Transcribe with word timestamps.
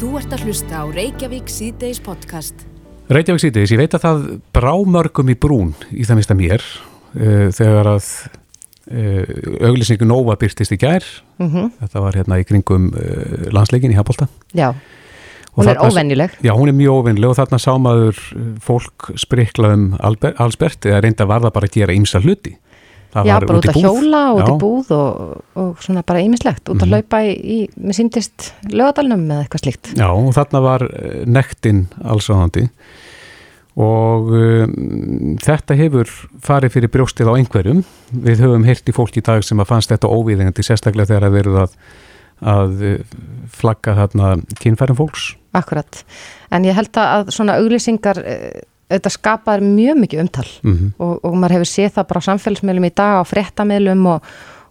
Þú 0.00 0.14
ert 0.16 0.30
að 0.32 0.46
hlusta 0.48 0.78
á 0.80 0.84
Reykjavík 0.88 1.50
síðdeis 1.52 1.98
podcast. 2.00 2.62
Reykjavík 3.12 3.42
síðdeis, 3.42 3.72
ég 3.74 3.80
veit 3.82 3.92
að 3.98 4.04
það 4.06 4.22
brá 4.56 4.70
mörgum 4.88 5.28
í 5.28 5.34
brún 5.36 5.74
í 5.92 6.06
það 6.08 6.16
mista 6.16 6.36
mér 6.38 6.64
uh, 6.64 7.50
þegar 7.52 7.90
að 7.90 8.06
uh, 8.88 9.34
auglýsingu 9.68 10.08
Nova 10.08 10.38
byrtist 10.40 10.72
í 10.72 10.78
gær. 10.80 11.04
Mm 11.36 11.68
þetta 11.82 12.04
var 12.06 12.16
hérna 12.16 12.40
í 12.40 12.46
kringum 12.48 12.88
uh, 12.94 13.44
landsleikin 13.52 13.92
í 13.92 13.98
Hapolta 13.98 14.30
Já, 14.56 14.70
Og 15.52 15.66
hún 15.66 15.68
er 15.74 15.84
óvenjuleg. 15.84 16.40
Já, 16.48 16.54
hún 16.56 16.72
er 16.72 16.78
mjög 16.80 17.02
óvinnileg 17.02 17.34
og 17.34 17.36
þarna 17.42 17.60
sá 17.60 17.70
maður 17.76 18.24
fólk 18.64 19.12
sprikla 19.20 19.74
um 19.76 19.86
Alber, 20.00 20.32
Alsbert 20.40 20.88
eða 20.88 21.04
reynda 21.04 21.28
var 21.28 21.44
það 21.44 21.56
bara 21.58 21.68
að 21.68 21.76
gera 21.76 22.00
ýmsa 22.00 22.24
hluti 22.24 22.56
Já, 23.10 23.22
bara 23.26 23.58
út 23.58 23.58
út 23.58 23.70
að 23.72 23.78
hjóla, 23.82 24.22
út 24.36 24.40
í. 24.44 24.52
Mhm. 24.52 24.58
búð 24.62 24.90
og, 24.94 25.44
og 25.58 25.84
svona 25.84 26.04
bara 26.06 26.22
ýmislegt, 26.22 26.70
út 26.70 26.84
að 26.84 26.94
hlaupa 26.94 27.22
í, 27.26 27.32
í 27.34 27.58
með 27.74 27.98
síndist 27.98 28.50
lögadalnum 28.70 29.24
eða 29.26 29.44
eitthvað 29.44 29.64
slíkt. 29.64 29.92
Já, 29.98 30.08
og 30.10 30.30
þarna 30.36 30.60
var 30.64 30.86
uh, 30.86 31.08
nektin 31.26 31.86
allsáðandi 32.04 32.68
og 33.80 34.30
um, 34.34 35.36
þetta 35.40 35.76
hefur 35.78 36.10
farið 36.44 36.74
fyrir 36.76 36.92
brjóstið 36.92 37.30
á 37.30 37.38
einhverjum. 37.38 37.82
Við 38.10 38.42
höfum 38.44 38.66
heyrt 38.66 38.90
í 38.90 38.94
fólk 38.94 39.16
í 39.16 39.24
dag 39.24 39.44
sem 39.46 39.62
að 39.62 39.70
fannst 39.70 39.92
þetta 39.94 40.10
óvíðingandi 40.10 40.64
sérstaklega 40.66 41.12
þegar 41.12 41.28
að 41.28 41.36
verið 41.38 41.60
að, 41.64 41.76
að 42.54 42.82
uh, 42.90 43.20
flagga 43.60 43.96
þarna 44.02 44.34
kynfærum 44.60 44.98
fólks. 44.98 45.30
Akkurat. 45.56 46.02
En 46.54 46.66
ég 46.66 46.76
held 46.76 46.98
að 47.00 47.32
svona 47.34 47.56
auglýsingar, 47.58 48.20
eh, 48.22 48.60
þetta 48.90 49.12
skapar 49.14 49.64
mjög 49.64 50.00
mikið 50.04 50.24
umtal 50.24 50.46
Mm 50.62 50.92
og, 51.00 51.20
og 51.24 51.34
maður 51.36 51.60
hefur 51.60 51.70
séð 51.70 51.92
það 51.96 52.08
bara 52.10 52.20
á 52.20 52.28
samfélagsmiðlum 52.28 52.86
í 52.88 52.94
dag, 52.94 53.20
á 53.20 53.24
fréttamiðlum 53.24 54.06
og 54.10 54.30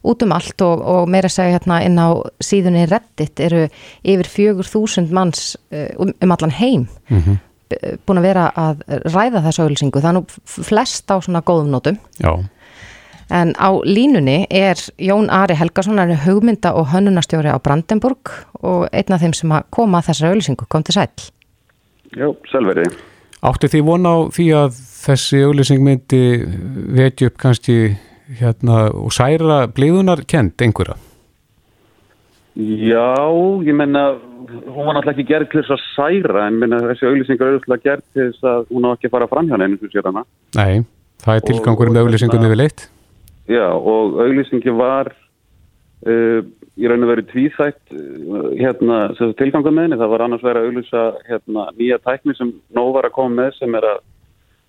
út 0.09 0.23
um 0.23 0.31
allt 0.31 0.61
og, 0.63 0.83
og 0.93 1.09
meira 1.11 1.29
segja 1.31 1.57
hérna 1.57 1.81
inn 1.83 1.99
á 1.99 2.09
síðunni 2.43 2.85
Reddit 2.89 3.39
eru 3.43 3.65
yfir 4.03 4.29
fjögur 4.31 4.67
þúsund 4.67 5.11
manns 5.15 5.57
eh, 5.71 5.91
um, 5.99 6.13
um 6.21 6.31
allan 6.31 6.55
heim 6.55 6.87
-hmm. 7.09 7.39
eh, 7.75 7.97
búin 8.05 8.21
að 8.21 8.27
vera 8.29 8.51
að 8.55 8.83
ræða 8.87 9.43
þessu 9.47 9.63
auglýsingu. 9.63 9.99
Það 9.99 10.09
er 10.09 10.17
nú 10.19 10.25
flest 10.45 11.11
á 11.11 11.15
svona 11.19 11.41
góðum 11.41 11.71
nótum. 11.71 11.97
Já, 12.19 12.45
En 13.29 13.53
á 13.61 13.69
línunni 13.85 14.47
er 14.49 14.75
Jón 14.97 15.29
Ari 15.29 15.53
Helgason, 15.53 15.99
hann 15.99 16.09
er 16.09 16.23
hugmynda 16.25 16.73
og 16.73 16.87
hönnunarstjóri 16.89 17.53
á 17.53 17.61
Brandenburg 17.61 18.31
og 18.53 18.87
einn 18.91 19.13
af 19.13 19.21
þeim 19.21 19.35
sem 19.37 19.51
að 19.51 19.67
koma 19.69 19.99
að 19.99 20.09
þessari 20.09 20.31
auðlýsingu, 20.31 20.65
kom 20.65 20.83
til 20.83 20.93
sæl. 20.97 21.09
Já, 22.17 22.33
selveri. 22.49 22.89
Áttu 23.45 23.69
því 23.71 23.81
vona 23.87 24.15
á 24.15 24.17
því 24.35 24.47
að 24.59 24.79
þessi 24.99 25.43
auglýsing 25.47 25.83
myndi 25.83 26.23
vekja 26.99 27.29
upp 27.31 27.37
kannski 27.39 27.77
hérna 28.39 28.89
og 28.93 29.13
særa 29.15 29.63
bliðunar 29.73 30.25
kent 30.29 30.61
einhverja. 30.61 30.97
Já, 32.59 33.31
ég 33.63 33.75
menna, 33.77 34.17
hún 34.67 34.87
var 34.87 34.97
náttúrulega 34.97 35.15
ekki 35.15 35.27
gerð 35.29 35.51
til 35.51 35.61
þess 35.61 35.75
að 35.77 35.83
særa, 35.93 36.47
en 36.49 36.57
menna, 36.59 36.81
þessi 36.89 37.07
auglýsingar 37.07 37.47
eru 37.47 37.59
náttúrulega 37.61 37.85
gerð 37.85 38.05
til 38.11 38.25
þess 38.25 38.47
að 38.51 38.65
hún 38.73 38.87
á 38.87 38.89
ekki 38.91 39.07
að 39.07 39.13
fara 39.15 39.29
fram 39.31 39.47
hjá 39.47 39.55
hana. 40.09 40.25
Nei, 40.59 40.83
það 41.23 41.35
er 41.35 41.45
tilgangur 41.47 41.91
og 41.91 41.95
með 41.95 42.11
hérna- 42.17 42.49
yfir 42.49 42.59
leitt. 42.59 42.89
Já, 43.49 43.65
og 43.71 44.19
auglýsingi 44.25 44.75
var 44.75 45.13
uh, 46.07 46.39
í 46.79 46.87
raun 46.87 47.03
og 47.03 47.11
veru 47.11 47.25
tvíþætt 47.29 47.93
uh, 47.95 48.47
hérna, 48.59 49.01
tilgangur 49.39 49.73
með 49.75 49.89
henni. 49.89 49.99
Það 49.99 50.13
var 50.13 50.23
annars 50.25 50.45
verið 50.45 50.61
að 50.61 50.69
auglýsa 50.69 51.03
hérna, 51.27 51.67
nýja 51.79 51.99
tækni 52.05 52.35
sem 52.37 52.53
nóg 52.75 52.93
var 52.95 53.09
að 53.09 53.15
koma 53.17 53.43
með 53.43 53.53
sem 53.59 53.77
er 53.79 53.87
að 53.93 54.01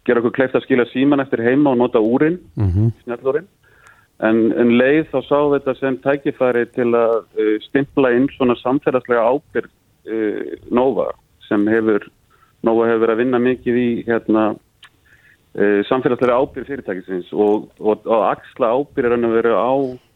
gera 0.08 0.22
okkur 0.22 0.36
kleift 0.38 0.56
að 0.58 0.64
skila 0.66 0.86
síman 0.90 1.22
eftir 1.22 1.42
heima 1.44 1.74
og 1.74 1.82
nota 1.82 2.02
úrin, 2.02 2.40
Mm 2.56 2.92
snjallúrin. 3.04 3.48
En, 4.20 4.50
en 4.52 4.74
leið 4.76 5.06
þá 5.12 5.20
sá 5.24 5.38
þetta 5.54 5.74
sem 5.78 5.94
tækifæri 6.04 6.66
til 6.74 6.90
að 6.92 7.20
uh, 7.40 7.54
stimpla 7.68 8.10
inn 8.16 8.28
svona 8.36 8.58
samfélagslega 8.62 9.28
ábyrg 9.28 9.76
Nova 10.72 11.10
sem 11.44 11.66
hefur, 11.68 12.06
Nova 12.64 12.86
hefur 12.88 13.02
verið 13.02 13.12
að 13.12 13.20
vinna 13.20 13.38
mikið 13.38 13.76
í 13.78 13.88
hérna, 14.06 14.44
samfélagslega 15.86 16.38
ábyrg 16.40 16.66
fyrirtækisins 16.66 17.28
og, 17.36 17.68
og, 17.78 18.06
og 18.08 18.24
axla 18.30 18.72
ábyrg 18.72 19.12
er 19.12 19.14
að 19.18 19.36
vera 19.36 19.60
á 19.60 19.74
uh, 19.76 20.09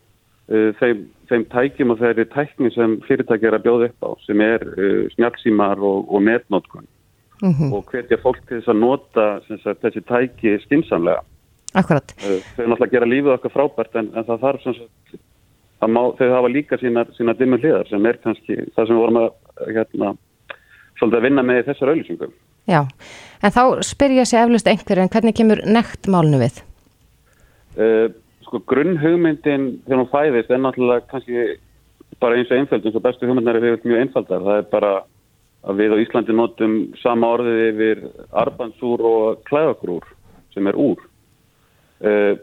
þeim, 0.80 1.04
þeim 1.30 1.44
tækjum 1.52 1.94
og 1.94 2.00
þeirri 2.02 2.26
tækni 2.32 2.72
sem 2.74 2.98
fyrirtæki 3.06 3.48
er 3.48 3.58
að 3.58 3.64
bjóða 3.64 3.90
upp 3.90 4.08
á 4.08 4.10
sem 4.26 4.42
er 4.44 4.64
uh, 4.74 5.04
snjálfsímar 5.14 5.80
og, 5.80 6.10
og 6.10 6.26
netnótkun 6.26 6.90
Mm 7.42 7.72
og 7.74 7.88
hvetja 7.90 8.16
fólk 8.22 8.38
til 8.46 8.60
þess 8.60 8.70
að 8.70 8.78
nota 8.78 9.24
sagt, 9.42 9.80
þessi 9.82 10.00
tæki 10.06 10.52
skinsamlega. 10.62 11.24
Akkurat. 11.74 12.14
Uh, 12.22 12.38
Þau 12.54 12.68
náttúrulega 12.70 12.92
gera 12.92 13.08
lífið 13.10 13.32
okkar 13.34 13.52
frábært 13.52 13.98
en, 13.98 14.12
en 14.14 14.26
það 14.28 14.44
þarf 14.44 14.62
sagt 14.64 15.16
má, 15.88 16.00
þau 16.18 16.30
hafa 16.30 16.50
líka 16.50 16.78
sína, 16.80 17.04
sína 17.16 17.34
dimmu 17.38 17.58
hliðar 17.60 17.88
sem 17.90 18.06
er 18.08 18.18
kannski 18.22 18.56
það 18.76 18.86
sem 18.86 18.94
við 18.94 19.02
vorum 19.02 19.20
að 19.20 19.30
hérna, 19.74 20.12
svolítið 20.98 21.18
að 21.18 21.26
vinna 21.28 21.46
með 21.46 21.62
þessar 21.68 21.92
auðlýsingum. 21.92 22.34
Já, 22.70 22.80
en 23.44 23.54
þá 23.54 23.62
spyr 23.84 24.16
ég 24.16 24.28
sér 24.28 24.46
eflust 24.46 24.70
einhverju 24.70 25.04
en 25.04 25.12
hvernig 25.12 25.36
kemur 25.36 25.64
nekt 25.68 26.08
málnu 26.08 26.40
við? 26.40 26.62
Uh, 27.74 28.08
sko 28.54 28.62
grunnhugmyndin 28.70 29.64
þegar 29.84 30.00
hún 30.00 30.12
fæðist 30.12 30.50
er 30.52 30.60
náttúrulega 30.62 31.08
kannski 31.10 31.46
bara 32.22 32.36
eins 32.38 32.50
og 32.52 32.60
einföld 32.60 32.86
eins 32.86 32.96
og 32.96 33.02
bestu 33.02 33.26
hugmyndnar 33.26 33.58
er 33.58 33.66
yfir 33.72 33.88
mjög 33.90 34.02
einfaldar. 34.04 34.44
Það 34.44 34.58
er 34.60 34.68
bara 34.70 34.92
að 35.64 35.80
við 35.80 35.94
á 35.94 36.02
Íslandi 36.04 36.36
notum 36.36 36.76
sama 37.00 37.32
orðið 37.34 37.62
yfir 37.72 38.02
arbansúr 38.44 39.02
og 39.08 39.42
klæðakrúr 39.48 40.06
sem 40.54 40.70
er 40.70 40.78
úr. 40.78 41.02
Uh, 42.04 42.36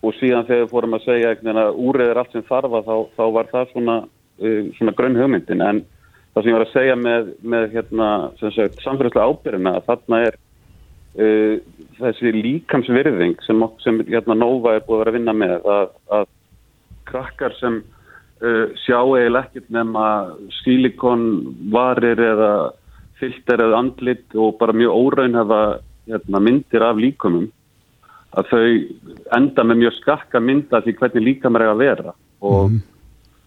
og 0.00 0.14
síðan 0.16 0.46
þegar 0.46 0.70
fórum 0.70 0.94
að 0.94 1.04
segja 1.08 1.34
að 1.34 1.78
úrið 1.82 2.12
er 2.12 2.20
allt 2.22 2.32
sem 2.32 2.44
þarfa 2.48 2.84
þá, 2.86 2.96
þá 3.18 3.24
var 3.34 3.48
það 3.52 3.72
svona, 3.72 3.96
uh, 4.40 4.60
svona 4.78 4.94
grunn 4.96 5.18
hugmyndin 5.18 5.64
en 5.64 5.80
það 6.32 6.42
sem 6.42 6.52
ég 6.52 6.58
var 6.58 6.66
að 6.66 6.76
segja 6.76 6.96
með, 6.96 7.32
með 7.42 7.72
hérna, 7.74 8.10
samfélagslega 8.38 9.26
ábyrðina 9.26 9.74
að 9.76 9.88
þarna 9.90 10.20
er 10.28 10.38
uh, 11.16 11.54
þessi 11.98 12.32
líkamsvirðing 12.36 13.38
sem, 13.46 13.62
sem 13.84 14.02
hérna, 14.08 14.36
Nova 14.38 14.76
er 14.76 14.84
búið 14.86 14.98
að 14.98 15.04
vera 15.04 15.14
að 15.14 15.18
vinna 15.18 15.36
með 15.36 15.70
að, 15.74 15.94
að 16.18 16.26
krakkar 17.08 17.56
sem 17.58 17.80
uh, 17.82 18.66
sjá 18.84 18.98
eiginlega 19.00 19.46
ekkert 19.46 19.70
nema 19.74 20.08
silikonvarir 20.62 22.24
eða 22.32 22.52
filter 23.18 23.62
eða 23.64 23.82
andlit 23.82 24.36
og 24.38 24.58
bara 24.60 24.76
mjög 24.76 24.94
óraunhafa 24.94 25.62
hérna, 26.08 26.42
myndir 26.42 26.84
af 26.86 27.00
líkumum 27.00 27.48
að 28.36 28.52
þau 28.52 28.66
enda 29.38 29.64
með 29.64 29.82
mjög 29.82 29.98
skakka 30.02 30.40
mynda 30.44 30.82
því 30.84 30.94
hvernig 31.00 31.26
líkamar 31.30 31.64
er 31.64 31.72
að 31.72 31.82
vera. 31.82 32.12
Og, 32.44 32.76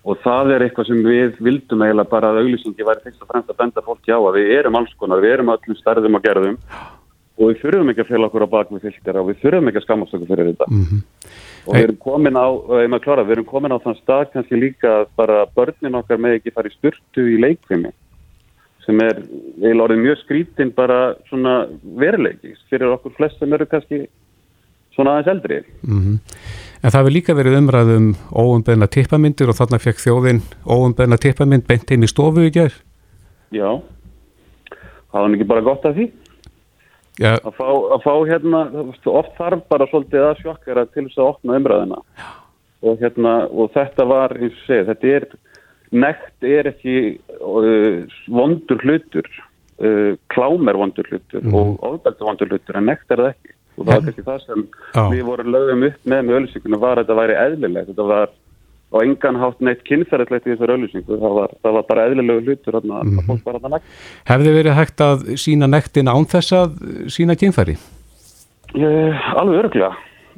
og 0.03 0.23
það 0.23 0.55
er 0.55 0.65
eitthvað 0.65 0.89
sem 0.89 1.03
við 1.05 1.37
vildum 1.45 1.83
eiginlega 1.85 2.11
bara 2.11 2.31
að 2.33 2.41
auglýsingi 2.41 2.87
væri 2.87 3.05
fyrst 3.05 3.21
og 3.23 3.29
fremst 3.29 3.53
að 3.53 3.59
benda 3.61 3.85
fólki 3.85 4.11
á 4.11 4.19
að 4.19 4.39
við 4.39 4.55
erum 4.57 4.79
alls 4.79 4.95
konar, 4.99 5.21
við 5.23 5.37
erum 5.37 5.53
öllum 5.53 5.79
stærðum 5.79 6.17
og 6.17 6.25
gerðum 6.25 6.57
og 7.41 7.49
við 7.49 7.61
þurfum 7.63 7.89
ekki 7.91 8.03
að 8.03 8.11
fela 8.11 8.27
okkur 8.29 8.45
á 8.45 8.53
bak 8.53 8.71
með 8.71 8.85
filter 8.87 9.17
og 9.17 9.31
við 9.31 9.41
þurfum 9.41 9.71
ekki 9.71 9.81
að 9.81 9.85
skammast 9.87 10.15
okkur 10.17 10.29
fyrir 10.29 10.51
þetta 10.51 10.67
-hmm. 10.69 11.01
og 11.65 11.73
við 11.73 11.83
erum 11.87 11.99
komin 12.05 12.37
á, 12.37 12.47
maður 12.91 13.03
klára, 13.05 13.25
við 13.25 13.35
erum 13.37 13.49
komin 13.49 13.75
á 13.75 13.83
þann 13.83 13.99
stað 14.01 14.29
kannski 14.35 14.59
líka 14.59 14.93
að 15.01 15.05
bara 15.17 15.45
börnin 15.55 15.97
okkar 15.97 16.21
með 16.21 16.37
ekki 16.37 16.53
fara 16.55 16.69
í 16.69 16.77
styrtu 16.77 17.27
í 17.33 17.41
leikfimi 17.41 17.91
sem 18.85 19.01
er 19.01 19.21
eiginlega 19.61 19.85
orðið 19.85 20.03
mjög 20.05 20.19
skrítin 20.23 20.73
bara 20.75 21.15
svona 21.29 21.67
veruleiki 21.83 22.55
fyrir 22.69 22.93
okkur 22.95 23.13
flest 23.17 23.39
sem 23.39 23.53
eru 23.53 23.65
kannski 23.69 24.05
svona 24.95 25.17
aðeins 25.17 25.31
eldri. 25.35 25.63
Mhm. 25.83 26.19
En 26.83 26.89
það 26.89 26.99
hefur 26.99 27.13
líka 27.13 27.35
verið 27.37 27.57
umræðum 27.59 28.07
óumbeðna 28.33 28.87
tippamyndir 28.89 29.49
og 29.49 29.55
þarna 29.55 29.79
fekk 29.79 30.01
þjóðin 30.01 30.41
óumbeðna 30.65 31.17
tippamynd 31.21 31.67
beint 31.67 31.89
heim 31.89 32.03
í 32.03 32.09
stofu 32.09 32.41
í 32.41 32.51
gær. 32.51 32.73
Já, 33.51 33.81
það 35.11 35.21
var 35.21 35.35
ekki 35.35 35.47
bara 35.47 35.61
gott 35.61 35.85
af 35.85 35.95
því 35.95 36.09
Já, 37.19 37.35
að 37.35 37.53
fá, 37.57 37.67
að 37.67 38.03
fá 38.05 38.13
hérna, 38.29 38.59
oft 39.11 39.33
þarf 39.37 39.63
bara 39.69 39.87
svolítið 39.91 40.25
að 40.29 40.43
sjokkara 40.45 40.85
til 40.89 41.05
þess 41.09 41.19
að 41.19 41.29
opna 41.33 41.57
umræðina 41.59 41.99
og, 42.81 42.93
hérna, 43.01 43.33
og 43.51 43.71
þetta 43.75 44.05
var, 44.09 44.35
eins 44.39 44.55
og 44.55 44.67
segja, 44.69 44.87
þetta 44.89 45.15
er 45.17 45.25
nekt 45.91 46.47
er 46.47 46.69
ekki 46.71 46.97
uh, 47.43 48.19
vondur 48.31 48.85
hlutur. 48.85 49.27
Uh, 49.81 50.13
klám 50.29 50.69
er 50.69 50.77
vondur 50.77 51.07
hlutur 51.09 51.45
og 51.57 51.79
ofbeldi 51.81 52.25
vondur 52.27 52.51
hlutur 52.51 52.77
en 52.77 52.87
nekt 52.91 53.11
er 53.11 53.23
það 53.23 53.31
ekki. 53.33 53.55
Og 53.79 53.85
það 53.87 53.91
var 53.91 54.03
kannski 54.05 54.25
það 54.27 54.41
sem 54.45 54.65
Já. 54.67 55.03
við 55.09 55.21
vorum 55.25 55.51
lögum 55.55 55.85
upp 55.87 56.09
með 56.11 56.25
með 56.27 56.37
öllusingunum 56.39 56.81
var 56.83 56.99
að 56.99 57.05
þetta 57.05 57.17
væri 57.17 57.37
eðlilegt 57.41 57.89
þetta 57.89 58.07
var 58.11 58.33
á 58.91 58.95
engan 58.99 59.39
hátt 59.39 59.63
neitt 59.63 59.85
kynferðilegt 59.87 60.49
í 60.49 60.53
þessar 60.53 60.75
öllusingu 60.75 61.17
það 61.21 61.37
var, 61.37 61.55
það 61.63 61.77
var 61.77 61.87
bara 61.87 62.05
eðlilegu 62.09 62.43
hlutur 62.43 62.77
að 62.81 62.91
fólk 63.29 63.45
var 63.47 63.57
þarna 63.59 63.77
nekt 63.77 63.95
hefði 64.27 64.53
verið 64.57 64.77
hægt 64.77 65.03
að 65.05 65.25
sína 65.39 65.71
nektin 65.71 66.11
án 66.11 66.27
þess 66.27 66.57
að 66.59 66.77
sína 67.15 67.37
kynfæri? 67.39 67.77
Ég, 68.77 69.19
alveg 69.35 69.65
öruglega. 69.65 69.91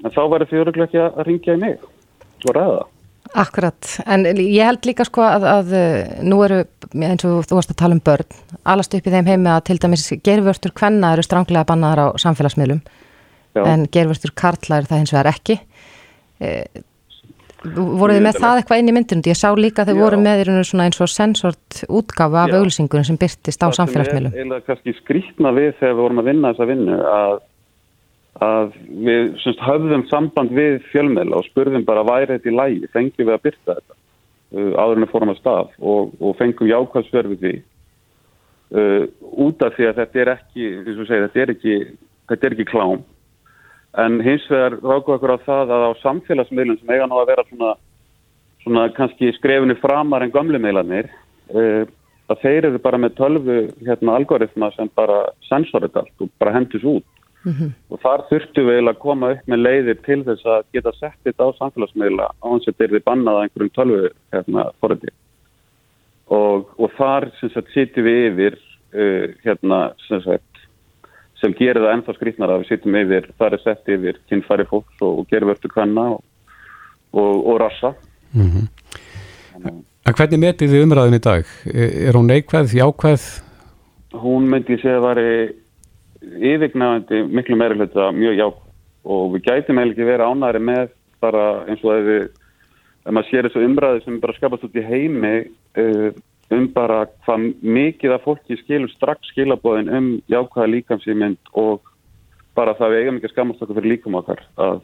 En 0.03 0.13
þá 0.13 0.23
væri 0.31 0.49
því 0.49 0.63
öruglega 0.63 0.89
ekki 0.89 1.01
að 1.03 1.27
ringja 1.27 1.55
í 1.55 1.61
mig 1.61 1.83
og 2.47 2.55
ræða. 2.57 2.81
Akkurat, 3.43 3.89
en 4.05 4.25
ég 4.37 4.67
held 4.67 4.85
líka 4.85 5.05
sko 5.07 5.23
að, 5.25 5.45
að 5.49 5.71
uh, 5.77 6.15
nú 6.27 6.41
eru, 6.45 6.59
eins 6.93 7.23
og 7.25 7.45
þú 7.49 7.57
varst 7.57 7.71
að 7.71 7.79
tala 7.79 7.95
um 7.95 8.01
börn, 8.03 8.35
alast 8.69 8.93
upp 8.93 9.07
í 9.07 9.13
þeim 9.13 9.29
heimi 9.31 9.49
að 9.49 9.61
til 9.69 9.77
dæmis 9.81 10.03
gerfvörtur 10.25 10.73
kvenna 10.75 11.13
eru 11.15 11.23
stránglega 11.25 11.65
bannaðar 11.69 12.13
á 12.13 12.21
samfélagsmiðlum 12.21 12.83
Já. 13.55 13.63
en 13.63 13.87
gerfvörtur 13.89 14.35
karla 14.37 14.81
eru 14.81 14.91
það 14.91 15.01
hins 15.01 15.15
vegar 15.15 15.31
ekki. 15.31 15.57
Eh, 16.43 16.83
Voruð 17.63 18.17
þið 18.17 18.25
með 18.25 18.37
það 18.43 18.57
eitthvað 18.59 18.81
inn 18.81 18.89
í 18.91 18.93
myndinu? 18.97 19.23
Ég 19.29 19.39
sá 19.39 19.47
líka 19.55 19.83
að 19.83 19.91
þið 19.91 20.01
voru 20.03 20.19
með 20.19 20.41
svona 20.67 20.87
eins 20.89 20.99
og 20.99 21.09
sensort 21.11 21.79
útgafa 21.87 22.43
af 22.43 22.55
auglýsingunum 22.57 23.07
sem 23.07 23.19
byrtist 23.19 23.63
á 23.63 23.67
samfélagsmiðlum. 23.77 24.35
Eiginlega 24.35 24.67
kannski 24.67 24.95
skrítna 24.97 25.53
við 25.55 25.69
þegar 25.79 25.93
við 25.93 26.01
vorum 26.01 26.19
að 26.19 26.29
vinna 26.29 26.51
þessa 26.51 26.67
vinnu 26.73 26.97
að, 27.07 27.35
að 28.49 28.75
við 29.07 29.31
semst, 29.45 29.63
höfðum 29.63 30.03
samband 30.11 30.55
við 30.59 30.79
fjölmiðla 30.91 31.39
og 31.39 31.47
spurðum 31.47 31.87
bara 31.87 32.03
væri 32.09 32.33
þetta 32.33 32.51
í 32.51 32.57
lægi, 32.59 32.91
fengjum 32.97 33.29
við 33.29 33.37
að 33.37 33.45
byrta 33.47 33.77
þetta 33.79 33.97
uh, 34.59 34.73
áður 34.83 34.99
en 34.99 35.07
að 35.07 35.13
fórum 35.15 35.33
að 35.33 35.39
stað 35.39 35.73
og, 35.79 36.13
og 36.19 36.37
fengjum 36.41 36.71
jákvæðsverð 36.73 37.35
við 37.35 37.47
því 37.47 37.55
uh, 38.75 39.07
út 39.47 39.63
af 39.63 39.79
því 39.79 39.87
að 39.87 40.03
þetta 40.03 40.23
er 40.25 40.35
ekki, 40.35 40.69
segir, 40.91 41.27
þetta 41.29 41.45
er 41.45 41.55
ekki, 41.55 41.79
þetta 42.27 42.49
er 42.49 42.57
ekki 42.57 42.71
klám 42.73 43.07
en 43.97 44.21
hins 44.25 44.45
vegar 44.49 44.77
ráku 44.81 45.13
okkur 45.13 45.35
á 45.37 45.45
það 45.45 45.73
að 45.75 45.83
á 45.85 45.91
samfélagsmiðlum 46.01 46.79
sem 46.79 46.93
eiga 46.93 47.07
nú 47.09 47.19
að 47.19 47.29
vera 47.33 47.45
svona, 47.49 47.73
svona 48.63 48.85
kannski 48.97 49.33
skrefinu 49.37 49.75
framar 49.81 50.25
en 50.25 50.33
gamlumiðlanir 50.33 51.09
uh, 51.53 51.83
að 52.31 52.41
þeir 52.41 52.69
eru 52.69 52.81
bara 52.81 52.99
með 53.01 53.17
tölvu 53.19 53.57
hérna, 53.85 54.15
algoritma 54.17 54.71
sem 54.77 54.89
bara 54.97 55.25
sensorið 55.49 55.99
allt 56.01 56.25
og 56.25 56.31
bara 56.41 56.55
hendis 56.55 56.83
út 56.83 57.05
mm 57.43 57.53
-hmm. 57.53 57.73
og 57.89 58.01
þar 58.01 58.25
þurftu 58.29 58.65
við 58.65 58.89
að 58.89 59.01
koma 59.05 59.31
upp 59.35 59.47
með 59.47 59.63
leiðir 59.67 59.99
til 60.05 60.23
þess 60.23 60.45
að 60.45 60.63
geta 60.73 60.93
sett 60.97 61.19
þetta 61.23 61.49
á 61.49 61.57
samfélagsmiðla 61.59 62.27
á 62.33 62.45
hans 62.49 62.67
að 62.67 62.77
þeir 62.77 62.91
við 62.95 63.03
bannað 63.03 63.35
að 63.35 63.43
einhverjum 63.43 63.75
tölvu 63.77 64.09
hérna, 64.33 64.71
forði 64.81 65.11
og, 66.27 66.69
og 66.79 66.91
þar 66.97 67.29
sýttum 67.73 68.03
við 68.03 68.19
yfir 68.31 68.53
uh, 68.93 69.25
hérna 69.43 69.93
sem 70.07 70.21
sagt 70.21 70.52
sem 71.43 71.55
gerir 71.59 71.83
það 71.83 71.95
ennþá 71.97 72.15
skrítnar 72.17 72.53
að 72.53 72.63
við 72.63 72.69
sittum 72.71 72.99
yfir, 73.01 73.29
það 73.39 73.55
er 73.57 73.63
sett 73.63 73.89
yfir 73.95 74.19
kynfæri 74.31 74.67
fólks 74.69 75.01
og, 75.03 75.19
og 75.21 75.31
gerðvörtu 75.31 75.71
kvanna 75.73 76.05
og, 76.15 76.21
og, 77.11 77.33
og 77.51 77.59
rassa. 77.61 77.93
Mm 78.33 78.49
-hmm. 78.49 79.81
En 80.03 80.15
hvernig 80.17 80.39
metið 80.39 80.71
þið 80.71 80.83
umræðin 80.83 81.19
í 81.19 81.23
dag? 81.23 81.43
Er 82.07 82.17
hún 82.17 82.27
neikvæð, 82.27 82.73
jákvæð? 82.75 83.27
Hún 84.23 84.49
myndi 84.51 84.77
segja 84.81 84.97
að 84.97 85.03
það 85.03 85.07
var 85.09 85.19
yfirgnafandi 86.53 87.23
miklu 87.31 87.55
meira 87.55 87.75
hluta 87.75 88.11
mjög 88.11 88.35
jákvæð 88.39 88.63
og 89.03 89.33
við 89.33 89.41
gætum 89.47 89.79
eiginlega 89.79 89.93
ekki 89.93 90.07
verið 90.07 90.29
ánæri 90.31 90.61
með 90.63 90.91
bara 91.23 91.45
eins 91.67 91.83
og 91.83 91.95
ef 91.97 92.05
við, 92.07 92.27
ef 93.03 93.11
maður 93.11 93.29
sér 93.29 93.47
þessu 93.47 93.65
umræði 93.67 94.03
sem 94.03 94.19
bara 94.23 94.35
skapast 94.37 94.67
út 94.67 94.79
í 94.79 94.85
heimi 94.87 95.33
uh, 95.79 96.09
um 96.55 96.69
bara 96.73 97.03
hvað 97.25 97.49
mikið 97.61 98.15
af 98.15 98.25
fólki 98.27 98.57
skilur 98.61 98.91
strax 98.93 99.33
skilabóðin 99.33 99.91
um 99.97 100.07
jákvæða 100.31 100.71
líkamsýmynd 100.75 101.53
og 101.53 101.81
bara 102.57 102.75
það 102.77 102.93
við 102.93 103.03
eigum 103.03 103.19
ekki 103.19 103.29
að 103.29 103.35
skamast 103.35 103.63
okkur 103.63 103.79
fyrir 103.79 103.93
líkum 103.95 104.17
okkar 104.19 104.43
að 104.61 104.81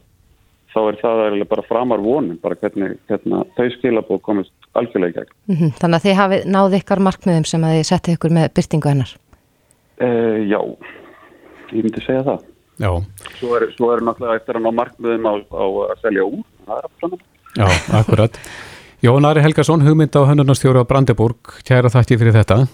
þá 0.74 0.80
er 0.82 1.00
það 1.02 1.24
eiginlega 1.24 1.50
bara 1.50 1.66
framar 1.66 2.04
vonum 2.04 2.38
bara 2.42 2.58
hvernig 2.62 2.98
hérna, 3.10 3.42
þau 3.58 3.68
skilabóð 3.78 4.22
komist 4.26 4.70
algjörlega 4.78 5.12
í 5.12 5.18
gegn. 5.18 5.34
Mm 5.50 5.58
-hmm. 5.58 5.74
Þannig 5.82 6.00
að 6.00 6.06
þið 6.06 6.20
hafið 6.22 6.46
náð 6.56 6.78
ykkar 6.80 7.04
markmiðum 7.08 7.48
sem 7.50 7.66
að 7.66 7.76
þið 7.78 7.90
settið 7.90 8.18
ykkur 8.18 8.36
með 8.38 8.48
byrtingu 8.60 8.92
hennar? 8.92 9.14
Uh, 10.00 10.38
já, 10.48 10.62
ég 11.74 11.84
myndi 11.84 12.06
segja 12.06 12.24
það. 12.24 12.46
Já. 12.80 12.92
Svo 13.40 13.56
er, 13.58 13.68
svo 13.76 13.92
er 13.94 14.04
náttúrulega 14.06 14.40
eftir 14.40 14.56
að 14.56 14.64
ná 14.64 14.72
markmiðum 14.72 15.26
á, 15.28 15.34
á 15.52 15.66
að 15.90 16.02
selja 16.04 16.24
úr, 16.24 16.46
það 16.66 16.78
er 16.78 16.86
að 16.86 16.94
framar. 17.00 17.26
Já, 17.58 17.68
akkurat. 18.00 18.40
Jón 19.00 19.24
Ari 19.24 19.40
Helgason, 19.40 19.80
hugmynd 19.80 20.12
á 20.12 20.28
hönnunarstjóru 20.28 20.82
á 20.84 20.86
Brandeburg, 20.88 21.40
kæra 21.64 21.88
þakki 21.88 22.18
fyrir 22.20 22.34
þetta. 22.36 22.66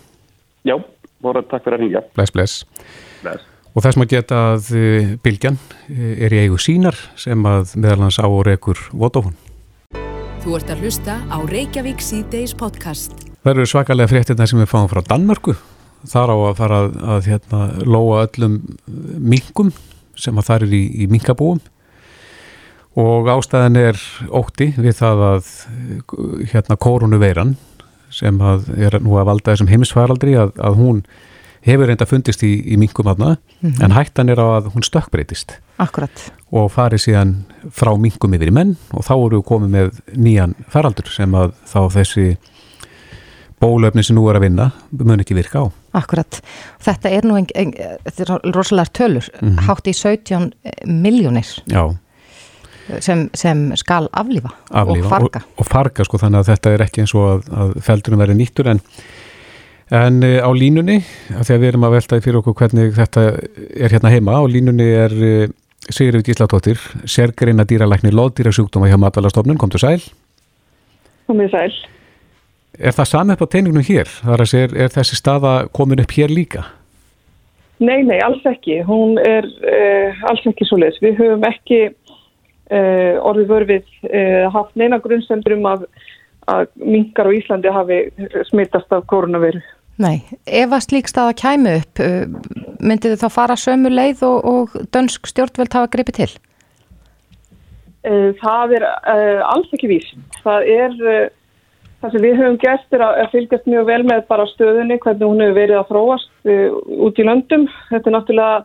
Já, 0.66 0.74
voru 1.22 1.44
takk 1.46 1.62
fyrir 1.68 1.78
að 1.78 1.84
ringja. 1.84 2.02
Bless, 2.18 2.34
bless. 2.34 2.64
Bless. 3.22 3.44
Og 3.78 3.86
þess 3.86 4.00
maður 4.00 4.10
geta 4.16 4.40
að 4.56 4.72
eh, 4.74 5.12
Bilgjan 5.22 5.60
eh, 5.86 6.26
er 6.26 6.34
í 6.34 6.40
eigu 6.48 6.58
sínar 6.58 6.98
sem 7.22 7.46
að 7.46 7.76
meðalans 7.78 8.18
á 8.18 8.26
og 8.26 8.42
rekur 8.48 8.82
Votofun. 8.90 9.38
Þú 10.42 10.58
ert 10.58 10.74
að 10.74 10.82
hlusta 10.82 11.20
á 11.30 11.38
Reykjavík 11.46 12.02
C-Days 12.02 12.58
podcast. 12.58 13.14
Það 13.46 13.52
eru 13.54 13.70
svakalega 13.70 14.10
fréttina 14.10 14.50
sem 14.50 14.64
við 14.64 14.72
fáum 14.74 14.90
frá 14.90 15.04
Danmarku. 15.06 15.54
Þar 16.10 16.34
á 16.34 16.38
að 16.40 16.58
fara 16.58 16.82
að, 16.88 17.00
að 17.06 17.30
hérna, 17.36 17.62
lóa 17.86 18.26
öllum 18.26 18.58
mingum 19.22 19.70
sem 20.18 20.42
að 20.42 20.50
það 20.50 20.66
er 20.72 20.74
í, 20.74 20.84
í 21.06 21.12
mingabúum 21.14 21.62
og 22.96 23.28
ástæðan 23.28 23.80
er 23.80 24.02
ótti 24.32 24.72
við 24.78 25.00
það 25.02 25.24
að 25.30 25.54
hérna 26.52 26.78
korunuveiran 26.80 27.56
sem 28.16 28.40
er 28.40 29.00
nú 29.04 29.18
að 29.20 29.28
valda 29.32 29.52
þessum 29.52 29.72
heimisfæraldri 29.72 30.38
að, 30.40 30.54
að 30.64 30.78
hún 30.80 31.02
hefur 31.66 31.90
reynda 31.90 32.08
fundist 32.08 32.44
í, 32.46 32.54
í 32.72 32.78
mingum 32.80 33.10
aðna 33.12 33.36
mm 33.36 33.70
-hmm. 33.70 33.84
en 33.84 33.96
hættan 33.96 34.30
er 34.30 34.40
á 34.40 34.48
að 34.62 34.72
hún 34.76 34.86
stökkbreytist 34.86 35.58
Akkurat. 35.78 36.32
og 36.52 36.72
farið 36.72 37.04
síðan 37.08 37.36
frá 37.72 37.92
mingum 37.98 38.34
yfir 38.34 38.48
í 38.48 38.56
menn 38.56 38.76
og 38.94 39.04
þá 39.04 39.16
eru 39.16 39.40
við 39.42 39.48
komið 39.50 39.70
með 39.70 40.02
nýjan 40.16 40.56
færaldur 40.70 41.12
sem 41.12 41.36
að 41.36 41.52
þá 41.66 41.82
þessi 41.98 42.38
bólöfni 43.60 44.04
sem 44.04 44.16
nú 44.16 44.30
er 44.30 44.36
að 44.36 44.46
vinna 44.46 44.72
mun 44.92 45.20
ekki 45.20 45.36
virka 45.36 45.64
á. 45.64 45.66
Akkurat. 45.96 46.42
Þetta 46.80 47.10
er 47.10 47.26
nú 47.26 47.38
en, 47.40 47.48
en, 47.56 47.74
en, 47.80 48.54
rosalega 48.54 48.92
tölur, 48.92 49.28
mm 49.42 49.50
-hmm. 49.50 49.62
hátt 49.68 49.88
í 49.88 49.94
17 49.94 50.54
miljónir. 50.86 51.48
Já 51.66 51.96
sem, 53.02 53.28
sem 53.34 53.68
skal 53.80 54.10
aflífa, 54.14 54.52
aflífa 54.70 55.08
og 55.08 55.14
farga. 55.14 55.44
og, 55.44 55.62
og 55.62 55.70
farga 55.70 56.06
sko 56.08 56.20
þannig 56.22 56.44
að 56.44 56.50
þetta 56.54 56.74
er 56.74 56.86
ekki 56.86 57.04
eins 57.04 57.14
og 57.18 57.28
að, 57.30 57.46
að 57.62 57.76
feldurum 57.86 58.22
verið 58.22 58.40
nýttur 58.40 58.72
en, 58.74 58.82
en 60.02 60.24
eh, 60.26 60.40
á 60.42 60.50
línunni 60.54 61.00
að 61.34 61.48
því 61.48 61.58
að 61.58 61.62
við 61.64 61.70
erum 61.72 61.88
að 61.88 61.96
veltaði 61.98 62.26
fyrir 62.28 62.42
okkur 62.42 62.58
hvernig 62.62 62.94
þetta 63.00 63.26
er 63.32 63.96
hérna 63.96 64.14
heima 64.14 64.38
á 64.38 64.44
línunni 64.46 64.90
er 65.06 65.18
eh, 65.32 65.56
Sigurður 65.86 66.24
Gíslatóttir 66.26 66.80
sérgreina 67.06 67.66
dýralækni 67.68 68.10
loðdýrasjúkdóma 68.16 68.88
hjá 68.90 68.98
Matalastofnun, 68.98 69.60
kom 69.62 69.70
til 69.70 69.84
sæl. 69.84 70.00
Komið 71.30 71.52
sæl. 71.54 71.76
Er 72.80 72.96
það 72.96 73.12
saman 73.12 73.36
upp 73.36 73.46
á 73.46 73.54
teiningnum 73.54 73.86
hér? 73.86 74.10
Þar 74.24 74.44
að 74.44 74.50
sér, 74.50 74.74
er 74.74 74.90
þessi 74.96 75.20
staða 75.20 75.54
komin 75.78 76.02
upp 76.02 76.16
hér 76.18 76.34
líka? 76.34 76.66
Nei, 77.84 78.02
nei, 78.08 78.18
alls 78.24 78.44
ekki. 78.50 78.80
Hún 78.88 79.20
er 79.22 79.46
uh, 79.46 80.26
alls 80.32 80.46
ekki 80.48 80.66
svo 80.68 80.80
leiðis, 80.80 81.02
við 81.04 81.20
höfum 81.20 81.46
ekki 81.48 81.80
Uh, 82.66 83.22
orðið 83.22 83.52
vörfið 83.52 83.90
uh, 84.10 84.48
haft 84.50 84.72
neina 84.74 84.98
grunnsendur 84.98 85.54
um 85.54 85.68
að, 85.70 85.84
að 86.50 86.64
mingar 86.82 87.30
á 87.30 87.38
Íslandi 87.38 87.70
hafi 87.70 88.00
smittast 88.50 88.96
af 88.96 89.06
koronaviru. 89.12 89.62
Nei, 90.02 90.26
ef 90.50 90.74
að 90.74 90.82
slík 90.88 91.12
staða 91.12 91.36
kæmu 91.38 91.76
upp, 91.84 92.02
uh, 92.02 92.26
myndið 92.82 93.20
þá 93.22 93.28
fara 93.38 93.60
sömu 93.62 93.94
leið 93.94 94.26
og, 94.26 94.50
og 94.50 94.90
dönsk 94.98 95.30
stjórnveld 95.30 95.78
hafa 95.78 95.94
gripið 95.94 96.20
til? 96.24 96.30
Það 98.42 98.76
er 98.78 98.84
alls 99.50 99.72
ekki 99.74 99.88
vís. 99.90 100.10
Það 100.44 100.68
er 100.70 100.92
það 101.00 102.12
sem 102.14 102.22
við 102.22 102.36
höfum 102.38 102.60
gert 102.62 102.94
er 102.94 103.02
að 103.02 103.32
fylgjast 103.32 103.66
mjög 103.70 103.88
vel 103.88 104.04
með 104.06 104.28
bara 104.30 104.46
stöðunni, 104.52 105.00
hvernig 105.02 105.26
hún 105.26 105.42
hefur 105.42 105.58
verið 105.58 105.80
að 105.80 105.90
þróast 105.90 106.52
út 107.08 107.22
í 107.22 107.26
löndum. 107.26 107.66
Þetta 107.90 108.12
er 108.12 108.14
náttúrulega 108.14 108.60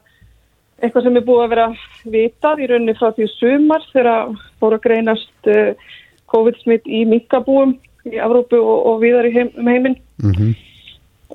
eitthvað 0.80 1.06
sem 1.06 1.18
er 1.18 1.26
búið 1.26 1.42
að 1.44 1.52
vera 1.54 1.66
vitað 2.14 2.62
í 2.62 2.70
rauninni 2.70 2.96
frá 2.98 3.10
því 3.16 3.28
sumar 3.34 3.84
þegar 3.92 4.32
fóru 4.60 4.78
að 4.78 4.84
greinast 4.86 5.50
uh, 5.52 5.92
COVID-smitt 6.32 6.88
í 6.88 7.04
minkabúum 7.08 7.76
í 8.08 8.16
Evrópu 8.16 8.60
og, 8.60 8.86
og 8.88 8.98
viðar 9.04 9.28
í 9.28 9.34
heim, 9.34 9.52
um 9.60 9.68
heiminn 9.68 9.98
mm 10.22 10.32
-hmm. 10.32 10.54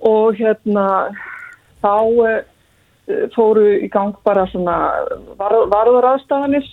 og 0.02 0.40
hérna 0.40 0.88
þá 1.84 1.94
uh, 2.26 2.42
fóru 3.36 3.68
í 3.78 3.90
gang 3.94 4.16
bara 4.26 4.48
svona 4.50 4.76
var, 5.38 5.54
varðaraðstafanir 5.74 6.66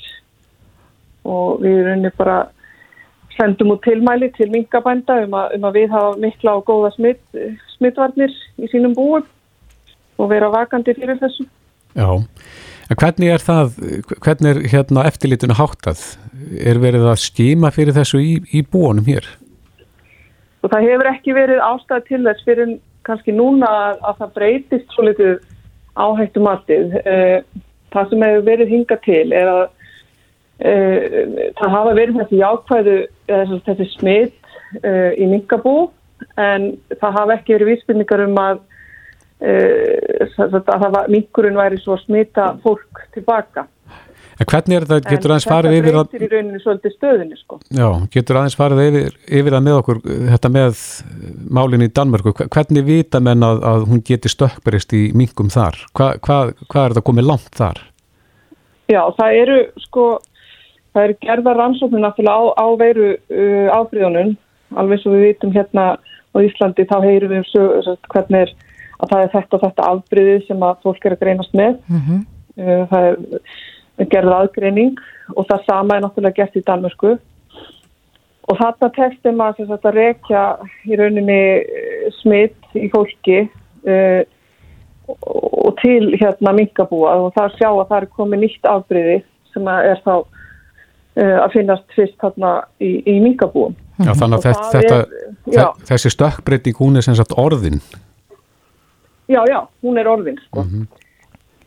og 1.24 1.60
við 1.60 1.78
í 1.78 1.84
rauninni 1.86 2.12
bara 2.16 2.46
sendum 3.36 3.72
út 3.74 3.82
tilmæli 3.84 4.32
til 4.36 4.50
minkabænda 4.50 5.22
um, 5.24 5.34
um 5.34 5.64
að 5.68 5.76
við 5.76 5.90
hafa 5.90 6.16
mikla 6.20 6.56
og 6.56 6.64
góða 6.68 6.90
smitt, 6.96 7.24
smittvarnir 7.76 8.32
í 8.58 8.68
sínum 8.72 8.94
búum 8.94 9.24
og 10.18 10.28
vera 10.30 10.50
vakandi 10.52 10.94
fyrir 10.94 11.20
þessu 11.20 11.46
Já, 11.92 12.08
en 12.88 12.98
hvernig 13.00 13.32
er 13.32 13.42
það, 13.42 13.74
hvernig 14.24 14.48
er 14.50 14.60
hérna 14.72 15.04
eftirlitinu 15.10 15.56
háttað? 15.58 16.00
Er 16.56 16.80
verið 16.80 17.04
að 17.10 17.20
skýma 17.20 17.72
fyrir 17.74 17.96
þessu 17.96 18.20
í, 18.22 18.32
í 18.52 18.62
búanum 18.64 19.08
hér? 19.08 19.28
Og 20.62 20.72
það 20.72 20.88
hefur 20.88 21.10
ekki 21.10 21.36
verið 21.36 21.60
ástæð 21.66 22.06
til 22.08 22.22
þess 22.24 22.46
fyrir 22.46 22.74
kannski 23.06 23.34
núna 23.34 23.68
að 23.98 24.22
það 24.22 24.34
breytist 24.38 24.94
svo 24.94 25.06
litið 25.08 25.38
áhættu 26.00 26.42
matið. 26.44 26.96
Eh, 27.02 27.38
það 27.92 28.10
sem 28.10 28.26
hefur 28.26 28.44
verið 28.48 28.72
hinga 28.72 28.98
til 29.04 29.26
er 29.36 29.50
að 29.52 29.64
e, 30.62 30.74
það 31.58 31.74
hafa 31.74 31.96
verið 31.98 32.20
þessi 32.22 32.38
jákvæðu, 32.38 32.94
þessi 33.66 33.88
smitt 33.98 34.54
e, 34.80 34.92
í 35.20 35.26
mingabú 35.28 35.90
en 36.40 36.70
það 36.94 37.18
hafa 37.18 37.36
ekki 37.36 37.58
verið 37.58 37.72
vísbyrningar 37.74 38.24
um 38.24 38.40
að 38.40 38.62
Eh, 38.62 38.71
að 39.42 40.66
það 40.68 40.90
var 40.94 41.12
minkurinn 41.12 41.58
væri 41.58 41.80
svo 41.82 41.96
að 41.96 42.04
smita 42.06 42.52
fólk 42.62 43.06
tilbaka. 43.14 43.66
En 44.40 44.48
hvernig 44.48 44.78
er 44.78 44.86
þetta, 44.88 45.12
getur 45.12 45.32
aðeins 45.34 45.46
farið 45.46 45.74
yfir 45.76 45.96
að... 46.00 46.14
Í 46.16 46.28
rauninu 46.30 46.60
svolítið 46.62 46.94
stöðinu 46.96 47.36
sko. 47.38 47.58
Já, 47.68 47.86
getur 48.14 48.38
aðeins 48.40 48.56
farið 48.58 48.80
yfir, 48.86 49.16
yfir 49.38 49.56
að 49.58 49.64
með 49.66 49.78
okkur, 49.78 50.00
þetta 50.32 50.50
með 50.56 50.84
málinn 51.58 51.84
í 51.84 51.90
Danmörku, 51.92 52.32
hvernig 52.40 52.86
vita 52.86 53.20
menn 53.22 53.44
að, 53.46 53.62
að 53.68 53.86
hún 53.90 54.02
geti 54.08 54.32
stökkberist 54.32 54.96
í 54.98 55.02
minkum 55.18 55.52
þar? 55.52 55.78
Hva, 55.92 56.14
hvað 56.24 56.54
hva 56.64 56.84
er 56.84 56.94
þetta 56.94 57.04
komið 57.10 57.28
langt 57.28 57.60
þar? 57.60 57.82
Já, 58.90 59.02
það 59.20 59.38
eru 59.42 59.60
sko, 59.84 60.08
það 60.96 61.06
er 61.06 61.14
gerða 61.28 61.56
rannsóknir 61.60 62.02
náttúrulega 62.06 62.40
á, 62.40 62.42
á 62.56 62.66
veiru 62.80 63.12
uh, 63.12 63.68
áfríðunum, 63.76 64.34
alveg 64.80 65.04
svo 65.04 65.14
við 65.14 65.28
vitum 65.28 65.54
hérna 65.54 65.86
á 66.32 66.36
Íslandi 66.40 66.88
þá 66.88 66.98
heyrum 67.04 67.36
við 67.36 67.48
svo, 67.52 67.96
hvernig 68.10 68.46
er 68.46 68.56
að 69.02 69.10
það 69.10 69.24
er 69.24 69.32
þetta 69.34 69.56
og 69.58 69.64
þetta 69.66 69.90
afbríðið 69.90 70.46
sem 70.46 70.64
að 70.68 70.86
fólk 70.86 71.06
er 71.06 71.16
að 71.16 71.22
greinast 71.24 71.54
með. 71.58 71.76
Mm 71.88 72.00
-hmm. 72.06 72.22
það 72.90 73.06
er 73.08 74.08
gerða 74.12 74.40
aðgreining 74.42 74.98
og 75.36 75.46
það 75.48 75.64
sama 75.66 75.96
er 75.96 76.04
náttúrulega 76.04 76.38
gert 76.40 76.56
í 76.56 76.64
Danmörsku 76.66 77.16
og 78.50 78.58
þarna 78.58 78.90
testum 78.96 79.42
að, 79.44 79.62
að 79.72 79.88
rekja 79.96 80.44
í 80.88 80.98
rauninni 80.98 81.40
smitt 82.20 82.78
í 82.78 82.88
fólki 82.92 83.44
uh, 83.86 84.22
og 85.12 85.72
til 85.82 86.14
hérna 86.16 86.54
minkabúa 86.56 87.16
og 87.22 87.34
það 87.36 87.58
sjá 87.58 87.68
að 87.70 87.88
það 87.88 87.98
er 87.98 88.08
komið 88.18 88.44
nýtt 88.44 88.70
afbríði 88.70 89.18
sem 89.52 89.68
er 89.72 90.00
þá 90.04 90.14
uh, 90.18 91.38
að 91.44 91.50
finnast 91.56 91.96
fyrst 91.96 92.18
þarna 92.22 92.54
í, 92.82 92.94
í 93.06 93.18
minkabúum. 93.22 93.76
Já 94.02 94.14
þannig 94.18 94.40
að 94.40 94.46
þetta, 94.48 94.70
þetta, 94.72 95.00
er, 95.52 95.84
þessi 95.90 96.14
stökkbreyting 96.16 96.80
hún 96.80 96.98
er 96.98 97.06
sem 97.06 97.18
sagt 97.18 97.36
orðin? 97.38 97.82
Já, 99.28 99.44
já, 99.48 99.60
hún 99.82 99.98
er 99.98 100.08
orðin 100.08 100.38
sko. 100.46 100.62
Mm 100.62 100.68
-hmm. 100.68 100.86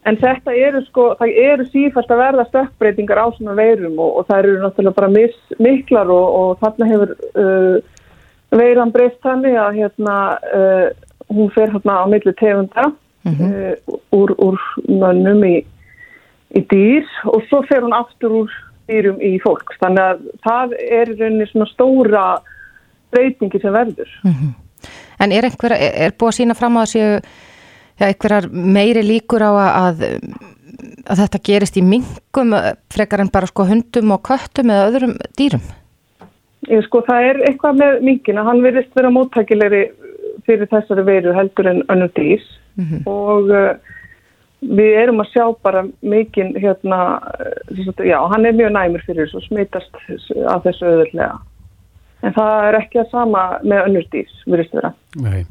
En 0.05 0.17
þetta 0.21 0.53
eru 0.53 0.81
sko, 0.85 1.15
það 1.19 1.37
eru 1.41 1.65
sífælt 1.65 2.11
að 2.13 2.21
verða 2.21 2.45
stökkbreytingar 2.45 3.17
á 3.25 3.27
svona 3.33 3.55
veirum 3.57 3.99
og, 3.99 4.17
og 4.17 4.27
það 4.27 4.39
eru 4.39 4.59
náttúrulega 4.61 4.95
bara 4.99 5.07
mis, 5.07 5.37
miklar 5.59 6.11
og, 6.13 6.27
og 6.39 6.59
þarna 6.61 6.89
hefur 6.91 7.15
uh, 7.41 7.77
veiran 8.53 8.91
breyst 8.91 9.17
þannig 9.25 9.57
að 9.57 9.79
hérna 9.79 10.17
uh, 10.59 10.87
hún 11.33 11.49
fer 11.55 11.73
hérna 11.73 11.97
á 11.97 12.05
milli 12.05 12.33
tegunda 12.33 12.91
mm 13.25 13.33
-hmm. 13.33 13.49
uh, 13.87 13.97
úr, 14.11 14.35
úr 14.37 14.59
mönnum 14.87 15.41
í, 15.43 15.65
í 16.53 16.61
dýr 16.73 17.05
og 17.25 17.41
svo 17.49 17.63
fer 17.65 17.81
hún 17.81 17.97
aftur 17.97 18.31
úr 18.31 18.51
dýrum 18.87 19.17
í 19.21 19.39
fólks. 19.41 19.77
Þannig 19.81 20.03
að 20.03 20.21
það 20.45 20.77
er 20.91 21.15
rauninni 21.17 21.47
svona 21.49 21.65
stóra 21.73 22.25
breytingi 23.09 23.59
sem 23.61 23.73
verður. 23.73 24.11
Mm 24.23 24.31
-hmm. 24.31 24.53
En 25.19 25.31
er 25.31 25.47
einhver, 25.47 25.75
er 25.75 26.15
búið 26.17 26.31
að 26.31 26.37
sína 26.39 26.57
fram 26.57 26.77
á 26.77 26.83
þessu 26.83 27.03
ja, 27.99 28.09
einhverjar 28.09 28.49
meiri 28.51 29.03
líkur 29.05 29.45
á 29.45 29.51
að, 29.55 30.05
að 31.07 31.23
þetta 31.23 31.43
gerist 31.49 31.79
í 31.79 31.85
mingum 31.85 32.55
frekar 32.93 33.23
en 33.23 33.31
bara 33.33 33.49
sko 33.49 33.67
hundum 33.69 34.15
og 34.17 34.23
köttum 34.27 34.73
eða 34.73 34.91
öðrum 34.91 35.17
dýrum? 35.39 35.63
Ég 36.65 36.81
sko 36.87 37.03
það 37.05 37.29
er 37.29 37.41
eitthvað 37.49 37.81
með 37.81 37.99
mingina, 38.07 38.45
hann 38.47 38.63
verðist 38.65 38.95
vera 38.97 39.11
móttækilegri 39.13 39.83
fyrir 40.45 40.69
þessari 40.71 41.03
veru 41.05 41.33
heldur 41.35 41.69
en 41.69 41.83
önnur 41.93 42.11
dýrs 42.17 42.47
mm 42.75 42.85
-hmm. 42.85 43.01
og 43.09 43.49
uh, 43.49 43.75
við 44.61 44.97
erum 45.01 45.21
að 45.21 45.31
sjá 45.33 45.45
bara 45.63 45.85
mikinn 46.01 46.55
hérna, 46.57 47.21
uh, 47.69 48.05
já, 48.05 48.19
hann 48.31 48.45
er 48.45 48.53
mjög 48.53 48.71
næmur 48.71 49.03
fyrir 49.05 49.25
þessu 49.25 49.41
smitast 49.47 49.93
af 50.47 50.63
þessu 50.63 50.85
öðurlega. 50.85 51.37
En 52.25 52.33
það 52.33 52.69
er 52.69 52.77
ekki 52.79 53.01
að 53.01 53.11
sama 53.13 53.41
með 53.63 53.89
önnur 53.89 54.07
dýrs, 54.13 54.37
virðist 54.49 54.73
vera. 54.73 54.93
Nei. 55.21 55.43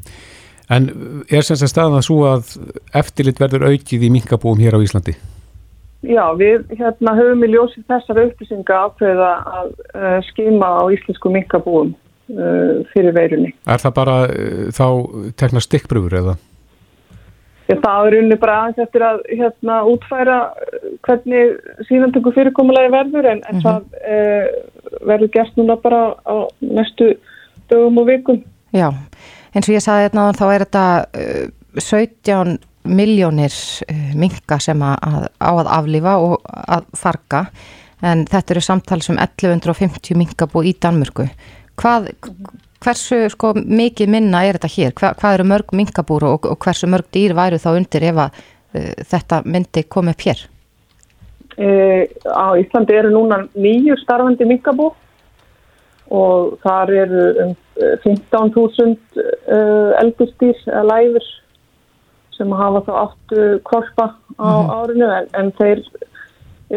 En 0.73 0.89
er 1.29 1.45
sem 1.45 1.59
sagt 1.59 1.71
staðan 1.71 1.99
að 1.99 2.07
svo 2.07 2.17
að 2.27 2.55
eftirlit 2.97 3.39
verður 3.39 3.67
aukið 3.69 4.07
í 4.07 4.11
minkabúum 4.11 4.61
hér 4.63 4.77
á 4.77 4.83
Íslandi? 4.83 5.13
Já, 6.05 6.25
við 6.37 6.65
hérna, 6.77 7.15
höfum 7.17 7.45
í 7.45 7.51
ljósið 7.53 7.85
þessar 7.89 8.21
upplýsinga 8.25 8.81
ákveða 8.87 9.29
að 9.59 9.69
uh, 9.95 10.17
skima 10.27 10.67
á 10.77 10.83
íslensku 10.93 11.31
minkabúum 11.33 11.93
uh, 11.93 12.83
fyrir 12.91 13.15
veirunni. 13.15 13.53
Er 13.65 13.81
það 13.81 13.95
bara 13.97 14.17
uh, 14.27 14.67
þá 14.75 14.85
tekna 15.39 15.63
stikkbrúur 15.63 16.17
eða? 16.21 16.35
Já, 17.65 17.75
það 17.81 18.07
er 18.07 18.17
unni 18.19 18.37
bara 18.41 18.57
aðeins 18.61 18.81
eftir 18.83 19.05
að 19.07 19.21
hérna, 19.31 19.79
útfæra 19.89 20.37
uh, 20.51 20.89
hvernig 21.07 21.55
síðantöku 21.89 22.33
fyrirkomulegi 22.35 22.91
verður 22.93 23.29
en, 23.31 23.41
en 23.49 23.55
mm 23.55 23.61
-hmm. 23.61 23.65
það 23.65 23.81
uh, 24.13 24.99
verður 25.09 25.33
gert 25.33 25.57
núna 25.57 25.77
bara 25.81 26.01
á 26.25 26.35
næstu 26.61 27.15
dögum 27.69 27.97
og 27.97 28.07
vikum. 28.07 28.43
Já, 28.73 28.89
eins 29.53 29.69
og 29.69 29.75
ég 29.75 29.81
saði 29.83 30.05
hérna 30.05 30.31
þá 30.37 30.45
er 30.53 30.65
þetta 30.65 30.85
17 31.79 32.57
miljónir 32.85 33.55
minga 34.13 34.59
sem 34.59 34.81
að, 34.81 35.27
á 35.41 35.51
að 35.51 35.71
aflifa 35.79 36.17
og 36.21 36.41
að 36.45 36.85
farga 36.93 37.45
en 38.05 38.25
þetta 38.29 38.53
eru 38.53 38.63
samtals 38.63 39.09
um 39.09 39.17
1150 39.17 40.17
mingabú 40.19 40.63
í 40.65 40.75
Danmörku. 40.81 41.27
Hvað, 41.79 42.11
hversu 42.83 43.29
sko, 43.33 43.53
mikið 43.55 44.11
minna 44.11 44.43
er 44.45 44.59
þetta 44.59 44.73
hér? 44.75 44.91
Hva, 44.97 45.13
hvað 45.19 45.37
eru 45.37 45.47
mörg 45.51 45.71
minkabúru 45.75 46.33
og, 46.35 46.49
og 46.49 46.59
hversu 46.63 46.89
mörg 46.91 47.07
dýr 47.15 47.35
væru 47.37 47.61
þá 47.61 47.71
undir 47.75 48.09
ef 48.11 48.21
að 48.25 48.41
uh, 48.41 48.91
þetta 49.13 49.41
myndi 49.45 49.85
koma 49.87 50.15
upp 50.15 50.27
hér? 50.27 50.43
E, 51.55 51.67
á 52.27 52.47
Íslandi 52.59 52.97
eru 52.99 53.13
núna 53.13 53.45
nýju 53.55 53.95
starfandi 54.01 54.47
minkabú 54.49 54.89
og 56.11 56.57
þar 56.63 56.91
eru 57.05 57.23
um 57.45 57.55
15.000 58.03 58.91
uh, 59.19 59.91
eldistýr 59.99 60.59
eða 60.67 60.83
læfur 60.91 61.25
sem 62.35 62.51
hafa 62.51 62.83
þá 62.87 62.93
aftu 63.01 63.45
korpa 63.63 64.05
á 64.35 64.43
mm 64.43 64.67
-hmm. 64.67 64.73
árinu 64.79 65.07
en, 65.17 65.27
en 65.39 65.51
þeir 65.51 65.79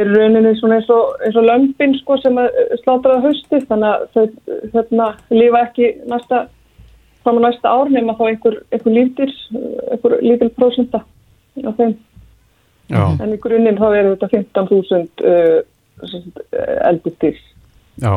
er 0.00 0.12
rauninni 0.12 0.54
svona 0.58 0.78
eins 0.78 0.90
og, 0.92 1.16
eins 1.26 1.36
og 1.38 1.46
lömpin 1.46 1.96
sko 2.00 2.18
sem 2.22 2.38
slátraða 2.82 3.24
hausti 3.26 3.60
þannig 3.68 3.88
að 3.88 4.06
þau 4.14 4.24
hérna 4.74 5.08
lífa 5.34 5.64
ekki 5.66 5.90
næsta, 6.10 6.42
fram 7.24 7.40
á 7.42 7.46
næsta 7.46 7.72
ár 7.72 7.92
nema 7.92 8.16
þá 8.18 8.24
einhver, 8.30 8.60
einhver 8.72 8.94
lítir, 8.94 9.34
einhver 9.90 10.18
lítil 10.24 10.50
prósunda 10.56 11.02
á 11.64 11.70
þeim. 11.80 11.96
Já. 12.88 13.02
En 13.20 13.34
í 13.34 13.40
grunninn 13.42 13.78
þá 13.80 13.88
eru 13.90 14.14
þetta 14.16 14.30
15.000 14.32 15.28
uh, 15.28 15.60
eldistýrs. 16.88 17.44
Já, 17.98 18.12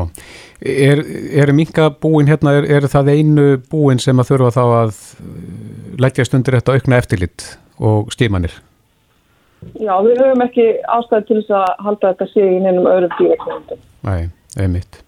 er, 0.62 1.00
er 1.42 1.52
minkabúin 1.58 2.30
hérna, 2.30 2.54
er, 2.60 2.68
er 2.70 2.86
það 2.92 3.16
einu 3.16 3.46
búin 3.72 4.00
sem 4.00 4.20
að 4.22 4.30
þurfa 4.30 4.52
þá 4.54 4.64
að 4.78 5.00
leggja 6.02 6.28
stundir 6.28 6.60
þetta 6.60 6.76
aukna 6.78 7.00
eftirlitt 7.02 7.48
og 7.82 8.14
stímanir? 8.14 8.54
Já, 9.78 9.94
við 10.02 10.22
höfum 10.22 10.44
ekki 10.46 10.68
ástæði 10.90 11.28
til 11.28 11.40
þess 11.42 11.56
að 11.60 11.68
halda 11.86 12.12
þetta 12.12 12.28
sig 12.32 12.48
í 12.50 12.62
nefnum 12.64 12.90
öðrum 12.90 13.18
dýrakvöndum. 13.20 13.84
Nei, 14.08 14.22
einmitt. 14.58 15.02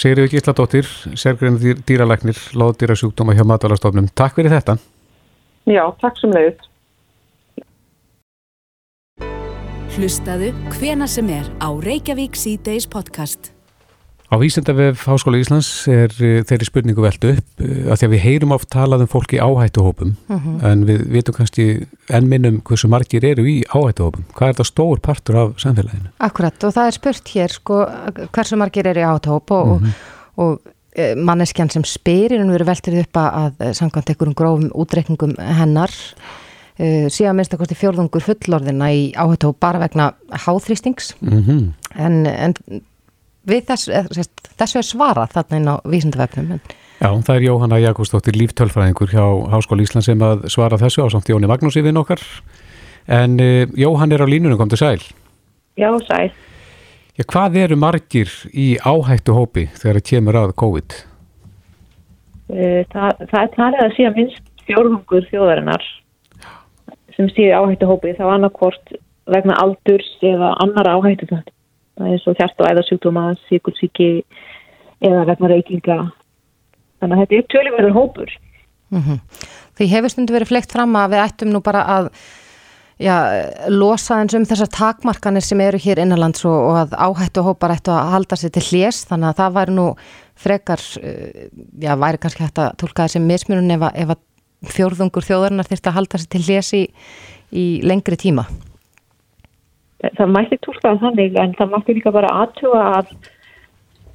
Sigriður 0.00 0.32
Gísladóttir, 0.32 0.88
sérgrunni 1.18 1.76
dýralæknir, 1.86 2.38
láðdýra 2.56 2.96
sjúkdóma 2.98 3.36
hjá 3.36 3.44
matalastofnum. 3.46 4.08
Takk 4.16 4.38
fyrir 4.38 4.54
þetta. 4.54 4.78
Já, 5.70 5.84
takk 6.02 6.18
sem 6.18 6.34
leiðist. 6.34 6.66
Hlustaðu 9.90 10.52
hvena 10.78 11.06
sem 11.10 11.30
er 11.34 11.46
á 11.60 11.68
Reykjavík 11.74 12.38
C-Days 12.38 12.86
podcast. 12.90 13.50
Á 14.30 14.38
Ísendavef 14.38 15.08
Háskóla 15.10 15.40
Íslands 15.42 15.88
er 15.90 16.12
uh, 16.22 16.40
þeirri 16.46 16.66
spurningu 16.68 17.02
veldu 17.02 17.32
upp 17.34 17.62
uh, 17.64 17.90
að 17.90 17.96
því 17.98 18.06
að 18.06 18.12
við 18.12 18.20
heyrum 18.22 18.52
oft 18.54 18.68
talað 18.70 19.02
um 19.02 19.10
fólki 19.10 19.40
áhættuhópum 19.42 20.12
uh 20.14 20.36
mhm. 20.36 20.44
-huh. 20.44 20.66
en 20.70 20.84
við 20.86 21.00
veitum 21.10 21.34
kannski 21.34 21.64
enn 22.06 22.28
minnum 22.30 22.60
hversu 22.62 22.86
margir 22.86 23.24
eru 23.26 23.42
í 23.42 23.64
áhættuhópum. 23.66 24.28
Hvað 24.38 24.48
er 24.48 24.58
það 24.60 24.68
stór 24.70 25.00
partur 25.02 25.36
af 25.36 25.56
samfélaginu? 25.58 26.12
Akkurat 26.18 26.64
og 26.64 26.74
það 26.76 26.86
er 26.86 26.94
spurt 26.94 27.32
hér 27.34 27.50
sko 27.50 27.86
hversu 28.30 28.56
margir 28.56 28.86
eru 28.86 29.00
í 29.02 29.08
áhættuhóp 29.08 29.50
og, 29.50 29.66
uh 29.66 29.82
-huh. 29.82 29.92
og, 30.36 30.46
og 30.46 30.60
e, 30.94 31.14
manneskjan 31.14 31.70
sem 31.70 31.84
spyrir 31.84 32.38
en 32.38 32.50
við 32.50 32.54
erum 32.54 32.66
veltir 32.70 33.00
upp 33.00 33.16
að 33.16 33.74
samkvæmt 33.74 34.10
einhverjum 34.10 34.34
grófum 34.34 34.70
útreikningum 34.74 35.34
hennar 35.38 35.90
uh, 36.78 37.06
síðan 37.10 37.34
minnst 37.36 37.54
að 37.54 37.58
kosti 37.58 37.74
fjörðungur 37.74 38.22
fullorðina 38.22 38.92
í 38.94 39.10
áhættuhóp 39.12 39.58
bara 39.58 39.78
vegna 39.78 40.12
háþrýstings 40.30 41.14
-huh. 41.18 41.34
Mhm. 41.34 41.74
en, 41.98 42.26
en 42.26 42.54
við 43.50 43.66
þessu, 43.70 44.26
þessu 44.60 44.80
er 44.80 44.86
svarað 44.86 45.34
þarna 45.34 45.60
inn 45.60 45.70
á 45.70 45.74
vísindavefnum. 45.90 46.60
Já, 47.00 47.08
það 47.24 47.36
er 47.36 47.44
Jóhanna 47.46 47.78
Jakobsdóttir 47.80 48.36
líftölfræðingur 48.36 49.08
hjá 49.08 49.24
Háskóli 49.54 49.86
Ísland 49.86 50.04
sem 50.04 50.20
að 50.20 50.44
svara 50.52 50.76
þessu 50.80 51.06
á 51.06 51.08
samt 51.08 51.30
Jóni 51.32 51.48
Magnúsi 51.48 51.80
við 51.80 51.94
nokkar. 51.96 52.20
En 53.08 53.38
uh, 53.40 53.64
Jóhann 53.80 54.12
er 54.12 54.20
á 54.20 54.28
línunum, 54.28 54.58
kom 54.60 54.68
til 54.68 54.80
sæl. 54.82 55.00
Já, 55.80 55.88
sæl. 56.04 56.28
Já, 57.16 57.24
hvað 57.24 57.56
eru 57.62 57.78
margir 57.80 58.34
í 58.52 58.74
áhættu 58.84 59.32
hópi 59.32 59.70
þegar 59.78 60.00
það 60.00 60.08
kemur 60.10 60.38
að 60.42 60.52
COVID? 60.60 60.98
Uh, 62.52 62.82
það, 62.92 63.24
það 63.30 63.40
er 63.40 63.50
talið 63.56 63.84
að 63.86 63.96
síðan 63.96 64.18
minnst 64.18 64.66
fjórðungur 64.68 65.30
þjóðarinnar 65.30 65.86
sem 67.16 67.32
síði 67.32 67.54
áhættu 67.56 67.88
hópi 67.88 68.12
þá 68.18 68.26
annarkvort 68.34 68.92
vegna 69.30 69.56
aldurs 69.62 70.12
eða 70.20 70.52
annar 70.62 70.92
áhættu 70.92 71.30
þetta 71.30 71.56
eins 72.08 72.26
og 72.26 72.36
hjart- 72.38 72.60
og 72.60 72.68
æðarsjúkdóma, 72.70 73.24
síkulsíki 73.48 74.10
eða 75.04 75.24
vegna 75.30 75.50
reykinga. 75.52 75.98
Þannig 77.00 77.16
að 77.16 77.22
þetta 77.22 77.38
er 77.38 77.48
tölurverður 77.54 77.96
hópur. 77.96 78.30
Mm 78.90 79.02
-hmm. 79.02 79.18
Því 79.76 79.86
hefur 79.86 80.10
stundu 80.10 80.34
verið 80.34 80.52
fleikt 80.52 80.72
fram 80.72 80.96
að 80.96 81.10
við 81.14 81.24
ættum 81.24 81.52
nú 81.52 81.60
bara 81.62 81.82
að 81.86 82.10
já, 83.00 83.16
losa 83.68 84.20
eins 84.20 84.34
um 84.34 84.44
þessar 84.44 84.68
takmarkanir 84.68 85.42
sem 85.42 85.60
eru 85.60 85.78
hér 85.78 86.02
innanlands 86.02 86.44
og, 86.44 86.56
og 86.70 86.76
að 86.82 86.96
áhættu 86.98 87.44
hópar 87.46 87.74
ættu 87.76 87.94
að 87.94 88.10
halda 88.14 88.36
sér 88.36 88.50
til 88.50 88.62
hljés 88.62 89.04
þannig 89.08 89.28
að 89.30 89.38
það 89.40 89.54
væri 89.58 89.76
nú 89.76 89.86
frekar, 90.40 90.80
eh, 91.02 91.48
já, 91.80 91.96
væri 91.96 92.18
kannski 92.18 92.44
hægt 92.44 92.58
að 92.58 92.74
tólka 92.76 93.06
þessi 93.06 93.22
mismunum 93.24 93.70
ef 93.94 94.14
að 94.14 94.18
fjórðungur 94.68 95.24
þjóðarinnar 95.24 95.68
þurft 95.68 95.88
að 95.88 95.96
halda 95.96 96.20
sér 96.20 96.32
til 96.34 96.42
hljés 96.44 96.72
í, 96.76 96.82
í 97.52 97.64
lengri 97.86 98.20
tíma. 98.20 98.44
Það 100.02 100.32
mætti 100.34 100.58
túlka 100.64 100.94
þannig 101.02 101.38
en 101.40 101.56
það 101.58 101.74
mætti 101.74 101.96
líka 101.96 102.12
bara 102.14 102.32
aðtuga 102.42 102.84
að 102.98 103.14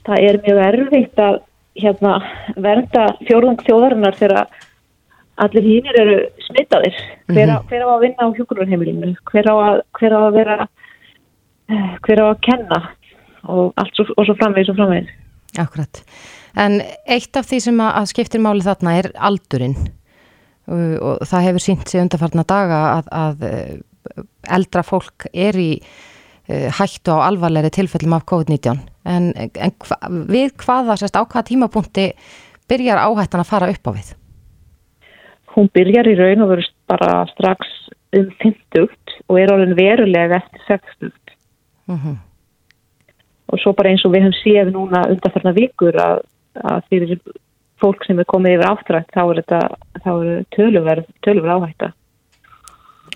það 0.05 0.29
er 0.29 0.39
mjög 0.45 0.61
erfitt 0.69 1.21
að 1.21 1.41
hérna, 1.75 2.13
vernda 2.55 3.05
fjórðung 3.27 3.59
þjóðarinnar 3.65 4.17
þegar 4.19 4.45
allir 5.43 5.65
hínir 5.67 5.97
eru 5.99 6.19
smittaðir 6.45 6.95
hver, 7.27 7.51
á, 7.51 7.57
hver 7.67 7.83
á 7.83 7.89
að 7.91 8.03
vinna 8.05 8.27
á 8.29 8.35
hjókunarheimilinu 8.37 9.11
hver 9.27 9.49
hver 9.99 10.15
á 10.15 10.19
að 10.21 10.37
vera 10.37 10.57
eh, 10.63 11.91
hver 12.05 12.23
á 12.23 12.25
að 12.29 12.39
kenna? 12.45 12.79
Og 13.45 13.75
allt 13.77 13.93
svo, 13.97 14.07
og 14.15 14.25
svo 14.25 14.33
framvegis 14.39 14.71
og 14.71 14.79
framvegis. 14.79 15.11
Akkurat. 15.61 15.99
En 16.57 16.79
eitt 16.81 17.37
af 17.37 17.45
því 17.45 17.59
sem 17.61 17.81
að, 17.83 18.07
skiptir 18.09 18.41
máli 18.41 18.65
þarna 18.65 18.95
er 18.97 19.11
aldurinn. 19.13 19.75
Og, 20.65 20.95
og 20.97 21.27
það 21.29 21.45
hefur 21.49 21.61
sínt 21.61 21.91
sig 21.91 22.01
undarfarna 22.01 22.45
daga 22.49 22.79
að, 22.95 23.11
að 23.13 23.45
eh, 23.45 23.75
eldra 24.57 24.83
fólk 24.85 25.27
er 25.33 25.57
í 25.59 25.69
uh, 25.81 26.69
hættu 26.79 27.15
á 27.15 27.27
alvarlegri 27.29 27.73
tilfellum 27.79 28.17
af 28.17 28.27
COVID-19 28.31 28.83
en, 29.05 29.31
en 29.37 29.75
hva, 29.85 29.99
við 30.29 30.55
hvaða, 30.61 30.97
sérst, 30.99 31.17
á 31.17 31.23
hvaða 31.23 31.47
tímapunkti 31.49 32.11
byrjar 32.69 33.03
áhættan 33.05 33.43
að 33.43 33.51
fara 33.51 33.71
upp 33.73 33.89
á 33.89 33.91
við? 33.97 34.13
Hún 35.55 35.69
byrjar 35.73 36.09
í 36.11 36.17
raun 36.19 36.43
og 36.43 36.51
verður 36.51 36.71
bara 36.89 37.11
strax 37.31 37.69
um 38.15 38.31
50 38.41 38.89
og 39.29 39.37
er 39.39 39.53
alveg 39.53 39.77
verulega 39.77 40.41
eftir 40.41 40.67
60 40.67 41.13
Mm 41.85 41.95
-hmm. 41.95 42.17
og 43.45 43.59
svo 43.59 43.73
bara 43.73 43.89
eins 43.89 44.05
og 44.05 44.11
við 44.11 44.23
höfum 44.23 44.41
séð 44.43 44.71
núna 44.73 45.09
undanfarnar 45.09 45.53
vikur 45.53 45.93
að, 45.93 46.19
að 46.55 46.81
fyrir 46.89 47.19
fólk 47.81 48.05
sem 48.05 48.19
er 48.19 48.25
komið 48.25 48.55
yfir 48.55 48.69
áttrætt 48.71 49.11
þá 49.15 49.23
er 49.29 49.35
þetta 49.41 49.59
þá 50.03 50.11
er 50.25 50.45
töluverð, 50.55 51.05
töluverð 51.21 51.55
áhætta 51.55 51.93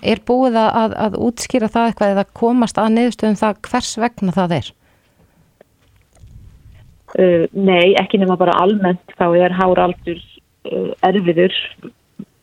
Er 0.02 0.20
búið 0.26 0.56
að, 0.56 0.70
að, 0.82 0.96
að 1.06 1.16
útskýra 1.28 1.68
það 1.68 1.90
eitthvað 1.90 2.12
eða 2.14 2.26
komast 2.40 2.78
að 2.80 2.92
niðurstöðum 2.96 3.40
það 3.40 3.62
hvers 3.68 3.92
vegna 4.00 4.34
það 4.36 4.56
er? 4.56 4.72
Uh, 7.18 7.46
nei, 7.52 7.94
ekki 7.98 8.20
nema 8.22 8.36
bara 8.38 8.54
almennt 8.62 9.16
þá 9.18 9.26
er 9.34 9.54
háraldur 9.58 10.20
uh, 10.70 10.92
erfiður 11.08 11.56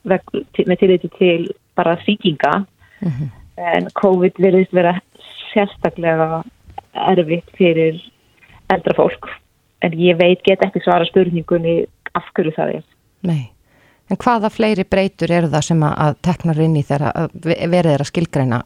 veg, 0.08 0.34
með 0.68 0.80
tilliti 0.82 1.12
til 1.18 1.54
bara 1.78 1.96
síkinga 2.04 2.66
Mhm. 2.98 3.30
en 3.58 3.90
COVID 3.94 4.40
verðist 4.42 4.74
vera 4.74 4.96
sérstaklega 5.54 6.44
erfitt 7.12 7.50
fyrir 7.58 8.00
eldra 8.74 8.96
fólk 8.98 9.30
en 9.86 9.94
ég 9.94 10.18
veit 10.18 10.42
get 10.46 10.64
ekki 10.66 10.82
svara 10.82 11.06
spurningunni 11.06 11.86
af 12.18 12.26
hverju 12.34 12.56
það 12.56 12.74
er. 12.80 12.84
Nei. 13.22 13.52
En 14.08 14.20
hvaða 14.24 14.50
fleiri 14.54 14.86
breytur 14.88 15.32
eru 15.36 15.50
það 15.52 15.66
sem 15.68 15.82
að, 15.84 16.14
teknar 16.24 16.62
inn 16.64 16.78
í 16.80 16.84
þeirra 16.88 17.28
verið 17.44 17.92
er 17.92 18.04
að 18.04 18.12
skilgreina 18.12 18.62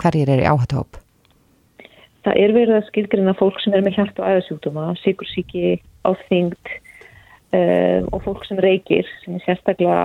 hverjir 0.00 0.30
eru 0.32 0.46
í 0.46 0.48
áhættuhóp? 0.48 1.00
Það 2.26 2.40
er 2.42 2.52
verið 2.56 2.76
að 2.80 2.86
skilgrina 2.88 3.34
fólk 3.38 3.60
sem 3.62 3.74
er 3.76 3.84
með 3.86 4.00
hjart 4.00 4.16
og 4.18 4.26
æðasjúkdóma, 4.26 4.86
sikursíki, 4.98 5.76
áþyngd 6.08 6.72
um, 7.54 8.08
og 8.10 8.24
fólk 8.24 8.46
sem 8.48 8.58
reykir 8.64 9.06
sem 9.20 9.36
er 9.36 9.44
sérstaklega 9.44 9.98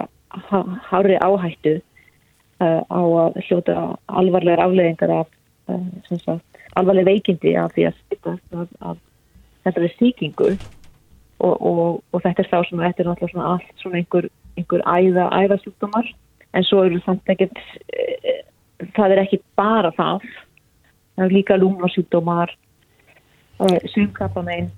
há- 0.51 0.75
hárri 0.85 1.17
áhættu 1.17 1.79
uh, 1.79 2.81
á 2.85 3.01
að 3.23 3.39
hljóta 3.47 3.77
alvarlegar 4.05 4.61
afleðingar 4.67 5.15
af 5.15 5.31
uh, 5.71 6.19
sagt, 6.21 6.61
alvarleg 6.77 7.09
veikindi 7.09 7.55
af 7.57 7.73
því 7.73 7.89
að 7.89 9.01
þetta 9.65 9.81
er 9.81 9.97
sýkingu 9.97 10.51
og, 11.41 11.55
og, 11.57 11.81
og 12.13 12.21
þetta 12.21 12.45
er 12.45 12.51
þá 12.53 12.59
sem 12.69 12.85
þetta 12.85 13.01
er 13.01 13.09
náttúrulega 13.09 13.49
allt 13.55 13.81
svona 13.81 14.01
einhver, 14.03 14.29
einhver 14.59 14.83
æða, 14.85 15.27
æðasjúkdómar 15.41 16.07
en 16.51 16.67
svo 16.67 16.83
eru 16.87 16.99
samt 17.05 17.29
ekkert 17.31 17.57
uh, 17.57 18.41
það 18.97 19.15
er 19.15 19.23
ekki 19.25 19.41
bara 19.59 19.93
það. 19.95 20.25
Það 21.15 21.27
er 21.27 21.35
líka 21.35 21.59
lúmnarsjúkdómar 21.59 22.55
uh, 23.61 23.77
sumkappamein 23.93 24.71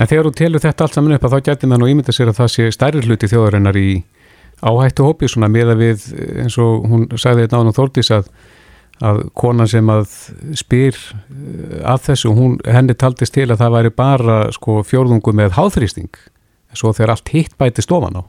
En 0.00 0.08
þegar 0.08 0.30
þú 0.30 0.32
telur 0.38 0.62
þetta 0.62 0.86
allt 0.86 0.96
saman 0.96 1.16
upp 1.16 1.26
að 1.26 1.34
þá 1.34 1.48
getur 1.50 1.70
maður 1.70 1.82
nú 1.82 1.90
ímynda 1.92 2.14
sér 2.14 2.30
að 2.30 2.38
það 2.38 2.52
sé 2.54 2.68
stærri 2.72 3.02
hluti 3.04 3.28
þjóðarinnar 3.28 3.76
í 3.76 3.90
áhættu 4.60 5.04
hópi 5.04 5.28
svona 5.28 5.50
meða 5.52 5.76
við 5.76 6.06
eins 6.40 6.56
og 6.60 6.86
hún 6.88 7.06
sagði 7.20 7.46
þetta 7.46 7.60
ánum 7.60 7.76
Þórdís 7.76 8.10
að, 8.14 8.30
að 9.04 9.22
konan 9.42 9.68
sem 9.70 9.92
að 9.92 10.16
spyr 10.60 10.96
eh, 10.96 11.80
að 11.88 12.04
þessu, 12.10 12.32
hún, 12.36 12.58
henni 12.64 12.96
taldist 12.96 13.36
til 13.36 13.48
að 13.48 13.60
það 13.62 13.76
væri 13.76 13.94
bara 13.96 14.40
sko 14.56 14.80
fjórðungu 14.86 15.34
með 15.36 15.56
háþrýsting 15.58 16.12
svo 16.76 16.92
þegar 16.96 17.14
allt 17.16 17.32
hitt 17.34 17.56
bæti 17.58 17.84
stofan 17.84 18.20
á. 18.20 18.22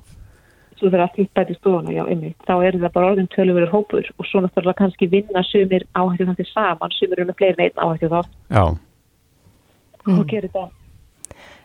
svo 0.80 0.90
þegar 0.90 1.06
allt 1.06 1.18
hitt 1.22 1.34
bæti 1.38 1.56
stofuna, 1.60 1.94
já, 1.94 2.02
einmitt. 2.10 2.38
Þá 2.48 2.54
er 2.66 2.78
það 2.82 2.94
bara 2.96 3.10
orðin 3.14 3.32
töluverður 3.36 3.74
hópur 3.76 4.08
og 4.18 4.26
svo 4.26 4.42
náttúrulega 4.42 4.80
kannski 4.80 5.10
vinna 5.12 5.44
sumir 5.46 5.86
áhættu 5.94 6.26
þannig 6.26 6.50
saman, 6.50 6.96
sumir 6.98 7.20
eru 7.20 7.30
með 7.30 7.38
fleiri 7.42 7.58
neitt 7.60 7.78
áhættu 7.78 8.10
þá 8.10 8.22
Já, 8.50 8.64
og 10.10 10.24
gerir 10.32 10.54
það? 10.54 10.72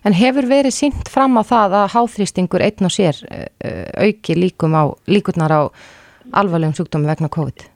En 0.06 0.14
hefur 0.14 0.46
verið 0.46 0.76
sínt 0.76 1.08
fram 1.10 1.40
á 1.40 1.42
það 1.48 1.78
að 1.80 1.94
háþrýstingur 1.96 2.62
einn 2.62 2.86
og 2.86 2.92
sér 2.92 3.22
uh, 3.24 3.46
uh, 3.64 4.04
auki 4.04 4.36
líkum 4.36 4.76
á, 4.76 4.92
líkurnar 5.08 5.54
á 5.54 5.62
alvarlegum 6.36 6.76
sjúkdómi 6.76 7.08
vegna 7.08 7.32
COVID? 7.32 7.70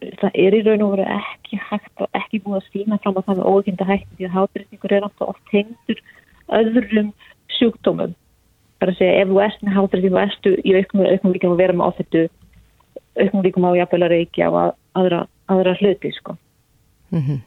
það 0.00 0.36
er 0.42 0.56
í 0.56 0.60
raun 0.64 0.84
og 0.84 0.94
veru 0.94 1.06
ekki 1.16 1.58
hægt 1.68 2.04
og 2.04 2.16
ekki 2.16 2.40
búið 2.44 2.60
að 2.60 2.68
sína 2.72 2.98
fram 3.02 3.18
á 3.20 3.22
það 3.26 3.40
með 3.40 3.50
ógynda 3.52 3.88
hægt 3.88 4.08
því 4.16 4.28
að 4.28 4.36
hátrýstingur 4.36 4.94
er 4.96 5.06
alltaf 5.06 5.32
oft 5.34 5.42
tengdur 5.52 6.00
öðrum 6.60 7.10
sjúkdómum 7.60 8.14
bara 8.80 8.94
að 8.94 8.98
segja 9.02 9.22
ef 9.22 9.28
þú 9.28 9.40
ert 9.44 9.62
með 9.66 9.76
hátrýsting 9.76 10.14
og 10.16 10.22
ertu 10.24 10.52
í 10.64 10.72
auknum, 10.78 11.06
auknum 11.12 11.34
líkum 11.36 11.52
að 11.54 11.60
vera 11.62 11.76
með 11.76 11.90
ofittu 11.92 12.22
auknum 13.20 13.44
líkum 13.44 13.66
á 13.68 13.70
jafnvel 13.80 14.02
að 14.06 14.12
reykja 14.14 14.48
og 14.50 14.56
að- 14.62 14.74
aðra, 15.00 15.20
aðra 15.52 15.74
hluti 15.80 16.12
sko. 16.16 16.36
Mm 17.12 17.40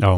já. 0.00 0.10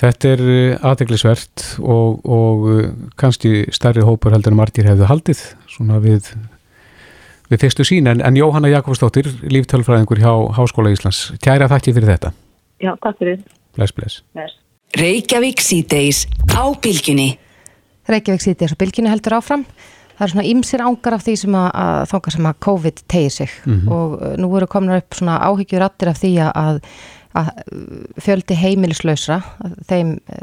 Þetta 0.00 0.28
er 0.32 0.40
aðeglisvert 0.80 1.62
og, 1.80 2.22
og 2.24 2.62
uh, 2.72 2.86
kannski 3.20 3.66
stærri 3.72 4.00
hópur 4.04 4.32
heldur 4.32 4.54
en 4.54 4.56
margir 4.60 4.86
hefðu 4.88 5.08
haldið 5.10 5.42
svona 5.68 5.98
við, 6.00 6.30
við 7.50 7.60
fyrstu 7.66 7.84
sín 7.84 8.08
en, 8.08 8.22
en 8.24 8.38
Jóhanna 8.38 8.70
Jakobsdóttir, 8.72 9.28
líftölfræðingur 9.52 10.22
hjá 10.22 10.32
Háskóla 10.56 10.92
Íslands, 10.94 11.34
kæra 11.44 11.68
þakki 11.68 11.92
fyrir 11.98 12.14
þetta. 12.14 12.32
Já, 12.80 12.94
takk 13.04 13.18
fyrir 13.20 13.42
Bless, 13.76 13.92
bless. 13.92 14.22
Bless. 14.32 14.56
Reykjavík 14.96 15.60
síðdeis 15.62 16.24
á 16.56 16.64
bylgjunni. 16.80 17.34
Reykjavík 18.08 18.40
sýti 18.44 18.64
þessu 18.64 18.78
bylginu 18.80 19.10
heldur 19.12 19.36
áfram. 19.40 19.64
Það 20.16 20.24
er 20.26 20.32
svona 20.34 20.48
ýmsir 20.50 20.82
ángar 20.84 21.14
af 21.16 21.22
því 21.24 21.34
sem 21.40 21.54
að, 21.56 21.68
að 21.80 22.00
þángar 22.10 22.34
sem 22.36 22.46
að 22.50 22.56
COVID 22.66 22.98
tegir 23.08 23.30
sig 23.32 23.52
og 23.88 24.16
uh, 24.20 24.34
nú 24.36 24.50
eru 24.58 24.66
komin 24.68 24.96
upp 24.98 25.16
svona 25.16 25.38
áhyggjur 25.48 25.84
aftur 25.86 26.10
af 26.12 26.18
því 26.20 26.32
að, 26.44 26.50
að 26.60 26.80
uh, 27.40 27.50
fjöldi 28.20 28.58
heimilislausra, 28.60 29.38
þeim 29.88 30.18
uh, 30.28 30.42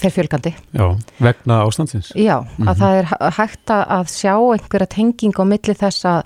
fer 0.00 0.14
fjölgandi. 0.14 0.54
Já, 0.78 0.86
vegna 1.20 1.58
ástandsins. 1.66 2.12
Já, 2.16 2.38
að 2.62 2.78
það 2.84 2.94
er 3.00 3.10
hæ- 3.10 3.32
hægt 3.40 3.74
að 3.74 4.06
sjá 4.14 4.32
einhverja 4.38 4.86
tenging 4.94 5.34
á 5.36 5.44
milli 5.44 5.74
þess 5.76 6.06
að, 6.08 6.22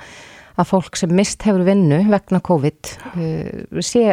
að 0.54 0.68
fólk 0.70 0.98
sem 0.98 1.10
mist 1.14 1.42
hefur 1.42 1.64
vinnu 1.66 2.02
vegna 2.10 2.40
COVID 2.44 2.90
uh, 3.14 3.80
sé 3.82 4.04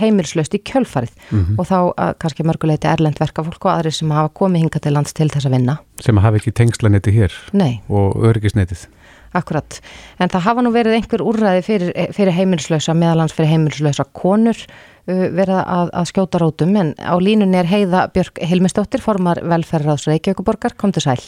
heimilslaust 0.00 0.54
í 0.56 0.62
kjölfarið 0.64 1.12
og 1.58 1.66
þá 1.68 1.76
að 1.92 2.14
kannski 2.22 2.46
mörguleiti 2.48 2.88
erlend 2.88 3.20
verkafólk 3.20 3.66
og 3.66 3.72
aðri 3.74 3.92
sem 3.92 4.10
hafa 4.16 4.32
komið 4.40 4.64
hinga 4.64 4.80
til 4.80 4.94
lands 4.96 5.12
til 5.16 5.28
þess 5.28 5.48
að 5.48 5.56
vinna. 5.58 5.78
sem 6.00 6.16
hafa 6.16 6.40
ekki 6.40 6.52
tengslanetti 6.56 7.12
hér 7.12 7.36
Nei, 7.52 7.80
og 7.88 8.16
örgisnetið. 8.30 8.86
akkurat. 9.32 9.80
En 10.18 10.28
það 10.28 10.46
hafa 10.48 10.62
nú 10.64 10.72
verið 10.74 10.96
einhver 10.96 11.22
úrræði 11.22 11.62
fyrir, 11.62 11.90
fyrir 12.16 12.34
heimilslausa, 12.34 12.94
meðalans 12.98 13.34
fyrir 13.36 13.52
heimilslausa 13.52 14.04
konur 14.12 14.56
uh, 14.56 15.26
verið 15.36 15.60
að, 15.60 15.92
að 16.00 16.08
skjóta 16.10 16.40
rótum 16.42 16.74
en 16.80 16.94
á 16.98 17.14
línunni 17.20 17.60
er 17.60 17.68
Heiða 17.70 18.08
Björk 18.14 18.40
Hilmisdóttir, 18.42 19.04
formar 19.04 19.38
velferðaráðs 19.44 20.08
Reykjavíkuborgar, 20.10 20.74
kom 20.80 20.90
til 20.96 21.04
sæl. 21.04 21.20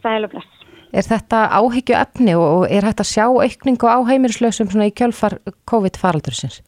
Sæl 0.00 0.24
og 0.24 0.30
bless. 0.32 0.57
Er 0.88 1.04
þetta 1.04 1.42
áhyggju 1.52 1.96
efni 1.98 2.34
og 2.38 2.64
er 2.72 2.86
hægt 2.86 3.02
að 3.02 3.10
sjá 3.10 3.26
aukningu 3.28 3.88
á 3.90 3.98
heimilislausum 4.08 4.70
í 4.80 4.92
kjölfar 4.96 5.36
COVID-faraldursins? 5.68 6.62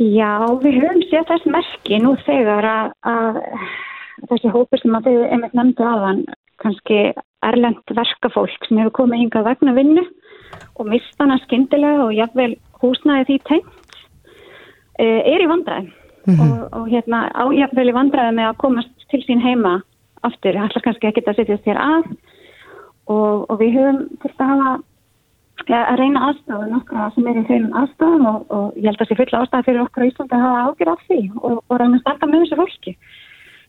Já, 0.00 0.40
við 0.62 0.80
höfum 0.82 1.04
séð 1.10 1.28
þess 1.28 1.50
merki 1.52 1.98
nú 2.02 2.14
þegar 2.24 2.66
að, 2.66 2.88
að 3.06 3.36
þessi 4.30 4.50
hópur 4.56 4.80
sem 4.82 4.96
að 4.96 5.10
þið 5.10 5.26
einmitt 5.28 5.54
nefndu 5.54 5.86
aðan, 5.86 6.24
kannski 6.64 6.98
erlend 7.44 7.94
verkafólk 7.94 8.66
sem 8.66 8.80
hefur 8.80 8.96
komið 9.02 9.22
hingað 9.22 9.48
vegna 9.50 9.76
vinnu 9.76 10.04
og 10.80 10.88
mistana 10.88 11.36
skyndilega 11.44 12.08
og 12.08 12.14
jafnvel 12.16 12.54
húsnaði 12.80 13.28
því 13.28 13.38
tengt, 13.50 13.98
eh, 14.98 15.20
er 15.28 15.44
í 15.44 15.50
vandræðum 15.50 15.92
og, 16.40 16.58
og 16.72 16.88
hérna 16.88 17.26
á 17.30 17.44
jafnvel 17.52 17.90
í 17.90 17.96
vandræðum 18.00 18.38
með 18.40 18.50
að 18.50 18.60
komast 18.64 19.08
til 19.12 19.22
sín 19.28 19.44
heima 19.44 19.76
aftur, 20.28 20.58
ætla 20.64 20.82
kannski 20.84 21.10
ekki 21.10 21.24
að 21.26 21.38
setjast 21.40 21.68
hér 21.68 21.80
að 21.80 22.10
og, 23.10 23.44
og 23.50 23.56
við 23.60 23.78
höfum 23.78 24.02
þurft 24.22 24.44
að 24.44 24.52
hafa 24.52 24.70
ja, 25.68 25.80
að 25.82 25.98
reyna 26.00 26.22
aðstofun 26.28 26.72
nokkra 26.74 27.10
sem 27.14 27.28
er 27.30 27.40
í 27.40 27.44
þeim 27.50 27.68
aðstofun 27.82 28.30
og, 28.30 28.46
og 28.48 28.78
ég 28.78 28.88
held 28.88 28.96
að 28.96 29.04
það 29.04 29.10
sé 29.12 29.18
fulla 29.20 29.42
ástæða 29.44 29.66
fyrir 29.68 29.84
okkur 29.84 30.06
á 30.06 30.08
Íslandi 30.10 30.38
að 30.38 30.46
hafa 30.46 30.64
ágjör 30.68 30.92
af 30.94 31.04
því 31.08 31.20
og, 31.40 31.58
og 31.60 31.76
reyna 31.80 31.98
að 31.98 32.04
starta 32.04 32.30
með 32.30 32.44
þessu 32.44 32.60
fólki 32.62 32.96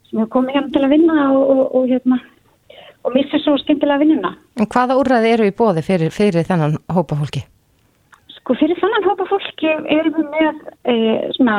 sem 0.06 0.22
hefur 0.22 0.32
komið 0.38 0.58
hérna 0.58 0.74
til 0.76 0.86
að 0.86 0.96
vinna 0.96 1.20
og, 1.34 1.44
og, 1.56 1.66
og 1.80 1.92
hérna 1.92 2.22
og 3.06 3.14
missa 3.14 3.40
svo 3.42 3.58
skemmtilega 3.62 4.02
vinnuna. 4.02 4.32
En 4.58 4.70
hvaða 4.72 4.98
úrræði 5.00 5.34
eru 5.36 5.50
í 5.50 5.54
bóði 5.56 5.84
fyrir, 5.86 6.14
fyrir 6.14 6.48
þennan 6.48 6.80
hópa 6.96 7.18
fólki? 7.20 7.44
Sko 8.34 8.56
fyrir 8.58 8.80
þannan 8.80 9.06
hópa 9.06 9.28
fólki 9.30 9.70
erum 9.94 10.18
við 10.18 10.32
með 10.34 10.64
e, 10.90 10.96
svona 11.38 11.58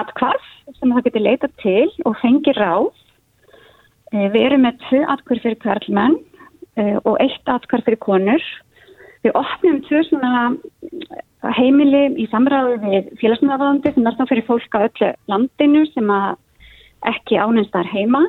atkvarf 0.00 0.48
sem 0.78 0.92
það 0.92 1.06
getur 1.08 1.26
leita 1.26 1.50
til 1.62 1.88
og 2.08 2.16
fengi 2.22 2.54
ráð. 2.56 2.90
E, 4.10 4.26
við 4.32 4.42
erum 4.48 4.66
með 4.66 4.80
tvö 4.88 5.04
atkvarf 5.14 5.44
fyrir 5.44 5.60
kvarlmenn 5.62 6.18
e, 6.74 6.98
og 7.04 7.14
eitt 7.22 7.50
atkvarf 7.50 7.86
fyrir 7.86 8.00
konur. 8.02 8.44
Við 9.24 9.36
opnum 9.38 9.80
tvö 9.86 10.02
svona 10.08 10.50
heimili 11.56 12.02
í 12.20 12.26
samræðu 12.32 12.78
við 12.84 13.10
félagsmyndavæðandi 13.20 13.92
sem 13.94 14.08
er 14.08 14.16
þá 14.18 14.24
fyrir 14.28 14.46
fólk 14.48 14.76
á 14.76 14.80
öllu 14.88 15.10
landinu 15.30 15.84
sem 15.92 16.12
ekki 17.08 17.38
áneinstar 17.40 17.88
heima 17.88 18.22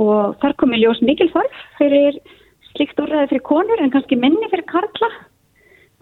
og 0.00 0.36
þar 0.42 0.56
komi 0.60 0.80
ljós 0.80 1.00
mikil 1.04 1.28
þarf 1.32 1.64
fyrir 1.78 2.18
slikt 2.72 3.00
úrræði 3.00 3.34
fyrir 3.34 3.44
konur 3.46 3.82
en 3.82 3.92
kannski 3.92 4.18
minni 4.20 4.48
fyrir 4.52 4.66
karla 4.70 5.10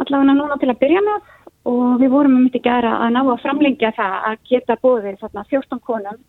allavega 0.03 0.37
núna 0.37 0.59
til 0.61 0.71
að 0.71 0.81
byrja 0.83 1.03
með 1.07 1.33
og 1.73 1.99
við 2.03 2.15
vorum 2.15 2.39
um 2.39 2.47
þetta 2.47 2.63
gera 2.69 2.93
að 3.05 3.15
ná 3.17 3.21
að 3.23 3.43
framlengja 3.43 3.93
það 3.99 4.15
að 4.31 4.39
geta 4.51 4.79
svona 4.83 5.45
14 5.51 5.83
konum 5.87 6.23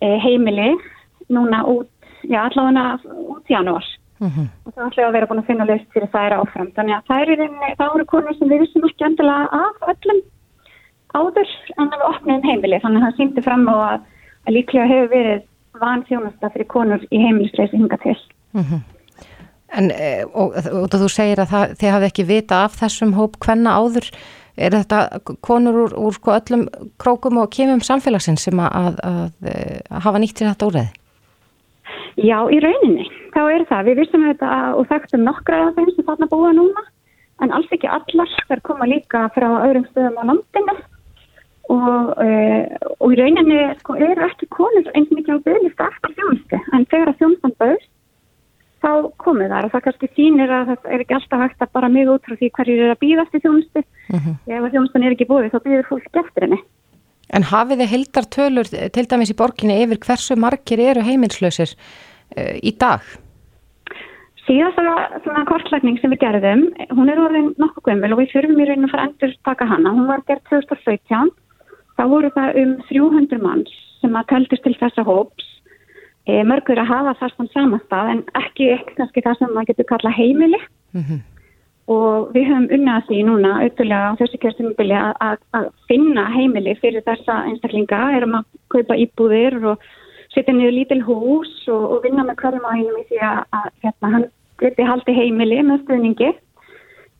heimili 0.00 0.72
núna 1.30 1.64
út, 1.66 1.88
já 2.22 2.42
allavega 2.42 2.98
út 3.06 3.50
í 3.50 3.54
janúar 3.54 3.86
mm 4.20 4.28
-hmm. 4.28 4.46
og 4.64 4.74
það 4.74 4.86
ætlaði 4.86 5.08
að 5.08 5.12
vera 5.16 5.26
búin 5.26 5.42
að 5.42 5.48
finna 5.50 5.64
löst 5.70 5.88
fyrir 5.94 6.12
það 6.12 6.26
er 6.26 6.36
áfram 6.38 6.70
þannig 6.76 6.94
að 6.96 7.06
það 7.08 7.22
eru, 7.22 7.48
eru 7.94 8.06
konur 8.12 8.36
sem 8.38 8.48
við 8.48 8.60
vissum 8.64 8.86
ekki 8.88 9.04
endilega 9.04 9.44
af 9.64 9.76
öllum 9.92 10.20
áður 11.14 11.50
en 11.78 11.90
við 11.92 12.02
opnum 12.12 12.42
heimili 12.48 12.80
þannig 12.82 13.02
að 13.02 13.06
það 13.06 13.16
sýndi 13.16 13.42
fram 13.42 13.68
á 13.68 13.76
að, 13.90 14.00
að 14.46 14.54
líklega 14.56 14.90
hefur 14.92 15.10
verið 15.16 15.40
van 15.80 16.04
þjónasta 16.08 16.52
fyrir 16.52 16.66
konur 16.66 17.06
í 17.10 17.18
heimilisleisi 17.24 17.76
hinga 17.76 17.96
til 17.96 18.18
mm 18.52 18.64
-hmm. 18.64 18.80
En 19.70 19.90
eh, 19.90 20.24
og, 20.34 20.54
og 20.72 20.90
þú 20.90 21.08
segir 21.08 21.38
að 21.38 21.50
það, 21.52 21.74
þið 21.78 21.92
hafði 21.94 22.06
ekki 22.06 22.24
vita 22.26 22.64
af 22.64 22.72
þessum 22.80 23.12
hóp 23.14 23.36
hvenna 23.38 23.76
áður 23.78 24.06
er 24.56 24.74
þetta 24.74 25.20
konur 25.46 25.74
úr, 25.84 25.92
úr 25.94 26.16
sko 26.16 26.34
öllum 26.34 26.68
krókum 26.98 27.38
og 27.38 27.52
kemum 27.54 27.80
samfélagsins 27.80 28.42
sem 28.42 28.58
að, 28.58 28.70
að, 28.74 28.96
að, 29.04 29.30
að 29.90 30.02
hafa 30.02 30.18
nýtt 30.18 30.38
sér 30.38 30.50
þetta 30.50 30.66
úrreði? 30.66 30.99
Já, 32.20 32.36
í 32.52 32.60
rauninni, 32.60 33.06
þá 33.34 33.42
er 33.48 33.66
það. 33.68 33.84
Við 33.88 34.00
vissum 34.02 34.24
þetta 34.28 34.56
og 34.76 34.88
þekktum 34.90 35.22
nokkra 35.24 35.60
af 35.66 35.76
þeim 35.78 35.92
sem 35.94 36.06
þarna 36.08 36.30
búa 36.30 36.50
núna, 36.56 36.82
en 37.40 37.52
alls 37.56 37.70
ekki 37.72 37.88
allar 37.88 38.34
þær 38.48 38.64
koma 38.66 38.88
líka 38.88 39.28
frá 39.36 39.48
öðrum 39.64 39.86
stöðum 39.88 40.18
á 40.20 40.22
landinu 40.28 40.74
og, 41.70 42.10
uh, 42.18 42.90
og 42.98 43.14
í 43.14 43.20
rauninni 43.20 43.62
sko, 43.80 43.96
eru 43.96 44.26
ekki 44.26 44.50
konur 44.52 44.90
eins 44.92 45.14
mikið 45.14 45.40
á 45.40 45.44
byrjast 45.46 45.86
eftir 45.86 46.14
þjónustu, 46.18 46.60
en 46.74 46.86
þegar 46.90 47.16
þjónustan 47.22 47.56
bauðst 47.62 47.88
þá 48.80 48.90
komið 49.20 49.52
þar 49.52 49.66
og 49.66 49.72
það 49.74 49.84
kannski 49.86 50.10
sýnir 50.16 50.52
að 50.56 50.70
það 50.70 50.92
er 50.94 51.04
ekki 51.04 51.16
alltaf 51.16 51.42
hægt 51.44 51.64
að 51.64 51.72
bara 51.76 51.92
mjög 51.92 52.12
út 52.14 52.28
frá 52.28 52.36
því 52.40 52.50
hverjir 52.56 52.84
er 52.84 52.92
að 52.94 53.00
býða 53.02 53.24
eftir 53.26 53.42
þjónustu. 53.44 53.82
Uh 53.82 54.14
mhm. 54.16 54.36
-huh. 54.46 54.54
Ef 54.56 54.72
þjónustan 54.74 55.04
er 55.04 55.16
ekki 55.16 55.28
búið 55.28 55.50
þá 55.52 55.58
býður 55.66 55.88
fólk 55.90 56.20
eftir 56.24 56.46
henni. 56.46 56.60
En 57.30 57.46
hafið 57.46 57.80
þið 57.80 57.92
hildartölur 57.94 58.70
til 58.90 59.06
dæmis 59.06 59.30
í 59.30 59.38
borginni 59.38 59.82
yfir 59.84 60.00
hversu 60.02 60.36
margir 60.36 60.80
eru 60.82 61.04
heimilslausir 61.06 61.76
í 62.38 62.72
dag? 62.80 63.04
Síðast 64.46 64.80
svona 65.24 65.44
kortlækning 65.46 66.00
sem 66.00 66.10
við 66.14 66.22
gerðum, 66.24 66.64
hún 66.96 67.12
er 67.12 67.20
orðin 67.22 67.52
nokkuð 67.60 67.90
gömul 67.90 68.14
og 68.14 68.22
við 68.22 68.32
fyrirum 68.32 68.62
í 68.62 68.66
rauninu 68.66 68.90
að 68.90 69.04
endur 69.04 69.36
taka 69.46 69.68
hana. 69.68 69.92
Hún 69.94 70.08
var 70.10 70.24
gerð 70.26 70.42
2017, 70.50 71.30
þá 71.98 72.02
voru 72.10 72.32
það 72.34 72.60
um 72.62 72.74
300 72.88 73.42
manns 73.44 73.76
sem 74.00 74.16
að 74.16 74.30
kældist 74.32 74.64
til 74.66 74.76
þessa 74.80 75.04
hóps. 75.06 75.46
E, 76.26 76.40
mörgur 76.46 76.80
að 76.80 76.90
hafa 76.90 77.14
það 77.20 77.34
saman 77.34 77.52
samanstað 77.54 78.14
en 78.14 78.22
ekki 78.40 78.72
ekki 78.74 79.22
það 79.24 79.38
sem 79.38 79.52
maður 79.54 79.70
getur 79.72 79.90
kalla 79.92 80.16
heimili. 80.18 80.62
Mm 80.96 81.04
-hmm 81.04 81.20
og 81.90 82.30
við 82.34 82.50
höfum 82.50 82.68
unnað 82.76 83.06
því 83.08 83.20
núna 83.26 83.54
auðvitað 83.58 84.04
á 84.14 84.18
þessu 84.20 84.40
kjörstumumbili 84.42 84.98
að 85.00 85.64
finna 85.90 86.28
heimili 86.30 86.76
fyrir 86.78 87.02
þessa 87.06 87.40
einstaklinga, 87.50 88.00
erum 88.18 88.36
að 88.38 88.46
kaupa 88.74 88.98
íbúðir 89.04 89.56
og 89.72 89.88
setja 90.34 90.54
niður 90.54 90.76
lítil 90.76 91.00
hús 91.06 91.50
og, 91.70 91.86
og 91.94 92.04
vinna 92.04 92.26
með 92.26 92.38
hverjum 92.42 92.68
á 92.68 92.72
hennum 92.76 93.00
í 93.00 93.08
því 93.08 93.18
að, 93.26 93.40
að 93.58 93.66
hérna, 93.84 94.12
hann 94.14 94.28
geti 94.60 94.86
haldi 94.86 95.16
heimili 95.16 95.60
með 95.66 95.82
stuðningi. 95.84 96.30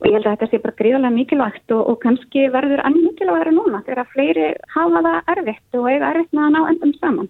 Og 0.01 0.07
ég 0.09 0.14
held 0.16 0.29
að 0.31 0.37
þetta 0.37 0.49
sé 0.51 0.61
bara 0.62 0.79
gríðarlega 0.79 1.16
mikilvægt 1.16 1.75
og, 1.77 1.83
og 1.90 1.99
kannski 2.05 2.46
verður 2.55 2.81
ann 2.87 2.96
mikilvægara 2.96 3.53
núna 3.53 3.83
þegar 3.85 4.05
að 4.05 4.14
fleiri 4.14 4.46
hafa 4.77 5.03
það 5.07 5.35
erfitt 5.35 5.77
og 5.81 5.90
eiga 5.90 6.12
erfitt 6.14 6.33
með 6.37 6.46
að 6.46 6.55
ná 6.55 6.61
endum 6.70 6.94
saman. 6.96 7.29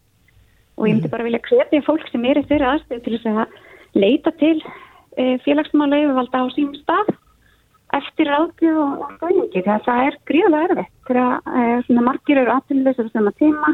Og 0.78 0.86
ég 0.86 0.94
myndi 0.94 1.08
mm. 1.08 1.14
bara 1.16 1.26
vilja 1.26 1.42
kvetja 1.48 1.82
fólk 1.88 2.06
sem 2.12 2.28
er 2.30 2.38
í 2.38 2.44
þeirra 2.46 2.76
aðstöðu 2.76 3.02
til 3.06 3.16
þess 3.16 3.42
að 3.42 3.58
leita 3.98 4.34
til 4.38 4.54
e, 5.18 5.24
félagsmála 5.42 5.98
yfirvalda 6.04 6.44
á 6.44 6.54
sínum 6.54 6.78
stað 6.78 7.10
eftir 7.98 8.30
ráðgjöf 8.30 8.78
og 8.84 9.14
skoðingi 9.16 9.64
þegar 9.64 9.82
það 9.88 10.04
er 10.06 10.18
gríðlega 10.30 10.66
erfitt 10.68 10.92
þegar 11.08 11.86
svona 11.88 12.04
margir 12.06 12.38
eru 12.38 12.52
aðtilvæsir 12.54 13.08
sem 13.10 13.26
að 13.26 13.38
tíma 13.42 13.72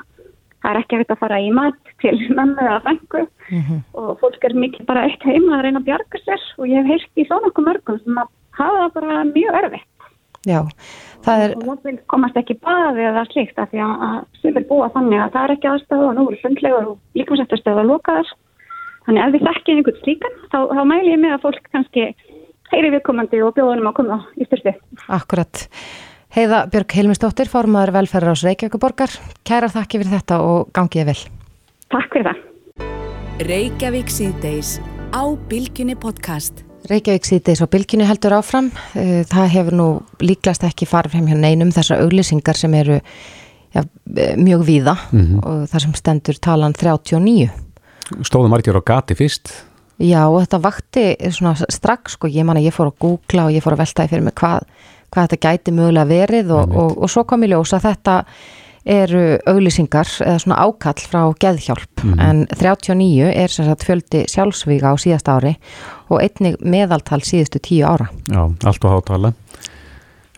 það 0.62 0.70
er 0.70 0.80
ekki 0.80 1.00
hægt 1.00 1.12
að 1.14 1.22
fara 1.22 1.40
í 1.42 1.50
mat 1.54 1.90
til 2.02 2.14
mömmu 2.36 2.62
eða 2.62 2.84
fengu 2.86 3.22
mm 3.26 3.62
-hmm. 3.62 3.82
og 3.94 4.20
fólk 4.20 4.44
er 4.44 4.54
mikið 4.54 4.86
bara 4.86 5.04
eitt 5.08 5.22
heima 5.22 5.58
að 5.58 5.62
reyna 5.62 5.80
að 5.80 5.88
bjarga 5.90 6.18
sér 6.24 6.42
og 6.58 6.66
ég 6.66 6.76
hef 6.76 6.86
heilt 6.86 7.12
í 7.16 7.26
svona 7.26 7.50
okkur 7.50 7.68
mörgum 7.68 8.00
sem 8.04 8.18
að 8.18 8.32
hafa 8.50 8.78
það 8.82 8.94
bara 8.94 9.24
mjög 9.24 9.60
erfitt 9.62 9.92
Já, 10.46 10.62
það 11.26 11.42
er... 11.42 11.52
Og 11.56 11.78
það 11.82 12.00
komast 12.06 12.36
ekki 12.38 12.54
baði 12.62 13.02
eða 13.02 13.24
slikt 13.32 13.58
af 13.58 13.70
því 13.70 13.82
að 13.82 14.18
sem 14.42 14.56
er 14.56 14.66
búa 14.68 14.88
þannig 14.94 15.20
að 15.22 15.32
það 15.34 15.44
er 15.44 15.54
ekki 15.56 15.70
aðstöðu 15.70 16.04
og 16.06 16.14
nú 16.14 16.26
eru 16.30 16.38
sundlegur 16.42 16.90
og 16.92 16.98
líkvæmsettastöðu 17.18 17.82
að 17.82 17.90
loka 17.90 18.18
þess 18.20 18.36
þannig 19.06 19.22
að 19.22 19.26
ef 19.26 19.34
við 19.34 19.46
þekkjum 19.48 19.80
einhvern 19.80 20.02
slíkan 20.04 20.36
þá, 20.52 20.58
þá 20.76 20.82
mæl 20.92 21.06
ég 21.06 21.18
með 21.22 21.34
að 21.34 21.42
fólk 21.46 21.70
kannski 21.74 22.04
heyri 22.70 22.92
viðkomandi 22.94 23.42
og 23.42 23.54
bjóðunum 23.56 23.90
að 23.90 23.96
koma 23.98 24.20
í 24.38 24.46
styrsti. 24.46 24.74
Akkurat. 25.18 25.66
Heiða 26.34 26.64
Björg 26.72 26.92
Hilmistóttir, 26.96 27.48
formadur 27.48 27.92
velferðar 27.94 28.34
ás 28.34 28.42
Reykjavíkuborgar. 28.44 29.12
Kæra 29.46 29.68
þakki 29.70 30.00
fyrir 30.00 30.14
þetta 30.16 30.38
og 30.42 30.72
gangiði 30.74 31.06
vel. 31.10 31.18
Takk 31.94 32.16
fyrir 32.16 32.28
það. 32.30 32.40
Reykjavík 33.46 34.10
síðdeis 34.10 34.76
á 35.14 35.22
Bilginni 35.48 35.94
podcast. 35.94 36.64
Reykjavík 36.90 37.28
síðdeis 37.28 37.62
á 37.62 37.66
Bilginni 37.70 38.08
heldur 38.08 38.36
áfram. 38.40 38.72
Eh, 38.98 39.22
það 39.28 39.52
hefur 39.54 39.78
nú 39.78 39.88
líklast 40.24 40.66
ekki 40.66 40.88
farið 40.90 41.16
frem 41.16 41.30
hjá 41.30 41.38
neinum 41.38 41.70
þessar 41.74 42.02
auglýsingar 42.04 42.58
sem 42.58 42.74
eru 42.74 42.98
ja, 43.76 43.84
mjög 44.36 44.66
víða 44.66 44.96
mm 45.12 45.22
-hmm. 45.22 45.46
og 45.46 45.68
þar 45.70 45.82
sem 45.82 45.94
stendur 45.94 46.34
talan 46.40 46.74
39. 46.74 47.50
Stóðum 48.22 48.50
margir 48.50 48.76
á 48.76 48.82
gati 48.82 49.14
fyrst 49.14 49.52
Já 49.96 50.28
og 50.28 50.42
þetta 50.44 50.58
vakti 50.60 51.04
strax 51.72 52.12
sko, 52.12 52.28
ég 52.28 52.44
man 52.44 52.56
að 52.56 52.68
ég 52.68 52.74
fór 52.76 52.90
að 52.90 52.98
googla 53.00 53.46
og 53.46 53.54
ég 53.56 53.64
fór 53.64 53.72
að 53.72 53.80
veltaði 53.80 54.08
fyrir 54.08 54.26
mig 54.26 54.34
hvað, 54.36 54.66
hvað 55.10 55.28
þetta 55.28 55.42
gæti 55.48 55.74
mögulega 55.74 56.10
verið 56.10 56.54
og, 56.56 56.76
og, 56.76 56.94
og 57.02 57.12
svo 57.12 57.24
kom 57.28 57.44
ég 57.46 57.54
ljósa 57.54 57.80
að 57.80 57.88
þetta 57.90 58.16
eru 58.86 59.22
auglýsingar 59.50 60.06
eða 60.22 60.40
svona 60.44 60.58
ákall 60.62 61.02
frá 61.10 61.22
geðhjálp 61.42 62.04
mm 62.04 62.12
-hmm. 62.12 62.20
en 62.22 62.46
39 62.54 63.32
er 63.34 63.48
sem 63.50 63.66
sagt 63.66 63.84
fjöldi 63.84 64.24
sjálfsvíga 64.30 64.94
á 64.94 64.94
síðast 64.94 65.28
ári 65.28 65.56
og 66.08 66.22
einnig 66.22 66.56
meðaltal 66.60 67.20
síðustu 67.20 67.58
tíu 67.58 67.86
ára. 67.86 68.06
Já, 68.30 68.54
allt 68.64 68.84
á 68.84 68.88
hátala. 68.88 69.32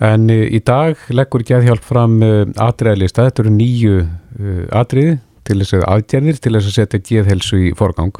En 0.00 0.30
uh, 0.30 0.46
í 0.46 0.60
dag 0.64 0.96
leggur 1.10 1.42
geðhjálp 1.42 1.82
fram 1.82 2.22
uh, 2.22 2.46
atriðalista, 2.56 3.24
þetta 3.24 3.42
eru 3.42 3.50
nýju 3.50 4.00
uh, 4.00 4.66
atriði 4.70 5.18
til 5.44 5.58
þess 5.58 5.74
að 5.74 5.88
aðgerðir 5.88 6.38
til 6.40 6.52
þess 6.54 6.66
að 6.66 6.76
setja 6.76 7.00
geðhelsu 7.00 7.56
í 7.68 7.72
forgang. 7.76 8.12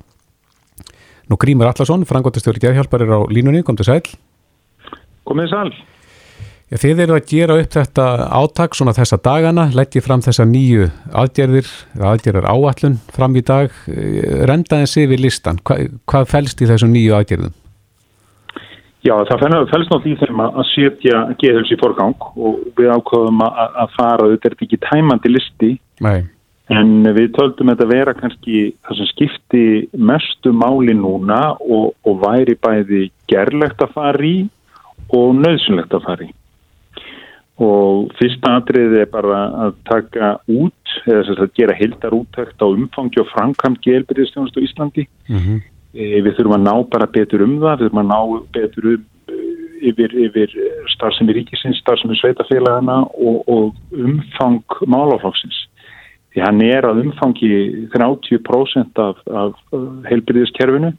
Nú 1.29 1.37
Grímur 1.37 1.69
Allarsson, 1.69 2.07
frangotastjóri 2.09 2.61
Gjæðhjálpar 2.63 3.05
er 3.05 3.13
á 3.13 3.21
línunni, 3.29 3.63
kom 3.63 3.77
til 3.77 3.85
sæl. 3.85 4.03
Komið 5.29 5.51
sæl. 5.53 5.73
Já, 6.69 6.77
þið 6.83 6.99
eru 7.07 7.15
að 7.17 7.29
gera 7.31 7.55
upp 7.57 7.71
þetta 7.73 8.07
átak 8.37 8.75
svona 8.77 8.93
þessa 8.93 9.17
dagana, 9.25 9.71
leggja 9.73 10.03
fram 10.05 10.21
þessa 10.21 10.45
nýju 10.45 10.91
aðgerðir, 11.17 11.71
aðgerðar 11.97 12.49
áallun 12.51 12.99
fram 13.17 13.39
í 13.41 13.43
dag. 13.49 13.73
Rendaðin 14.51 14.91
sig 14.91 15.09
við 15.09 15.25
listan, 15.25 15.63
Hva, 15.65 15.79
hvað 16.05 16.29
fælst 16.29 16.61
í 16.61 16.69
þessum 16.69 16.93
nýju 16.93 17.17
aðgerðum? 17.17 17.55
Já, 19.07 19.15
það 19.31 19.45
fælst 19.71 19.93
nátt 19.95 20.09
í 20.11 20.17
þeim 20.21 20.43
að 20.45 20.65
setja 20.75 21.21
geðhils 21.41 21.71
í 21.73 21.79
forgang 21.81 22.27
og 22.37 22.59
við 22.77 22.91
ákváðum 22.93 23.45
að, 23.47 23.61
að 23.85 23.95
fara, 23.95 24.27
þetta 24.35 24.51
er 24.51 24.57
ekki 24.59 24.81
tæmandi 24.85 25.33
listi. 25.33 25.71
Nei. 26.05 26.27
En 26.69 26.91
við 27.17 27.31
töldum 27.39 27.71
þetta 27.73 27.87
vera 27.89 28.13
kannski 28.19 28.75
það 28.85 28.99
sem 28.99 29.09
skipti 29.15 29.63
mestu 29.97 30.53
máli 30.53 30.93
núna 30.99 31.55
og, 31.65 31.95
og 32.05 32.21
væri 32.27 32.59
bæði 32.61 33.07
gerlegt 33.31 33.81
að 33.81 33.95
fara 33.95 34.29
í 34.29 34.43
og 35.17 35.33
nöðsynlegt 35.39 35.97
að 35.97 36.05
fara 36.05 36.29
í. 36.29 36.35
Og 37.59 38.13
fyrsta 38.21 38.55
atriðið 38.61 39.01
er 39.01 39.09
bara 39.11 39.39
að 39.67 39.79
taka 39.89 40.35
út, 40.47 40.93
eða 41.11 41.35
að 41.35 41.55
gera 41.59 41.75
hildar 41.75 42.15
úttækt 42.15 42.63
á 42.63 42.67
umfangi 42.71 43.19
og 43.23 43.31
framkvæmt 43.33 43.83
gelbyrðistjónast 43.83 44.59
á 44.59 44.63
Íslandi. 44.63 45.09
Mm 45.29 45.39
-hmm. 45.39 45.63
e, 45.95 46.21
við 46.23 46.37
þurfum 46.37 46.59
að 46.59 46.67
ná 46.69 46.75
bara 46.91 47.07
betur 47.07 47.43
um 47.43 47.59
það, 47.59 47.79
við 47.79 47.85
þurfum 47.89 48.05
að 48.05 48.13
ná 48.13 48.21
betur 48.53 48.85
um, 48.93 49.05
yfir, 49.83 50.15
yfir 50.27 50.55
starfsemi 50.95 51.35
ríkisins, 51.35 51.81
starfsemi 51.83 52.15
sveitafélagana 52.15 53.03
og, 53.11 53.43
og 53.49 53.75
umfang 53.91 54.63
málaflóksins 54.87 55.67
því 56.39 56.45
hann 56.45 56.61
er 56.63 56.87
að 56.87 57.03
umfangi 57.03 57.51
30% 57.95 59.01
af, 59.03 59.23
af 59.27 59.59
heilbyrðiskerfinu 60.09 60.93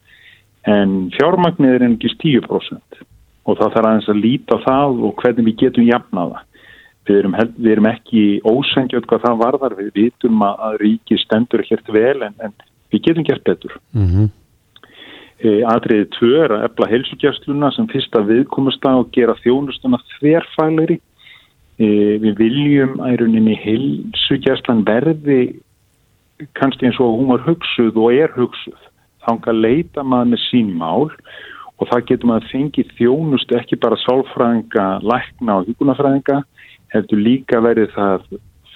en 0.68 0.96
fjármagnir 1.16 1.78
er 1.78 1.86
engist 1.86 2.20
10% 2.20 3.00
og 3.48 3.56
það 3.56 3.74
þarf 3.74 3.88
aðeins 3.88 4.10
að 4.12 4.22
líta 4.24 4.58
á 4.60 4.64
það 4.66 5.04
og 5.06 5.22
hvernig 5.22 5.46
við 5.48 5.60
getum 5.64 5.86
jafnaða. 5.88 6.42
Við 7.10 7.18
erum, 7.18 7.32
held, 7.34 7.54
við 7.58 7.72
erum 7.74 7.88
ekki 7.90 8.24
ósengjöld 8.46 9.06
hvað 9.10 9.24
það 9.24 9.40
varðar, 9.40 9.78
við 9.78 9.88
vitum 9.96 10.42
að, 10.46 10.60
að 10.66 10.76
ríki 10.84 11.16
stendur 11.18 11.64
ekkert 11.64 11.90
vel 11.90 12.26
en, 12.26 12.36
en 12.38 12.54
við 12.92 13.06
getum 13.08 13.26
gert 13.26 13.42
betur. 13.48 13.74
Mm 13.96 14.06
-hmm. 14.10 14.28
e, 15.42 15.54
Atriðið 15.72 16.10
tvö 16.16 16.32
er 16.44 16.54
að 16.54 16.66
efla 16.68 16.90
helsugjastluna 16.92 17.72
sem 17.74 17.88
fyrsta 17.90 18.22
viðkomast 18.28 18.86
að 18.86 19.00
og 19.02 19.10
gera 19.16 19.38
þjónustuna 19.42 19.98
þverfæleri. 20.14 21.00
E, 21.80 21.88
við 22.22 22.34
viljum 22.38 23.00
að 23.00 23.12
í 23.12 23.20
rauninni 23.22 23.58
helsugjastlan 23.64 24.84
verði 24.86 25.40
kannski 26.54 26.86
eins 26.86 27.00
og 27.00 27.18
hún 27.18 27.32
var 27.34 27.46
hugsuð 27.48 27.96
og 27.96 28.14
er 28.14 28.30
hugsuð. 28.36 28.78
Þánga 29.26 29.52
leita 29.52 30.04
maður 30.04 30.30
með 30.32 30.44
sín 30.46 30.76
mál 30.78 31.10
og 31.80 31.88
það 31.88 32.06
getur 32.08 32.28
maður 32.28 32.50
fengið 32.52 32.94
þjónust 32.98 33.52
ekki 33.56 33.76
bara 33.80 33.98
sálfræðinga, 34.04 34.86
lækna 35.00 35.60
og 35.60 35.68
hugunafræðinga 35.68 36.42
hefur 36.94 37.20
líka 37.20 37.60
verið 37.64 37.92
það 37.96 38.24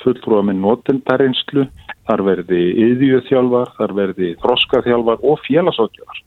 fulltrúa 0.03 0.43
með 0.45 0.61
notendarinslu, 0.65 1.65
þar 2.09 2.23
verði 2.27 2.61
yðjöþjálfar, 2.85 3.73
þar 3.79 3.97
verði 3.97 4.35
þroskaþjálfar 4.43 5.25
og 5.25 5.43
félagsáttjálfar. 5.47 6.21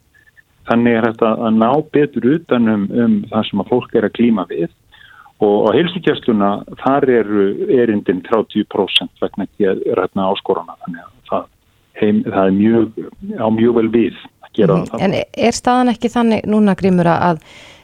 Þannig 0.67 0.97
er 0.97 1.07
þetta 1.11 1.29
að 1.47 1.59
ná 1.61 1.69
betur 1.95 2.29
utan 2.33 2.71
um, 2.71 2.85
um 2.91 3.17
það 3.29 3.49
sem 3.49 3.63
að 3.63 3.69
fólk 3.71 3.95
er 3.95 4.07
að 4.07 4.15
klíma 4.17 4.47
við 4.49 4.67
og 5.45 5.67
á 5.69 5.75
heilsugjastluna 5.75 6.49
þar 6.81 7.05
eru 7.13 7.45
erindin 7.77 8.23
30% 8.25 9.21
vegna 9.21 9.45
ekki 9.45 9.67
að 9.69 9.83
rætna 9.99 10.31
áskoruna 10.31 10.75
þannig 10.81 11.03
að 11.03 11.11
það, 11.29 11.43
heim, 12.01 12.23
það 12.25 12.41
er 12.41 12.55
mjög, 12.57 12.97
á 13.37 13.47
mjög 13.53 13.77
vel 13.77 13.91
við 13.93 14.17
að 14.17 14.51
gera 14.57 14.79
mm, 14.79 14.87
það. 14.89 15.05
En 15.05 15.17
er 15.47 15.59
staðan 15.59 15.93
ekki 15.93 16.11
þannig 16.11 16.49
núna 16.49 16.75
grímur 16.79 17.11
að 17.13 17.43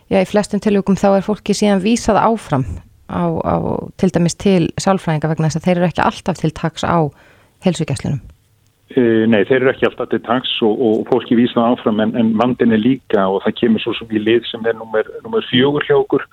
já, 0.09 0.17
í 0.17 0.27
flestum 0.31 0.63
tilvíkum 0.65 0.97
þá 0.97 1.11
er 1.13 1.27
fólki 1.27 1.55
síðan 1.57 1.85
vísað 1.85 2.23
áfram 2.25 2.65
á, 3.09 3.23
á 3.43 3.55
til 3.97 4.11
dæmis 4.13 4.35
til 4.35 4.69
sálfræðinga 4.81 5.31
vegna 5.31 5.49
þess 5.49 5.61
að 5.61 5.65
þeir 5.67 5.77
eru 5.77 5.89
ekki 5.89 6.05
alltaf 6.05 6.39
til 6.39 6.53
taks 6.55 6.85
á 6.85 6.97
helsugjastlunum? 7.65 8.21
E, 8.93 9.01
nei, 9.25 9.41
þeir 9.49 9.61
eru 9.61 9.71
ekki 9.73 9.87
alltaf 9.89 10.11
til 10.11 10.21
taks 10.25 10.51
og, 10.65 10.81
og 10.85 11.05
fólki 11.09 11.37
vísa 11.39 11.63
áfram 11.65 12.01
en, 12.03 12.15
en 12.19 12.33
vandin 12.39 12.75
er 12.75 12.81
líka 12.81 13.27
og 13.27 13.41
það 13.45 13.57
kemur 13.61 13.83
svo 13.83 13.95
sem 13.97 14.11
í 14.13 14.21
lið 14.21 14.49
sem 14.51 14.65
er 14.69 14.77
nummer, 14.77 15.07
nummer 15.25 15.45
fjögur 15.49 15.85
hjá 15.87 15.95
okkur 15.97 16.27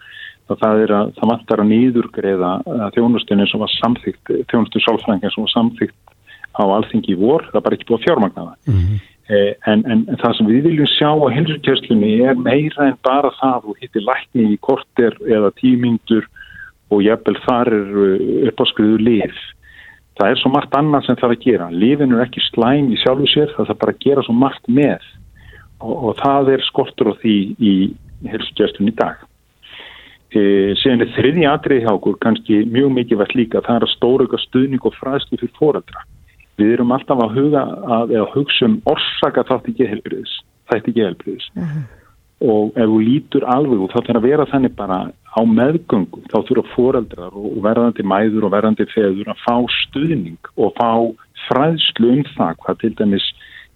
og 0.50 0.58
það 0.58 0.84
er 0.84 0.94
að 0.98 1.12
það 1.18 1.30
vantar 1.30 1.62
að 1.62 1.70
nýðurgreða 1.70 2.52
þjónustunni 2.96 3.46
sem 3.46 3.62
var 3.62 3.72
samþygt, 3.76 4.32
þjónustu 4.50 4.82
sálfræðingar 4.82 5.34
sem 5.34 5.46
var 5.46 5.54
samþygt 5.54 6.16
á 6.58 6.62
alþingi 6.66 7.14
í 7.14 7.20
vor, 7.20 7.46
það 7.52 7.60
er 7.60 7.64
bara 7.66 7.78
ekki 7.78 7.86
búið 7.88 8.00
að 8.00 8.06
fjármagna 8.08 8.46
það. 8.48 8.56
Mm 8.66 8.80
-hmm. 8.80 9.06
Eh, 9.30 9.54
en, 9.70 9.84
en, 9.86 10.00
en 10.10 10.18
það 10.18 10.32
sem 10.36 10.46
við 10.48 10.64
viljum 10.66 10.88
sjá 10.90 11.10
á 11.14 11.26
helsukjörslunni 11.30 12.14
er 12.26 12.34
meira 12.34 12.88
en 12.88 12.96
bara 13.06 13.30
það 13.38 13.68
og 13.70 13.76
hittir 13.78 14.02
lækni 14.02 14.46
í 14.56 14.58
korter 14.58 15.14
eða 15.22 15.52
tímyndur 15.60 16.26
og 16.90 17.02
jafnvel 17.04 17.38
þar 17.46 17.72
er 17.76 17.96
upp 18.50 18.62
á 18.62 18.64
skriðu 18.70 19.00
lif. 19.06 19.40
Það 20.18 20.32
er 20.34 20.40
svo 20.42 20.50
margt 20.52 20.74
annað 20.76 21.06
sem 21.06 21.16
það 21.16 21.30
er 21.30 21.36
að 21.36 21.44
gera. 21.46 21.70
Lifin 21.72 22.14
er 22.14 22.22
ekki 22.26 22.42
slæm 22.50 22.90
í 22.92 22.98
sjálfu 23.00 23.28
sér, 23.30 23.52
það 23.56 23.72
er 23.72 23.80
bara 23.80 23.94
að 23.94 24.04
gera 24.04 24.24
svo 24.26 24.36
margt 24.36 24.68
með 24.68 25.06
og, 25.80 25.94
og 25.94 26.16
það 26.20 26.54
er 26.56 26.64
skortur 26.66 27.12
á 27.12 27.14
því 27.22 27.36
í 27.56 27.74
helsugjastunni 28.28 28.92
í 28.92 28.98
dag. 28.98 29.22
E, 30.30 30.42
er 30.76 31.06
þriði 31.16 31.46
atrið 31.50 31.86
hjá 31.86 31.92
okkur 31.94 32.18
kannski 32.22 32.60
mjög 32.70 32.92
mikið 32.98 33.22
vært 33.22 33.38
líka, 33.38 33.62
það 33.66 33.80
er 33.80 33.86
að 33.86 33.94
stóra 33.94 34.42
stuðning 34.44 34.84
og 34.86 34.98
fræðslu 34.98 35.40
fyrir 35.40 35.56
fóröldra. 35.58 36.04
Við 36.60 36.74
erum 36.76 36.92
alltaf 36.92 37.22
að 37.24 37.38
huga 37.38 37.64
að, 37.96 38.12
að 38.20 38.28
hugsa 38.34 38.68
um 38.68 38.76
orsaka 38.90 39.46
þátt 39.48 39.72
ekki 39.72 39.88
helbriðis, 39.88 40.36
það 40.68 40.76
er 40.76 40.92
ekki 40.92 41.06
helbriðis. 41.06 41.48
Uh 41.56 41.64
-huh. 41.64 41.99
Og 42.40 42.72
ef 42.72 42.88
þú 42.88 42.98
lítur 43.04 43.44
alveg 43.52 43.82
og 43.84 43.90
þá 43.92 43.98
þarf 43.98 44.16
að 44.16 44.26
vera 44.30 44.48
þannig 44.48 44.76
bara 44.78 45.00
á 45.30 45.40
meðgöngu 45.44 46.22
þá 46.32 46.38
þurfa 46.48 46.74
foreldrar 46.74 47.34
og 47.36 47.58
verðandi 47.62 48.06
mæður 48.06 48.48
og 48.48 48.54
verðandi 48.54 48.86
feður 48.90 49.28
að 49.30 49.42
fá 49.44 49.56
stuðning 49.76 50.50
og 50.56 50.72
fá 50.78 50.90
fræðslu 51.46 52.14
um 52.16 52.22
það 52.34 52.56
hvað 52.64 52.80
til 52.80 52.92
dæmis 52.98 53.26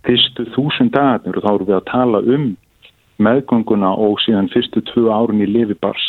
fyrstu 0.05 0.47
þúsund 0.55 0.95
dagarnir 0.97 1.39
og 1.39 1.45
þá 1.45 1.51
eru 1.53 1.69
við 1.69 1.77
að 1.79 1.91
tala 1.91 2.23
um 2.37 2.47
meðgönguna 3.23 3.93
og 4.05 4.17
síðan 4.25 4.51
fyrstu 4.53 4.83
tvö 4.91 5.11
árun 5.15 5.45
í 5.45 5.49
lifibars 5.49 6.07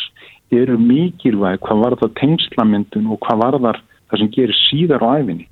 eru 0.54 0.78
mikilvæg 0.82 1.62
hvað 1.66 1.84
var 1.84 1.98
það 2.02 2.16
tengslamyndun 2.22 3.12
og 3.14 3.22
hvað 3.26 3.60
var 3.62 3.82
það 4.10 4.20
sem 4.22 4.32
gerir 4.34 4.58
síðar 4.66 5.06
á 5.06 5.10
æfinni 5.22 5.48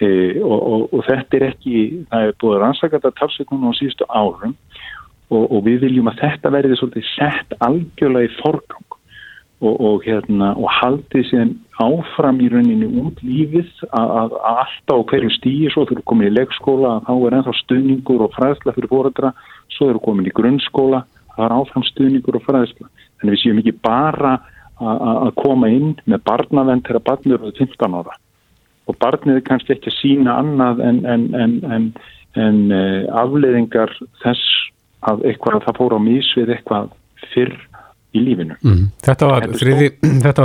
e, 0.00 0.08
og, 0.42 0.58
og, 0.58 0.82
og 0.94 1.06
þetta 1.06 1.38
er 1.38 1.46
ekki 1.52 1.84
það 2.10 2.26
er 2.26 2.36
búið 2.42 2.56
að 2.56 2.62
rannsaka 2.64 2.98
þetta 2.98 3.18
talsveiknum 3.20 3.70
á 3.70 3.72
síðustu 3.78 4.08
árum 4.10 4.56
og, 5.34 5.46
og 5.50 5.64
við 5.66 5.86
viljum 5.88 6.10
að 6.12 6.20
þetta 6.22 6.52
verði 6.54 6.78
svolítið 6.80 7.08
sett 7.12 7.56
algjörlega 7.64 8.30
í 8.30 8.34
forgang 8.40 8.98
og, 9.64 9.74
og, 9.74 10.04
hérna, 10.04 10.52
og 10.58 10.68
haldið 10.80 11.26
síðan 11.30 11.54
áfram 11.82 12.40
í 12.44 12.50
rauninni 12.52 12.88
út 13.02 13.20
lífið 13.24 13.70
að, 13.90 14.36
alltaf 14.38 15.00
á 15.00 15.06
hverju 15.10 15.32
stíi 15.38 15.72
svo 15.72 15.86
þurfum 15.88 16.08
komin 16.10 16.30
í 16.30 16.34
leggskóla 16.34 16.98
þá 17.08 17.12
er 17.16 17.38
ennþá 17.38 17.56
stuðningur 17.62 18.26
og 18.26 18.34
fræðsla 18.36 18.76
fyrir 18.76 18.92
fórældra 18.92 19.34
svo 19.74 19.88
þurfum 19.88 20.06
komin 20.08 20.30
í 20.30 20.34
grunnskóla 20.36 21.04
það 21.34 21.46
er 21.46 21.56
áfram 21.58 21.86
stuðningur 21.88 22.38
og 22.38 22.44
fræðsla. 22.46 22.90
Þannig 23.20 23.36
við 23.36 23.42
séum 23.42 23.62
ekki 23.62 23.76
bara 23.84 24.34
að 24.84 25.30
koma 25.38 25.70
inn 25.70 25.94
með 26.10 26.24
barnavend 26.26 26.86
þegar 26.86 27.06
barnið 27.08 27.36
eru 27.36 27.52
15 27.58 27.98
ára. 28.00 28.16
Og 28.90 28.98
barnið 29.00 29.38
er 29.38 29.46
kannski 29.46 29.74
ekki 29.74 29.90
að 29.92 29.98
sína 30.00 30.38
annað 30.42 30.82
en, 30.84 31.00
en, 31.08 31.26
en, 31.34 31.86
en 32.36 32.58
uh, 32.74 33.04
afleiðingar 33.22 33.94
þess 34.22 34.42
að 35.10 35.24
eitthvað 35.30 35.60
að 35.60 35.68
það 35.68 35.78
fór 35.80 35.96
á 35.96 36.00
mís 36.02 36.32
við 36.38 36.52
eitthvað 36.56 36.90
fyrr 37.34 37.54
í 38.14 38.22
lífinu. 38.22 38.56
Mm. 38.62 38.82
Þetta 39.02 39.28
var 39.30 39.46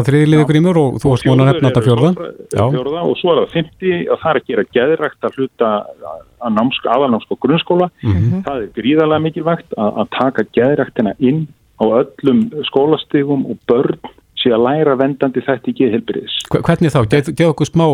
þriðliði 0.07 0.45
grímur 0.51 0.79
og 0.81 0.99
þú 1.01 1.13
varst 1.13 1.27
múin 1.29 1.43
að 1.43 1.51
nefna 1.51 1.69
þetta 1.69 1.83
fjörða. 1.85 2.11
Fjörða 2.55 3.03
og 3.05 3.17
svo 3.19 3.33
er 3.33 3.41
það 3.43 3.55
50 3.57 3.99
og 4.09 4.21
það 4.23 4.31
er 4.31 4.39
að 4.39 4.49
gera 4.49 4.65
geðrækt 4.77 5.27
að 5.27 5.37
hluta 5.37 5.71
að 5.79 6.23
aðalnámsk 6.49 7.35
og 7.35 7.41
grunnskóla. 7.45 7.89
Mm 8.01 8.15
-hmm. 8.15 8.43
Það 8.47 8.63
er 8.63 8.71
gríðarlega 8.79 9.25
mikilvægt 9.27 9.77
að, 9.77 9.91
að 10.01 10.07
taka 10.17 10.47
geðræktina 10.57 11.13
inn 11.19 11.45
á 11.79 11.85
öllum 12.01 12.41
skólastegum 12.67 13.45
og 13.45 13.61
börn 13.69 13.99
sé 14.39 14.51
að 14.55 14.65
læra 14.65 14.95
vendandi 14.95 15.43
þetta 15.43 15.69
í 15.69 15.77
geðhelbriðis. 15.77 16.35
Hvernig 16.49 16.93
þá? 16.95 17.01
Geð 17.35 17.49
okkur 17.51 17.67
smá 17.67 17.85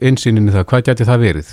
einsýninni 0.00 0.54
það. 0.54 0.68
Hvað 0.70 0.86
getur 0.88 1.10
það 1.10 1.24
verið? 1.26 1.48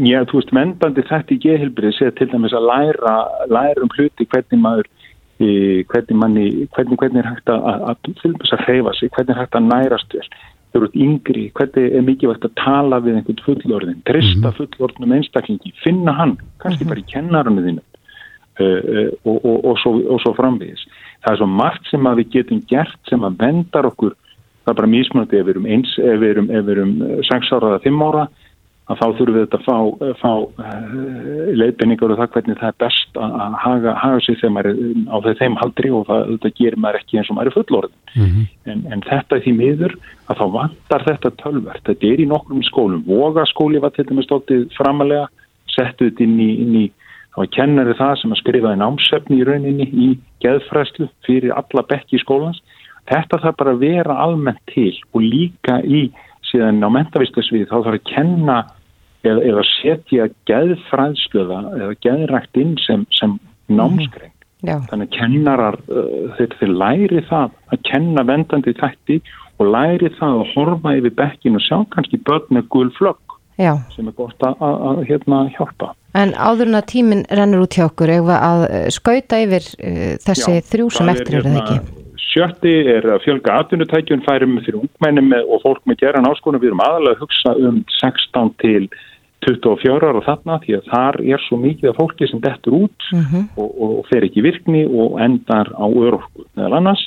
Já, 0.00 0.24
þú 0.24 0.38
veist, 0.38 0.52
vendandi 0.56 1.02
þetta 1.04 1.34
í 1.34 1.42
geðhelbriðis 1.44 2.00
er 2.06 2.12
til 2.16 2.30
dæmis 2.30 2.56
að 2.56 2.68
læra, 2.70 3.16
læra 3.52 3.84
um 3.84 3.90
hluti 3.96 4.26
hvernig 4.30 4.62
maður 4.62 4.88
hvernig 5.40 6.16
manni, 6.16 6.46
hvernig, 6.74 6.98
hvernig 7.00 7.22
er 7.22 7.28
hægt 7.30 7.48
að, 7.48 7.62
að 7.64 8.00
til 8.20 8.32
þess 8.36 8.54
að 8.56 8.64
hreyfa 8.66 8.92
sig, 8.98 9.10
hvernig 9.14 9.34
er 9.34 9.40
hægt 9.40 9.56
að 9.56 9.68
nærast 9.70 10.16
vel, 10.16 10.26
þau 10.70 10.80
eru 10.80 10.90
yngri, 11.06 11.44
hvernig 11.56 11.94
er 11.96 12.04
mikið 12.04 12.32
vægt 12.32 12.48
að 12.48 12.56
tala 12.60 13.00
við 13.00 13.20
einhvern 13.20 13.44
fullorðin, 13.46 14.02
trista 14.08 14.50
-hmm. 14.50 14.58
fullorðnum 14.58 15.14
einstaklingi, 15.16 15.72
finna 15.84 16.12
hann, 16.12 16.36
kannski 16.60 16.84
mm 16.84 16.90
-hmm. 16.90 16.92
bara 16.92 17.00
í 17.00 17.12
kennarunni 17.12 17.62
þínu 17.66 17.82
uh, 18.60 18.66
uh, 18.66 19.08
og, 19.24 19.44
og, 19.44 19.64
og, 19.64 19.78
svo, 19.78 19.92
og 20.12 20.20
svo 20.20 20.34
framvegis. 20.34 20.84
Það 21.24 21.32
er 21.32 21.40
svo 21.40 21.46
margt 21.46 21.88
sem 21.90 22.06
að 22.06 22.18
við 22.20 22.30
getum 22.36 22.60
gert 22.68 23.00
sem 23.08 23.24
að 23.24 23.38
vendar 23.38 23.86
okkur, 23.86 24.12
það 24.64 24.72
er 24.72 24.80
bara 24.80 24.94
mísmöndi 24.94 25.40
ef 25.40 25.46
við 25.46 25.54
erum 25.54 25.66
eins, 25.66 25.98
ef 25.98 26.20
við 26.20 26.30
erum, 26.30 26.50
erum 26.50 26.92
6 27.24 27.52
ára 27.52 27.72
eða 27.72 27.84
5 27.88 28.02
ára, 28.08 28.28
að 28.90 28.98
þá 28.98 29.06
þurfum 29.18 29.36
við 29.36 29.44
þetta 29.44 29.58
að 29.58 29.66
fá, 29.66 29.76
fá 30.18 30.32
uh, 30.64 31.50
leiðbenningar 31.60 32.12
og 32.12 32.18
það 32.18 32.32
hvernig 32.34 32.58
það 32.58 32.70
er 32.72 32.78
best 32.82 33.18
að 33.22 33.56
haga, 33.62 33.92
haga 34.02 34.22
sig 34.24 34.38
þegar 34.40 34.54
maður 34.56 34.70
er 34.70 34.80
á 35.06 35.16
þeim 35.40 35.58
haldri 35.60 35.92
og 35.94 36.06
það, 36.08 36.22
þetta 36.32 36.52
gerir 36.58 36.80
maður 36.82 36.98
ekki 37.00 37.20
eins 37.20 37.30
og 37.30 37.38
maður 37.38 37.50
er 37.50 37.56
fullorðin. 37.58 37.98
Mm 38.14 38.24
-hmm. 38.30 38.48
en, 38.72 38.80
en 38.94 39.04
þetta 39.06 39.36
er 39.36 39.44
því 39.44 39.52
miður 39.60 39.94
að 40.26 40.40
þá 40.40 40.46
vantar 40.56 41.06
þetta 41.06 41.34
tölvert. 41.42 41.84
Þetta 41.86 42.10
er 42.10 42.24
í 42.24 42.30
nokkrum 42.30 42.64
skólum. 42.66 43.04
Vogaskóli 43.06 43.82
var 43.82 43.94
til 43.94 44.06
dæmis 44.08 44.26
stóttið 44.26 44.66
framalega, 44.78 45.28
settuð 45.70 46.24
inn 46.26 46.40
í, 46.40 46.50
inn 46.64 46.74
í 46.80 46.86
þá 47.30 47.44
er 47.44 47.52
kennari 47.54 47.94
það 47.94 48.16
sem 48.18 48.34
að 48.34 48.40
skrifa 48.42 48.72
einn 48.74 48.82
ámsefni 48.82 49.38
í 49.38 49.46
rauninni 49.46 49.86
í 49.86 50.08
geðfræslu 50.42 51.06
fyrir 51.28 51.54
alla 51.54 51.86
bekki 51.86 52.18
í 52.18 52.24
skólans. 52.24 52.58
Þetta 53.10 53.38
þarf 53.42 53.56
bara 53.58 53.76
að 53.76 53.86
vera 53.86 54.18
almennt 54.26 54.60
til 54.70 54.92
og 55.14 55.22
líka 55.22 55.78
í 55.86 56.08
síðan 56.50 56.82
á 56.82 56.90
mentavistasvið 56.90 57.68
þá 57.70 57.76
þarf 57.78 57.96
að 57.96 58.06
kenna 58.10 58.58
eða, 59.26 59.40
eða 59.52 59.64
setja 59.68 60.28
geðfræðsluða 60.48 61.60
eða 61.78 61.94
geðrækt 62.06 62.60
inn 62.60 62.76
sem, 62.84 63.06
sem 63.16 63.38
námskring. 63.70 64.32
Mm. 64.60 64.84
Þannig 64.90 65.06
að 65.06 65.16
kennarar 65.16 65.78
uh, 65.88 66.32
þeir, 66.36 66.56
þeir 66.60 66.74
læri 66.82 67.22
það 67.30 67.54
að 67.72 67.84
kenna 67.88 68.24
vendandi 68.28 68.74
þætti 68.76 69.20
og 69.60 69.70
læri 69.72 70.10
það 70.18 70.42
að 70.42 70.52
horfa 70.54 70.96
yfir 70.98 71.16
bekkin 71.16 71.56
og 71.56 71.64
sjá 71.64 71.78
kannski 71.94 72.20
börn 72.28 72.48
með 72.56 72.68
gul 72.72 72.88
flögg 72.98 73.38
sem 73.60 74.06
er 74.08 74.14
gott 74.16 74.40
að, 74.40 74.54
að, 74.64 74.76
að 74.88 75.00
hérna 75.10 75.38
hjálpa. 75.52 75.90
En 76.16 76.30
áður 76.32 76.70
en 76.70 76.78
að 76.78 76.86
tíminn 76.94 77.24
rennur 77.28 77.66
út 77.66 77.76
hjá 77.76 77.84
okkur, 77.84 78.12
eða 78.14 78.38
að 78.46 78.62
skauta 78.94 79.40
yfir 79.44 79.66
uh, 79.76 80.14
þessi 80.24 80.54
Já, 80.56 80.64
þrjú 80.72 80.86
sem 80.96 81.12
eftir 81.12 81.40
eru 81.40 81.44
það 81.44 81.58
hérna 81.58 81.64
ekki? 81.66 81.99
Sjötti 82.30 82.72
er 82.86 83.06
að 83.10 83.24
fjölga 83.24 83.56
atvinnutækjum 83.64 84.20
færum 84.22 84.58
fyrir 84.62 84.82
ungmennum 84.84 85.32
og 85.40 85.64
fólk 85.64 85.80
með 85.88 86.04
geran 86.04 86.28
áskonum. 86.30 86.62
Við 86.62 86.70
erum 86.70 86.84
aðalega 86.84 87.16
að 87.16 87.24
hugsa 87.24 87.54
um 87.58 87.80
16 87.98 88.52
til 88.62 88.84
24 89.46 90.10
ára 90.10 90.22
þarna 90.22 90.58
því 90.62 90.76
að 90.76 90.88
þar 90.92 91.18
er 91.34 91.42
svo 91.46 91.58
mikið 91.60 91.90
af 91.90 91.98
fólki 91.98 92.28
sem 92.28 92.42
dettur 92.44 92.76
út 92.84 93.10
mm 93.10 93.24
-hmm. 93.24 93.44
og, 93.56 93.70
og 93.82 94.08
fer 94.12 94.26
ekki 94.28 94.44
virkni 94.44 94.84
og 94.86 95.20
endar 95.20 95.72
á 95.74 95.86
örorku 95.88 96.46
meðal 96.54 96.78
annars. 96.78 97.02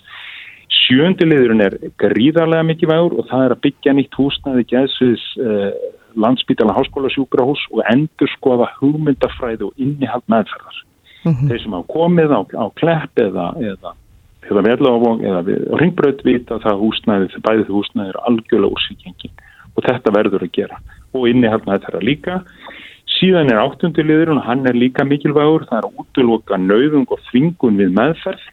Sjöndiliðurinn 0.83 1.63
er 1.63 1.77
gríðarlega 2.01 2.67
mikið 2.67 2.89
vægur 2.89 3.19
og 3.19 3.27
það 3.29 3.45
er 3.45 3.51
að 3.53 3.63
byggja 3.65 3.93
nýtt 3.93 4.17
húsnaði 4.19 4.63
gæðsviðs 4.73 5.25
eh, 5.39 5.71
landsbítala 6.15 6.75
háskóla 6.75 7.09
sjúkrahús 7.13 7.62
og 7.71 7.83
endur 7.89 8.29
skoða 8.36 8.67
hugmyndafræði 8.79 9.69
og 9.69 9.73
innihald 9.77 10.25
meðferðar. 10.27 10.77
Mm 11.23 11.31
-hmm. 11.31 11.47
Þeir 11.47 11.62
sem 11.62 11.73
hafa 11.73 11.93
komið 11.93 12.29
á, 12.36 12.41
á 12.63 12.65
klepp 12.75 13.13
eða, 13.15 13.45
eða, 13.71 13.93
eða 14.49 14.63
veðlávong 14.67 15.23
eða 15.23 15.58
ringbröð 15.82 16.23
vita 16.27 16.60
það 16.63 16.82
húsnaði, 16.84 17.29
það 17.34 17.45
bæði 17.47 17.65
það 17.67 17.77
húsnaði 17.77 18.13
er 18.13 18.21
algjörlega 18.29 18.77
úrsvíkjengin 18.77 19.43
og 19.73 19.86
þetta 19.88 20.13
verður 20.13 20.45
að 20.45 20.56
gera 20.58 20.79
og 21.13 21.27
innihald 21.29 21.67
meðferðar 21.69 22.08
líka. 22.08 22.39
Síðan 23.19 23.51
er 23.53 23.62
áttundiliðurinn 23.62 24.39
og 24.41 24.47
hann 24.47 24.65
er 24.69 24.77
líka 24.77 25.06
mikilvægur, 25.06 25.67
það 25.69 25.79
er 25.79 25.88
að 25.89 26.01
útloka 26.01 26.58
nauðung 26.60 27.06
og 27.13 27.21
þvingun 27.29 27.79
við 27.82 27.93
meðferð. 27.97 28.43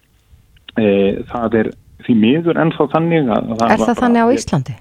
E, 0.79 0.87
það 1.31 1.57
er 1.62 1.70
því 2.05 2.16
miður 2.20 2.61
ennþá 2.61 2.87
þannig 2.94 3.31
að 3.33 3.50
það 3.61 3.74
Er 3.74 3.85
það 3.85 4.00
þannig 4.05 4.24
á 4.24 4.29
Íslandi? 4.37 4.76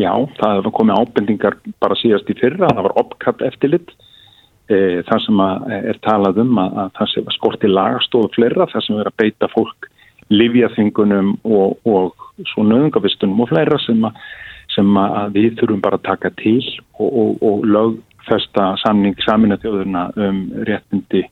Já, 0.00 0.10
það 0.40 0.68
komið 0.74 1.00
ábendingar 1.00 1.56
bara 1.82 1.98
síðast 2.00 2.30
í 2.30 2.36
fyrra, 2.38 2.70
það 2.72 2.86
var 2.88 2.96
opkapp 3.04 3.44
eftirlitt 3.46 3.92
e, 4.66 5.02
þar 5.06 5.22
sem 5.22 5.42
er 5.78 6.00
talað 6.02 6.40
um 6.42 6.58
að, 6.58 6.78
að 6.82 6.94
það 6.98 7.10
sem 7.12 7.28
skorti 7.36 7.70
lagastofu 7.70 8.32
fleira, 8.34 8.66
þar 8.72 8.86
sem 8.86 8.98
er 8.98 9.10
að 9.10 9.18
beita 9.22 9.50
fólk 9.52 9.90
livjaþingunum 10.32 11.34
og, 11.44 11.78
og 11.84 12.46
svo 12.52 12.64
nöðungavistunum 12.66 13.44
og 13.44 13.50
fleira 13.52 13.78
sem, 13.84 14.04
að, 14.04 14.20
sem 14.74 15.00
að 15.00 15.38
við 15.38 15.58
þurfum 15.60 15.82
bara 15.84 16.00
að 16.00 16.06
taka 16.08 16.32
til 16.40 16.60
og, 16.98 17.08
og, 17.08 17.42
og 17.42 17.66
lögfesta 17.76 18.74
samning 18.84 19.18
samina 19.26 19.60
þjóðurna 19.62 20.08
um 20.16 20.46
réttindi 20.68 21.26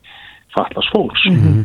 fallast 0.53 0.93
fólks. 0.93 1.25
Mm 1.31 1.39
-hmm. 1.39 1.65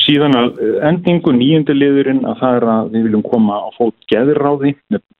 Síðan 0.00 0.36
að 0.38 0.58
endingu 0.86 1.32
nýjundiliðurinn 1.34 2.22
að 2.28 2.38
það 2.40 2.56
er 2.56 2.64
að 2.72 2.90
við 2.94 3.02
viljum 3.06 3.24
koma 3.26 3.56
á 3.58 3.68
fót 3.74 3.96
geðráði 4.10 4.74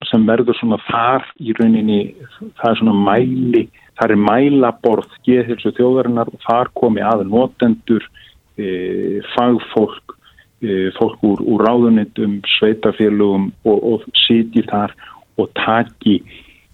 sem 0.08 0.26
verður 0.26 0.56
svona 0.58 0.78
þar 0.86 1.26
í 1.42 1.54
rauninni, 1.58 2.14
það 2.58 2.70
er 2.70 2.78
svona 2.78 2.94
mæli, 3.08 3.64
það 3.98 4.14
er 4.14 4.22
mælaborð 4.30 5.10
geðhilsu 5.26 5.74
þjóðarinnar 5.76 6.30
og 6.32 6.40
þar 6.46 6.70
komi 6.80 7.04
að 7.04 7.26
notendur, 7.28 8.06
e, 8.56 9.20
fagfólk, 9.34 10.16
fólk 10.98 11.22
úr, 11.24 11.40
úr 11.40 11.64
ráðunitum, 11.64 12.40
sveitafélugum 12.58 13.50
og, 13.64 13.78
og 13.92 14.02
sitji 14.26 14.66
þar 14.68 14.92
og 15.40 15.48
taki 15.56 16.20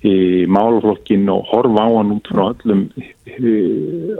í 0.07 0.47
málflokkin 0.53 1.29
og 1.33 1.47
horfa 1.51 1.87
á 1.87 1.91
hann 1.97 2.13
út 2.15 2.29
frá 2.31 2.43
öllum 2.53 2.83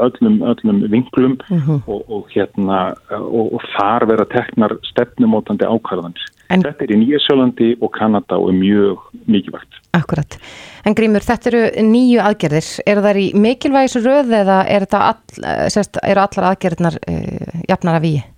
öllum, 0.07 0.39
öllum 0.51 0.79
vinklum 0.91 1.37
uh 1.51 1.57
mhm. 1.57 1.71
-huh. 1.71 1.81
og, 1.87 2.11
og 2.11 2.25
hérna 2.35 2.95
og, 3.11 3.55
og 3.55 3.61
þar 3.77 4.07
vera 4.09 4.25
teknar 4.25 4.73
stefnumótandi 4.83 5.65
ákvarðans. 5.65 6.23
En, 6.49 6.63
þetta 6.63 6.85
er 6.85 6.93
í 6.95 7.01
Nýjasjólandi 7.01 7.69
og 7.81 7.91
Kanada 7.93 8.39
og 8.39 8.49
er 8.51 8.55
mjög 8.55 8.99
mikilvægt. 9.27 9.81
Akkurat. 9.93 10.39
En 10.87 10.95
Grímur, 10.95 11.25
þetta 11.27 11.51
eru 11.51 11.63
nýju 11.83 12.21
aðgerðir. 12.23 12.69
Er 12.87 13.03
það 13.03 13.17
í 13.17 13.27
mikilvægis 13.35 13.97
röð 13.97 14.31
eða 14.31 14.63
er 14.69 14.87
all, 14.95 15.23
sérst, 15.75 15.99
eru 16.03 16.21
allar 16.21 16.53
aðgerðirnar 16.53 16.99
uh, 17.03 17.61
jafnar 17.69 17.99
að 17.99 18.03
víi? 18.07 18.36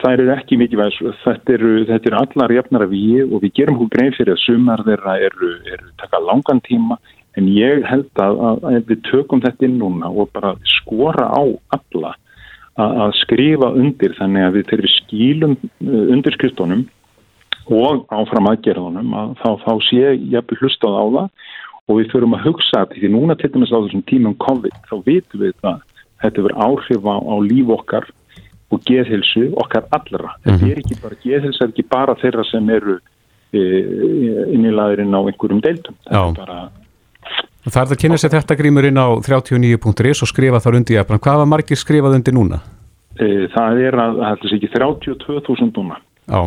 Það 0.00 0.12
eru 0.12 0.32
ekki 0.34 0.58
mikið 0.60 0.80
væs, 0.82 0.98
þetta 1.24 1.54
eru, 1.56 1.72
þetta 1.88 2.10
eru 2.10 2.18
allar 2.20 2.54
jafnara 2.56 2.88
við 2.90 3.30
og 3.30 3.42
við 3.44 3.54
gerum 3.60 3.78
hún 3.80 3.92
grein 3.92 4.14
fyrir 4.16 4.34
að 4.34 4.42
sumar 4.44 4.84
þeirra 4.86 5.16
eru, 5.28 5.52
eru 5.72 5.92
taka 6.02 6.20
langan 6.24 6.60
tíma 6.66 6.98
en 7.36 7.48
ég 7.52 7.84
held 7.88 8.10
að, 8.20 8.38
að, 8.48 8.62
að 8.70 8.78
við 8.90 9.02
tökum 9.10 9.42
þetta 9.44 9.68
inn 9.68 9.78
núna 9.80 10.10
og 10.12 10.30
bara 10.36 10.54
skora 10.78 11.28
á 11.32 11.42
alla 11.76 12.12
að, 12.76 12.92
að 13.06 13.14
skrifa 13.22 13.72
undir 13.80 14.14
þannig 14.18 14.46
að 14.46 14.58
við 14.58 14.70
þeirri 14.72 14.92
skílum 14.94 15.56
uh, 15.56 16.04
undir 16.14 16.36
skriftunum 16.36 16.86
og 17.66 18.06
áfram 18.14 18.50
aðgerðunum 18.52 19.14
að 19.18 19.32
þá, 19.40 19.48
þá 19.64 19.72
sé 19.88 20.02
ég 20.14 20.36
að 20.38 20.60
hlustað 20.60 20.96
á 20.96 21.04
það. 21.16 21.30
Og 21.86 22.00
við 22.00 22.08
þurfum 22.10 22.34
að 22.34 22.46
hugsa 22.48 22.80
þetta 22.82 23.00
því 23.00 23.08
núna 23.14 23.34
til 23.38 23.50
dæmis 23.54 23.70
á 23.70 23.78
þessum 23.78 24.04
tímum 24.10 24.32
COVID 24.42 24.78
þá 24.88 24.94
vitum 25.06 25.42
við 25.44 25.66
að 25.66 25.82
þetta 26.22 26.44
verður 26.46 26.64
áhrif 26.66 27.06
á, 27.06 27.16
á 27.22 27.34
líf 27.46 27.68
okkar 27.76 28.08
og 28.74 28.82
geðhilsu 28.86 29.50
okkar 29.62 29.86
allra. 29.90 30.34
Mm 30.44 30.52
-hmm. 30.52 30.58
Þetta 30.58 30.72
er 30.72 30.78
ekki 30.82 30.96
bara 31.02 31.16
geðhilsa, 31.22 31.58
þetta 31.58 31.64
er 31.64 31.74
ekki 31.74 31.88
bara 31.90 32.14
þeirra 32.22 32.44
sem 32.50 32.70
eru 32.70 32.98
e, 33.52 33.60
innilaðurinn 34.54 35.14
á 35.14 35.20
einhverjum 35.22 35.60
deildum. 35.60 35.94
Það 36.08 36.28
er 36.28 36.34
bara... 36.40 36.58
Það 37.66 37.82
er 37.82 37.92
að 37.92 38.02
kynna 38.02 38.18
sér 38.18 38.30
þetta 38.30 38.54
grímur 38.54 38.84
inn 38.86 38.98
á 38.98 39.08
39.is 39.18 40.22
og 40.22 40.28
skrifa 40.28 40.60
þar 40.62 40.76
undir 40.78 40.96
jafnum. 40.96 41.18
Hvað 41.18 41.38
var 41.38 41.46
margir 41.46 41.76
skrifað 41.76 42.14
undir 42.18 42.34
núna? 42.34 42.60
E, 43.18 43.48
það 43.54 43.80
er 43.86 43.94
að, 43.94 44.12
það 44.22 44.44
er 44.44 44.54
ekki 44.56 44.70
32.000 44.74 45.72
núna. 45.76 45.96
Já, 46.26 46.40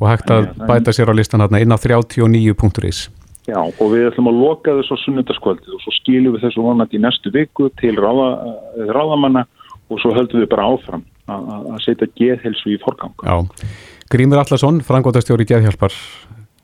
og 0.00 0.08
hægt 0.08 0.30
að 0.30 0.44
Þannig, 0.44 0.68
bæta 0.68 0.92
sér 0.92 1.12
á 1.12 1.14
listan 1.16 1.40
hérna 1.40 1.60
inn 1.60 1.72
á 1.72 1.78
39.is. 1.78 3.10
Já, 3.48 3.60
og 3.64 3.86
við 3.92 4.10
ætlum 4.10 4.28
að 4.28 4.40
loka 4.44 4.74
þessu 4.76 4.96
sunnundaskvöldið 5.04 5.72
og 5.72 5.80
svo 5.80 5.92
skilum 5.92 6.34
við 6.36 6.42
þessu 6.44 6.64
vonandi 6.64 6.96
í 6.96 7.00
næstu 7.00 7.32
viku 7.32 7.70
til 7.80 7.96
ráða, 7.96 8.54
ráðamanna 8.92 9.46
og 9.88 10.00
svo 10.00 10.12
höldum 10.12 10.42
við 10.42 10.50
bara 10.52 10.68
áfram 10.68 11.04
að 11.28 11.78
setja 11.84 12.08
geðhelsu 12.18 12.74
í 12.74 12.78
forgang. 12.82 13.14
Já, 13.22 13.36
Grímur 14.08 14.40
Allarsson, 14.40 14.80
frangóttastjóri 14.84 15.44
Geðhjálpar, 15.48 15.94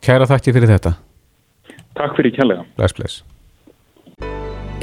kæra 0.05 0.29
þakki 0.31 0.55
fyrir 0.57 0.73
þetta. 0.75 0.95
Takk 1.95 2.17
fyrir 2.17 2.35
kjærlega. 2.35 2.65
Bless, 2.79 2.97
bless. 2.97 3.23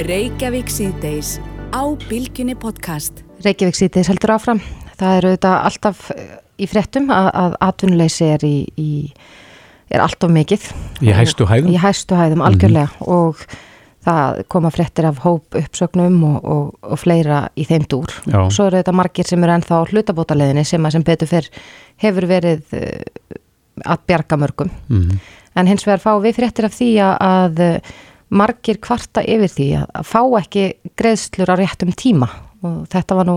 Reykjavík 0.02 0.70
síðdeis 0.72 1.36
á 1.74 1.82
Bilginni 2.08 2.54
podcast. 2.58 3.24
Reykjavík 3.44 3.76
síðdeis 3.76 4.08
heldur 4.10 4.36
áfram. 4.36 4.62
Það 4.96 5.18
eru 5.18 5.34
þetta 5.34 5.52
alltaf 5.66 6.06
í 6.62 6.68
frettum 6.70 7.10
að, 7.12 7.28
að 7.42 7.58
atvinnuleysi 7.68 8.30
er 8.36 8.46
í, 8.46 8.56
í 8.78 8.90
er 9.92 10.04
allt 10.04 10.24
of 10.24 10.32
mikið. 10.32 10.70
Í 11.04 11.12
hæstu 11.16 11.46
hæðum? 11.48 11.74
Í 11.74 11.82
hæstu 11.82 12.16
hæðum, 12.16 12.44
algjörlega 12.46 12.88
mm 12.88 12.96
-hmm. 13.02 13.12
og 13.18 13.44
það 14.02 14.42
koma 14.50 14.70
frettir 14.74 15.06
af 15.08 15.20
hóp 15.22 15.56
uppsögnum 15.58 16.18
og, 16.26 16.38
og, 16.42 16.70
og 16.82 17.00
fleira 17.00 17.44
í 17.54 17.66
þeim 17.68 17.86
dúr. 17.90 18.12
Já. 18.26 18.40
Svo 18.50 18.66
eru 18.68 18.80
þetta 18.80 18.96
margir 18.98 19.28
sem 19.28 19.44
eru 19.44 19.54
ennþá 19.56 19.82
hlutabótaleðinni 19.92 20.64
sem 20.66 20.88
að 20.88 20.96
sem 20.96 21.06
betur 21.06 21.30
fyrr 21.30 21.50
hefur 22.02 22.26
verið 22.30 22.76
uh, 22.78 23.36
að 23.86 24.06
bjarga 24.10 24.38
mörgum. 24.40 24.72
Mm 24.88 25.02
-hmm. 25.02 25.18
En 25.54 25.68
hins 25.68 25.86
vegar 25.86 26.00
fá 26.00 26.12
við 26.22 26.38
frettir 26.40 26.64
af 26.66 26.74
því 26.74 26.90
að 27.02 27.60
uh, 27.60 27.92
margir 28.32 28.80
kvarta 28.80 29.22
yfir 29.22 29.50
því 29.52 29.68
að, 29.82 30.06
fá 30.08 30.22
ekki 30.40 30.72
greiðslur 30.96 31.52
á 31.52 31.54
réttum 31.60 31.92
tíma 31.92 32.28
og 32.62 32.86
þetta 32.88 33.14
var 33.14 33.26
nú 33.26 33.36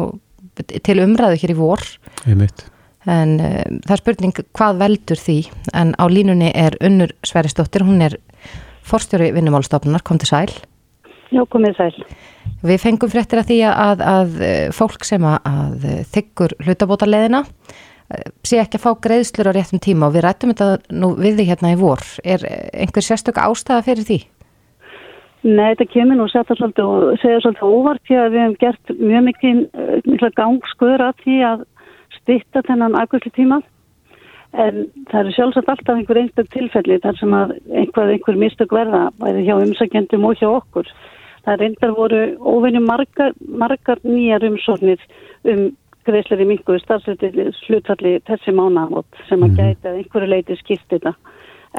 til 0.55 0.99
umræðu 1.03 1.35
hér 1.41 1.51
í 1.51 1.57
vor. 1.59 1.81
Einmitt. 2.25 2.65
En 3.05 3.39
uh, 3.39 3.63
það 3.85 3.91
er 3.91 4.01
spurning 4.01 4.45
hvað 4.53 4.77
veldur 4.81 5.19
því 5.19 5.39
en 5.73 5.93
á 5.99 6.05
línunni 6.09 6.51
er 6.55 6.77
Unnur 6.81 7.11
Sveristóttir, 7.21 7.83
hún 7.83 8.01
er 8.01 8.17
forstjóri 8.85 9.31
vinnumálstofnunar, 9.35 10.03
kom 10.05 10.19
til 10.21 10.29
sæl. 10.29 10.53
Já, 11.33 11.41
komið 11.49 11.79
sæl. 11.79 12.05
Við 12.65 12.79
fengum 12.81 13.11
fréttir 13.11 13.41
að 13.41 13.49
því 13.49 13.57
að, 13.71 14.05
að 14.11 14.37
fólk 14.77 15.05
sem 15.05 15.25
að, 15.25 15.49
að 15.49 15.89
þykkur 16.13 16.55
hlutabótarleðina 16.65 17.41
eh, 17.45 18.29
sé 18.45 18.61
ekki 18.61 18.79
að 18.79 18.85
fá 18.85 18.91
greiðslur 19.07 19.49
á 19.51 19.55
réttum 19.57 19.81
tíma 19.83 20.09
og 20.09 20.15
við 20.15 20.25
rættum 20.27 20.53
þetta 20.53 20.95
nú 20.95 21.11
við 21.17 21.41
því 21.41 21.49
hérna 21.49 21.73
í 21.73 21.81
vor. 21.81 22.05
Er 22.23 22.45
einhver 22.73 23.05
sérstök 23.05 23.41
ástæða 23.41 23.85
fyrir 23.89 24.07
því? 24.07 24.19
Nei, 25.45 25.75
þetta 25.75 25.85
kemur 25.93 26.17
nú 26.17 26.25
og 26.25 26.31
segja 26.33 26.57
svolítið 27.43 27.69
óvart 27.69 28.01
því 28.07 28.15
að 28.17 28.31
við 28.33 28.41
hefum 28.41 28.57
gert 28.63 28.93
mjög 28.97 29.25
mikið, 29.27 29.59
eh, 29.77 30.29
gangskur 30.39 31.03
að 31.05 31.19
því 31.21 31.37
að 31.51 31.65
stitta 32.15 32.63
þennan 32.65 32.97
aðgjörslu 32.97 33.33
tíma 33.35 33.59
En 34.55 34.85
það 35.11 35.19
eru 35.19 35.33
sjálfsagt 35.35 35.71
alltaf 35.71 35.97
einhver 35.97 36.19
einstök 36.21 36.51
tilfelli 36.53 36.99
þar 37.03 37.17
sem 37.19 37.33
að 37.35 37.55
einhver, 37.75 38.11
einhver 38.13 38.37
mistök 38.39 38.75
verða, 38.75 39.09
bæði 39.19 39.43
hjá 39.47 39.55
umsækjandum 39.57 40.27
og 40.29 40.37
hjá 40.39 40.47
okkur. 40.47 40.91
Það 41.45 41.61
reyndar 41.61 41.95
voru 41.97 42.21
óvinni 42.39 42.81
margar, 42.81 43.35
margar 43.45 43.99
nýjar 44.07 44.47
umsóknir 44.47 45.01
um 45.51 45.67
greiðslega 46.05 46.45
í 46.45 46.49
mingu 46.49 46.77
starfsluti 46.81 47.49
slutfalli 47.65 48.19
þessi 48.29 48.53
mánamót 48.55 49.23
sem 49.29 49.41
að 49.41 49.51
mhm. 49.51 49.57
gæti 49.59 49.89
að 49.89 49.99
einhverju 50.01 50.31
leiti 50.31 50.59
skipt 50.61 50.87
þetta. 50.93 51.15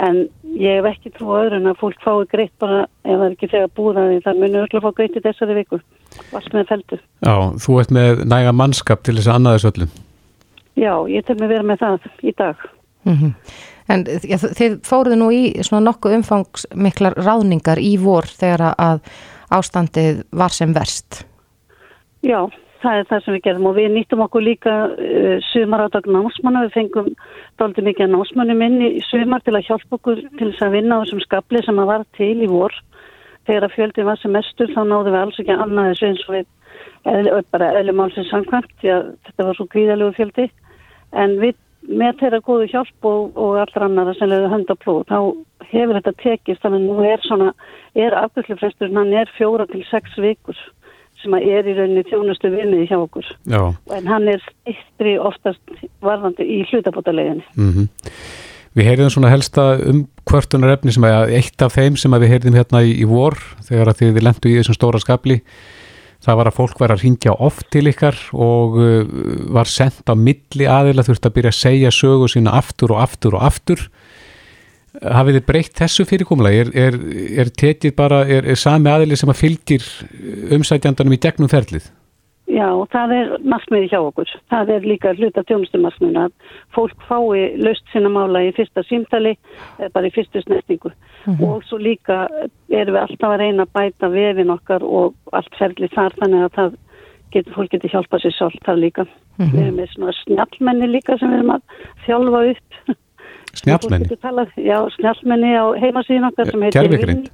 En 0.04 0.26
ég 0.60 0.76
hef 0.76 0.90
ekki 0.90 1.14
trú 1.14 1.30
að 1.32 1.46
öðrun 1.46 1.70
að 1.70 1.78
fólk 1.80 2.02
fái 2.04 2.26
greitt 2.28 2.52
bara 2.60 2.82
ef 2.84 3.14
það 3.14 3.26
er 3.26 3.36
ekki 3.36 3.52
þegar 3.54 3.70
búðaði. 3.78 4.18
Það 4.26 4.42
munur 4.42 4.66
öll 4.66 4.76
að 4.76 4.84
fá 4.84 4.96
greitt 4.98 5.16
í 5.16 5.22
þessari 5.24 5.56
viku. 5.62 5.78
Vast 6.34 6.52
með 6.52 6.68
feldu. 6.72 6.98
Já, 7.24 7.36
þú 7.64 7.78
ert 7.80 7.94
með 7.96 8.26
næga 8.28 8.52
mannskap 8.52 9.06
til 9.06 9.16
þess 9.16 9.30
að 9.30 9.38
annaðis 9.40 9.70
öllum. 9.70 9.94
Já, 10.76 10.92
ég 11.08 11.24
tel 11.24 11.38
mig 11.40 11.48
vera 11.50 11.64
með 11.64 11.82
það 11.82 12.10
í 12.22 12.34
dag. 12.36 12.66
Mm 13.06 13.16
-hmm. 13.16 13.32
En 13.88 14.04
já, 14.04 14.36
þið 14.36 14.80
fóruðu 14.82 15.16
nú 15.16 15.30
í 15.30 15.42
svona 15.62 15.86
nokkuð 15.86 16.18
umfangsmiklar 16.18 17.14
ráðningar 17.22 17.78
í 17.78 17.96
vor 18.02 18.26
þegar 18.26 18.74
að 18.74 19.00
ástandið 19.50 20.24
var 20.32 20.50
sem 20.50 20.74
verst. 20.74 21.22
Já, 22.26 22.50
það 22.82 22.98
er 22.98 23.06
það 23.10 23.22
sem 23.24 23.34
við 23.34 23.44
gerðum 23.44 23.68
og 23.70 23.76
við 23.76 23.92
nýttum 23.94 24.24
okkur 24.26 24.42
líka 24.42 24.74
uh, 24.90 25.38
sumarádag 25.52 26.06
námsmanna. 26.10 26.64
Við 26.66 26.74
fengum 26.74 27.14
daldi 27.58 27.82
mikið 27.86 28.10
námsmannum 28.10 28.62
inn 28.66 28.82
í 28.82 28.90
sumar 29.06 29.40
til 29.46 29.54
að 29.54 29.66
hjálpa 29.70 29.96
okkur 30.00 30.20
til 30.38 30.50
þess 30.50 30.66
að 30.66 30.76
vinna 30.76 30.98
á 30.98 31.02
þessum 31.04 31.22
skabli 31.22 31.62
sem 31.62 31.78
að 31.78 31.90
var 31.92 32.04
til 32.18 32.36
í 32.42 32.50
vor 32.50 32.74
þegar 33.46 33.68
að 33.68 33.74
fjöldin 33.76 34.08
var 34.10 34.18
sem 34.18 34.32
mestur 34.34 34.72
þá 34.74 34.82
náðum 34.82 35.12
við 35.12 35.20
alls 35.20 35.40
ekki 35.40 35.54
annað 35.54 35.90
þessu 35.92 36.06
eins 36.10 36.26
og 36.26 36.34
við 36.34 36.46
eðli, 37.06 37.42
bara 37.54 37.72
eðlum 37.78 38.02
álsins 38.02 38.30
samkvæmt 38.32 38.72
því 38.80 38.92
að 38.96 39.10
þetta 39.28 39.46
var 39.46 39.58
svo 39.58 39.66
gríðalegu 39.70 40.16
fjöldi 40.16 40.46
en 41.12 41.38
við 41.42 41.56
með 41.86 42.16
þeirra 42.20 42.40
góðu 42.42 42.70
hjálp 42.70 43.06
og, 43.06 43.36
og 43.38 43.58
allra 43.62 43.86
annara 43.86 44.14
sem 44.18 44.30
leiði 44.30 44.50
hönd 44.50 44.70
á 44.72 44.76
plóð 44.82 45.04
þá 45.10 45.18
hefur 45.70 45.98
þetta 45.98 46.14
tekist 46.22 46.64
þannig 46.64 46.82
að 46.82 46.88
nú 46.88 47.04
er 47.06 47.22
svona 47.26 47.52
er 47.94 48.16
afgjörslufresturinn 48.22 48.98
hann 48.98 49.14
er 49.14 49.30
fjóra 49.36 49.68
til 49.70 49.84
sex 49.90 50.18
vikur 50.18 50.58
sem 51.22 51.36
að 51.36 51.46
er 51.52 51.70
í 51.70 51.76
rauninni 51.76 52.04
þjónustu 52.10 52.50
vinniði 52.52 52.88
hjá 52.90 52.98
okkur 52.98 53.30
Já. 53.48 53.62
en 53.96 54.10
hann 54.10 54.28
er 54.34 54.42
eittri 54.68 55.16
oftast 55.18 55.86
varðandi 56.04 56.46
í 56.58 56.60
hlutabótaleginni 56.70 57.46
mm 57.54 57.72
-hmm. 57.72 57.88
Við 58.76 58.84
heyrðum 58.84 59.08
svona 59.10 59.30
helsta 59.32 59.62
um 59.88 60.02
kvörtunar 60.28 60.74
efni 60.74 60.92
sem 60.92 61.04
að 61.08 61.30
eitt 61.38 61.62
af 61.64 61.72
þeim 61.72 61.96
sem 61.96 62.12
við 62.12 62.28
heyrðum 62.28 62.58
hérna 62.58 62.82
í, 62.84 62.92
í 63.00 63.06
vor 63.08 63.38
þegar 63.64 63.88
að 63.88 63.98
þið 64.02 64.22
lendu 64.22 64.50
í 64.50 64.58
þessum 64.58 64.76
stóra 64.76 65.00
skabli 65.00 65.40
það 66.26 66.38
var 66.40 66.50
að 66.50 66.58
fólk 66.58 66.80
var 66.82 66.94
að 66.94 67.04
ringja 67.04 67.36
oft 67.46 67.68
til 67.74 67.86
ykkar 67.90 68.18
og 68.34 68.78
uh, 68.80 69.16
var 69.54 69.70
sendt 69.70 70.10
á 70.10 70.14
milli 70.18 70.68
aðila 70.70 71.04
þurft 71.06 71.28
að 71.28 71.36
byrja 71.38 71.54
að 71.54 71.60
segja 71.60 71.94
sögu 71.94 72.30
sína 72.32 72.56
aftur 72.58 72.96
og 72.96 73.04
aftur 73.06 73.38
og 73.38 73.46
aftur 73.46 73.86
hafið 75.02 75.38
þið 75.38 75.46
breytt 75.50 75.76
þessu 75.76 76.06
fyrirkomlega 76.08 76.64
er, 76.64 76.72
er, 76.86 76.96
er 77.42 77.52
tekið 77.52 77.94
bara, 77.98 78.22
er, 78.24 78.46
er 78.48 78.58
sami 78.60 78.90
aðili 78.92 79.18
sem 79.18 79.32
að 79.32 79.40
fylgir 79.42 79.86
umsætjandanum 80.56 81.16
í 81.16 81.20
gegnum 81.20 81.52
ferlið? 81.52 81.90
Já, 82.46 82.68
það 82.92 83.12
er 83.16 83.30
markmiði 83.42 83.88
hjá 83.90 83.98
okkur. 83.98 84.30
Það 84.52 84.68
er 84.76 84.84
líka 84.86 85.12
hluta 85.18 85.42
tjónustumarkmiðinu 85.48 86.20
að 86.28 86.34
fólk 86.76 87.06
fái 87.08 87.56
löst 87.58 87.86
sína 87.90 88.10
mála 88.14 88.44
í 88.46 88.52
fyrsta 88.54 88.84
símtali, 88.86 89.32
bara 89.92 90.06
í 90.06 90.12
fyrstu 90.14 90.42
snertingu. 90.44 90.92
Mm 91.26 91.34
-hmm. 91.34 91.44
Og 91.48 91.64
svo 91.66 91.78
líka 91.82 92.28
erum 92.70 92.94
við 92.94 93.02
alltaf 93.02 93.30
að 93.30 93.40
reyna 93.42 93.66
að 93.66 93.72
bæta 93.74 94.08
vefin 94.08 94.50
okkar 94.54 94.82
og 94.82 95.14
allt 95.32 95.54
ferli 95.58 95.88
þar 95.88 96.14
þannig 96.20 96.44
að 96.44 96.54
það 96.58 96.76
getur, 97.32 97.54
fólk 97.54 97.70
getur 97.70 97.90
hjálpað 97.90 98.22
sér 98.22 98.36
sjálf 98.36 98.60
þar 98.66 98.78
líka. 98.78 99.02
Mm 99.02 99.46
-hmm. 99.46 99.52
Við 99.52 99.62
erum 99.62 99.76
með 99.76 99.90
svona 99.94 100.12
snjallmenni 100.22 100.86
líka 100.86 101.18
sem 101.18 101.30
við 101.30 101.38
erum 101.38 101.50
að 101.56 101.62
þjálfa 102.06 102.40
upp. 102.50 102.70
Snjallmenni? 103.60 104.06
Já, 104.56 104.78
snjallmenni 104.96 105.50
á 105.56 105.66
heimasíðin 105.80 106.28
okkar 106.30 106.46
sem 106.46 106.62
heitir 106.62 107.06
Vinni. 107.06 107.30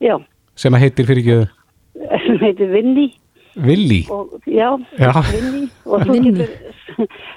Já. 0.00 0.20
Sem 0.56 0.74
að 0.74 0.80
heitir 0.80 1.06
fyrir 1.06 1.22
ekki? 1.22 1.48
Sem 2.26 2.38
heitir 2.38 2.68
Vinni. 2.72 3.19
Villi? 3.54 4.04
Já, 4.46 4.78
já. 4.98 5.12
Villi 5.30 5.64
og 5.86 6.04
þú 6.06 6.18
getur, 6.26 6.52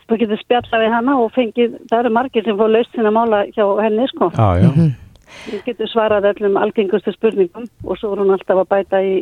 þú 0.10 0.18
getur 0.22 0.42
spjalla 0.42 0.82
við 0.84 0.94
hana 0.94 1.16
og 1.22 1.32
fengið, 1.36 1.78
það 1.90 2.04
eru 2.04 2.12
margir 2.18 2.46
sem 2.46 2.60
fór 2.60 2.74
laust 2.74 2.94
sinna 2.94 3.14
mála 3.14 3.44
hjá 3.56 3.66
henni 3.82 4.06
sko. 4.12 4.30
Já, 4.38 4.50
já. 4.62 4.92
Þú 5.44 5.62
getur 5.66 5.90
svarað 5.90 6.30
öllum 6.34 6.60
algengustu 6.62 7.14
spurningum 7.16 7.66
og 7.84 7.98
svo 7.98 8.14
er 8.14 8.22
hún 8.22 8.36
alltaf 8.36 8.62
að 8.62 8.70
bæta 8.76 9.02
í, 9.02 9.16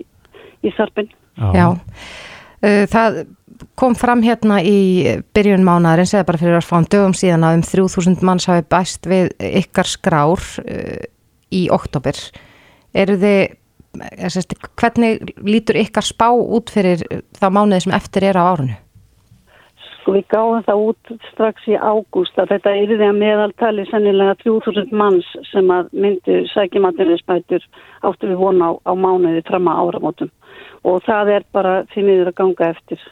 í 0.67 0.73
sarpin. 0.75 1.07
Já. 1.39 1.53
já. 1.55 1.67
Uh, 2.61 2.83
það 2.91 3.23
kom 3.79 3.95
fram 3.97 4.21
hérna 4.25 4.59
í 4.65 5.15
byrjun 5.35 5.63
mánaðarinn, 5.65 6.09
segja 6.09 6.27
bara 6.27 6.41
fyrir 6.41 6.59
að 6.59 6.67
fá 6.67 6.75
um 6.81 6.89
dögum 6.91 7.15
síðan 7.17 7.47
að 7.47 7.57
um 7.59 7.65
3000 7.65 8.27
manns 8.27 8.49
hafi 8.49 8.67
bæst 8.69 9.07
við 9.09 9.31
ykkar 9.63 9.89
skrár 9.89 10.43
uh, 10.65 11.01
í 11.53 11.65
oktober. 11.73 12.19
Eru 12.91 13.15
þið 13.21 13.61
Sest, 14.31 14.55
hvernig 14.79 15.33
lítur 15.43 15.79
ykkar 15.81 16.05
spá 16.05 16.29
út 16.31 16.71
fyrir 16.71 17.03
þá 17.37 17.47
mánuði 17.51 17.85
sem 17.85 17.93
eftir 17.97 18.29
er 18.29 18.39
á 18.39 18.43
árunnu? 18.53 18.77
Sko 20.01 20.15
við 20.15 20.25
gáðum 20.33 20.65
það 20.65 20.83
út 20.87 21.11
strax 21.29 21.67
í 21.69 21.75
ágúst 21.77 22.39
að 22.41 22.55
þetta 22.55 22.73
er 22.79 22.93
því 22.95 23.07
að 23.09 23.19
meðaltali 23.21 23.85
sennilega 23.91 24.37
3000 24.41 24.95
manns 24.97 25.27
sem 25.51 25.69
að 25.69 25.91
myndi 25.93 26.39
sækjumaterinsbætur 26.55 27.67
áttu 28.01 28.31
við 28.31 28.41
vona 28.41 28.71
á, 28.71 28.71
á 28.81 28.93
mánuði 28.97 29.43
fram 29.45 29.69
að 29.69 29.81
áramótum. 29.83 30.31
Og 30.87 31.03
það 31.05 31.35
er 31.35 31.47
bara 31.53 31.81
því 31.93 32.07
miður 32.07 32.31
að 32.31 32.39
ganga 32.39 32.71
eftir. 32.73 33.07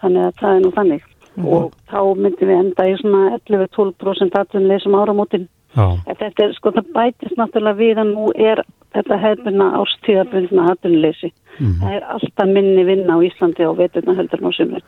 Þannig 0.00 0.30
að 0.30 0.38
það 0.40 0.54
er 0.54 0.62
nú 0.64 0.76
þannig. 0.78 1.08
Mm. 1.36 1.46
og 1.46 1.74
þá 1.90 2.00
myndi 2.18 2.46
við 2.48 2.58
enda 2.58 2.86
í 2.90 2.94
svona 2.98 3.36
11-12% 3.38 4.36
aðtunleysum 4.40 4.96
áramótin. 4.98 5.46
Þetta 5.76 6.30
er 6.44 6.54
sko 6.56 6.72
það 6.74 6.88
bætist 6.96 7.36
náttúrulega 7.38 7.78
við 7.78 8.00
að 8.02 8.10
nú 8.10 8.30
er 8.34 8.64
þetta 8.94 9.18
hefðbunna 9.24 9.68
árstíðabundna 9.80 10.66
hattunleysi. 10.68 11.32
Mm. 11.58 11.76
Það 11.82 11.96
er 11.96 12.06
alltaf 12.16 12.50
minni 12.50 12.86
vinna 12.88 13.18
á 13.18 13.24
Íslandi 13.26 13.66
og 13.68 13.78
veturna 13.80 14.16
heldur 14.18 14.42
ná 14.42 14.52
sumri. 14.56 14.82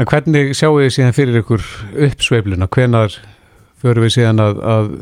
En 0.00 0.08
hvernig 0.08 0.54
sjáu 0.56 0.78
þið 0.78 0.94
síðan 0.94 1.16
fyrir 1.16 1.40
ykkur 1.42 1.64
uppsveifluna? 2.06 2.68
Hvenar 2.72 3.18
förum 3.82 4.06
við 4.06 4.14
síðan 4.16 4.40
að, 4.40 4.62
að 4.74 4.94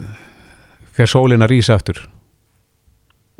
hver 0.96 1.12
sólina 1.12 1.48
rýsa 1.50 1.76
aftur? 1.78 2.00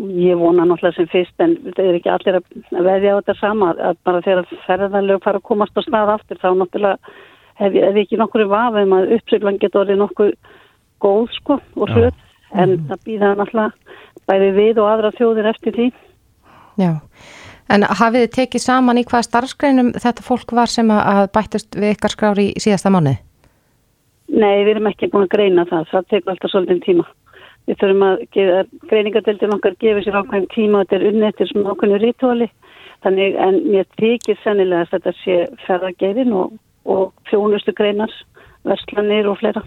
Ég 0.01 0.39
vona 0.41 0.65
náttúrulega 0.65 0.97
sem 0.97 1.09
fyrst 1.13 1.43
en 1.45 1.59
þetta 1.65 1.83
er 1.85 1.99
ekki 1.99 2.13
allir 2.13 2.39
að 2.39 2.87
veðja 2.87 3.13
á 3.13 3.19
þetta 3.19 3.35
sama 3.41 3.75
að 3.75 3.99
bara 4.07 4.23
þegar 4.25 4.55
ferðarlegu 4.69 5.25
fara 5.25 5.41
að 5.43 5.49
komast 5.51 5.77
á 5.77 5.83
stað 5.85 6.15
aftur 6.15 6.41
þá 6.41 6.49
náttúrulega 6.57 7.19
hef 7.61 7.77
ég 7.77 8.01
ekki 8.05 8.21
nokkur 8.21 8.47
vafum 8.49 8.95
að 8.97 9.13
uppsveiflan 9.19 9.61
getur 9.61 9.83
orðið 9.83 10.01
nokkuð 10.01 10.33
góð 11.05 11.27
sko 11.37 11.59
og 11.77 11.93
hröð 11.93 12.15
en 12.55 12.75
mm. 12.75 12.87
það 12.91 13.05
býða 13.07 13.35
náttúrulega 13.39 13.91
bæði 14.31 14.51
við 14.57 14.81
og 14.83 14.91
aðra 14.91 15.13
þjóðir 15.17 15.49
eftir 15.51 15.77
því. 15.77 15.87
Já, 16.81 16.91
en 17.71 17.87
hafið 17.87 18.25
þið 18.25 18.35
tekið 18.37 18.65
saman 18.65 19.01
í 19.01 19.07
hvaða 19.07 19.27
starfsgreinum 19.27 19.93
þetta 19.99 20.27
fólk 20.27 20.55
var 20.57 20.71
sem 20.71 20.91
að 20.95 21.25
bættast 21.35 21.79
við 21.79 21.97
ykkar 21.97 22.15
skrári 22.15 22.51
í 22.53 22.63
síðasta 22.63 22.93
mánu? 22.95 23.17
Nei, 24.31 24.63
við 24.63 24.77
erum 24.77 24.91
ekki 24.91 25.11
búin 25.11 25.27
að 25.27 25.35
greina 25.35 25.67
það, 25.71 25.89
það 25.91 26.11
tekur 26.13 26.35
alltaf 26.35 26.53
svolítið 26.53 26.85
tíma. 26.85 27.07
Við 27.69 27.79
þurfum 27.81 28.05
að 28.07 28.23
greiningadeildin 28.91 29.57
okkar 29.57 29.77
gefur 29.83 30.07
sér 30.07 30.21
ákveðin 30.21 30.53
tíma 30.55 30.79
og 30.79 30.87
þetta 30.87 30.99
er 30.99 31.09
unnettir 31.11 31.51
svona 31.51 31.75
ákveðinu 31.75 31.99
rítóli, 32.05 32.49
þannig 33.05 33.37
en 33.47 33.59
mér 33.67 33.91
tekir 33.99 34.39
sennilega 34.45 34.87
að 34.87 34.95
þetta 34.95 35.15
sé 35.21 35.37
ferðargerin 35.67 36.33
og, 36.39 36.55
og 36.87 37.13
fjónustu 37.31 37.75
greinar, 37.77 38.15
verslanir 38.67 39.29
og 39.31 39.39
fleira 39.43 39.67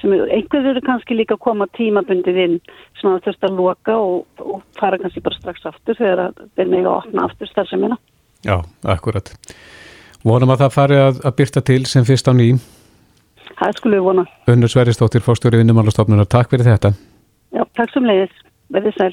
sem 0.00 0.14
einhverju 0.14 0.72
eru 0.72 0.82
kannski 0.84 1.16
líka 1.16 1.36
að 1.36 1.44
koma 1.46 1.68
tímabundið 1.76 2.40
inn 2.44 2.56
sem 3.00 3.08
það 3.08 3.26
þurft 3.26 3.46
að 3.48 3.60
loka 3.60 3.96
og, 4.00 4.42
og 4.42 4.62
fara 4.80 4.98
kannski 5.00 5.22
bara 5.24 5.38
strax 5.38 5.68
aftur 5.70 5.98
þegar 5.98 6.32
þeir 6.56 6.72
mega 6.72 6.88
að 6.88 6.96
opna 6.96 7.26
aftur 7.28 7.50
starfseminna. 7.50 8.00
Já, 8.46 8.56
akkurat. 8.88 9.32
Vonum 10.24 10.52
að 10.52 10.64
það 10.64 10.76
fari 10.76 11.00
að, 11.00 11.20
að 11.24 11.36
byrta 11.40 11.64
til 11.64 11.82
sem 11.88 12.06
fyrst 12.08 12.28
á 12.28 12.32
ný. 12.36 12.52
Það 13.60 13.76
skulle 13.76 14.00
við 14.00 14.06
vona. 14.08 14.24
Unnur 14.48 14.72
Sveristóttir, 14.72 15.24
fórstjóri 15.24 15.60
vinnumálastofnunar, 15.60 16.28
takk 16.30 16.52
fyrir 16.52 16.70
þetta. 16.70 16.94
Já, 17.56 17.64
takk 17.76 17.92
sem 17.92 18.08
leiðis. 18.08 18.32
Verðið 18.72 18.98
sæl. 19.00 19.12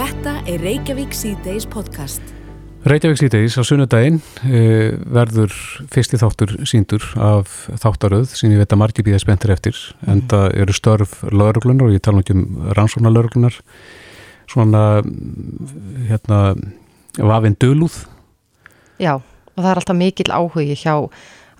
Þetta 0.00 0.36
er 0.48 0.62
Reykjavík 0.64 1.14
C-Days 1.14 1.68
podcast. 1.70 2.39
Reykjavík 2.80 3.18
síðdeis 3.20 3.58
á 3.60 3.62
sunnudaginn 3.66 4.20
e, 4.48 4.60
verður 5.12 5.52
fyrsti 5.92 6.16
þáttur 6.20 6.54
síndur 6.64 7.04
af 7.20 7.66
þáttaröð 7.82 8.30
sem 8.32 8.54
ég 8.54 8.62
veit 8.62 8.72
að 8.72 8.80
margir 8.80 9.04
býða 9.04 9.20
spenntir 9.20 9.52
eftir 9.52 9.76
mm. 9.76 10.06
en 10.08 10.22
það 10.30 10.46
eru 10.62 10.76
störf 10.78 11.18
lauruglunar 11.28 11.90
og 11.90 11.96
ég 11.96 12.04
tala 12.06 12.24
um 12.32 12.46
rannsóna 12.78 13.12
lauruglunar 13.12 13.58
svona 14.48 15.02
hérna 16.08 16.40
vafinn 17.20 17.58
dölúð 17.60 18.00
Já, 19.00 19.18
og 19.20 19.60
það 19.60 19.70
er 19.74 19.82
alltaf 19.82 20.00
mikil 20.00 20.32
áhugi 20.32 20.80
hjá 20.80 20.94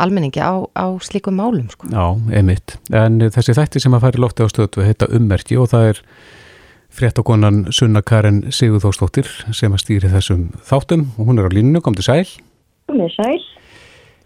almenningi 0.01 0.41
á, 0.41 0.65
á 0.73 0.87
slíkum 1.05 1.37
málum 1.37 1.69
sko. 1.69 1.89
Já, 1.93 2.17
einmitt, 2.33 2.79
en 2.89 3.21
þessi 3.29 3.57
þætti 3.57 3.83
sem 3.85 3.97
að 3.97 4.07
færi 4.07 4.23
lótti 4.25 4.45
á 4.45 4.49
stöðu 4.49 4.87
heita 4.89 5.09
ummerki 5.13 5.59
og 5.61 5.69
það 5.73 5.93
er 5.93 6.03
fréttakonan 6.91 7.65
Sunna 7.73 8.03
Karin 8.03 8.43
Sigurþórsdóttir 8.53 9.29
sem 9.57 9.73
að 9.73 9.83
stýri 9.85 10.11
þessum 10.13 10.49
þáttum 10.67 11.09
og 11.17 11.31
hún 11.31 11.41
er 11.41 11.49
á 11.49 11.55
línu, 11.55 11.81
kom 11.85 11.97
til 11.99 12.07
sæl. 12.07 12.27
Hún 12.91 13.05
er 13.07 13.15
sæl. 13.15 13.39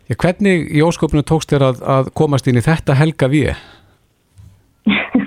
Ja, 0.09 0.17
hvernig 0.21 0.69
í 0.69 0.83
óskopinu 0.85 1.25
tókst 1.25 1.53
þér 1.53 1.69
að, 1.71 1.83
að 1.89 2.11
komast 2.19 2.49
inn 2.49 2.61
í 2.61 2.65
þetta 2.65 2.97
helga 2.99 3.29
við? 3.33 3.55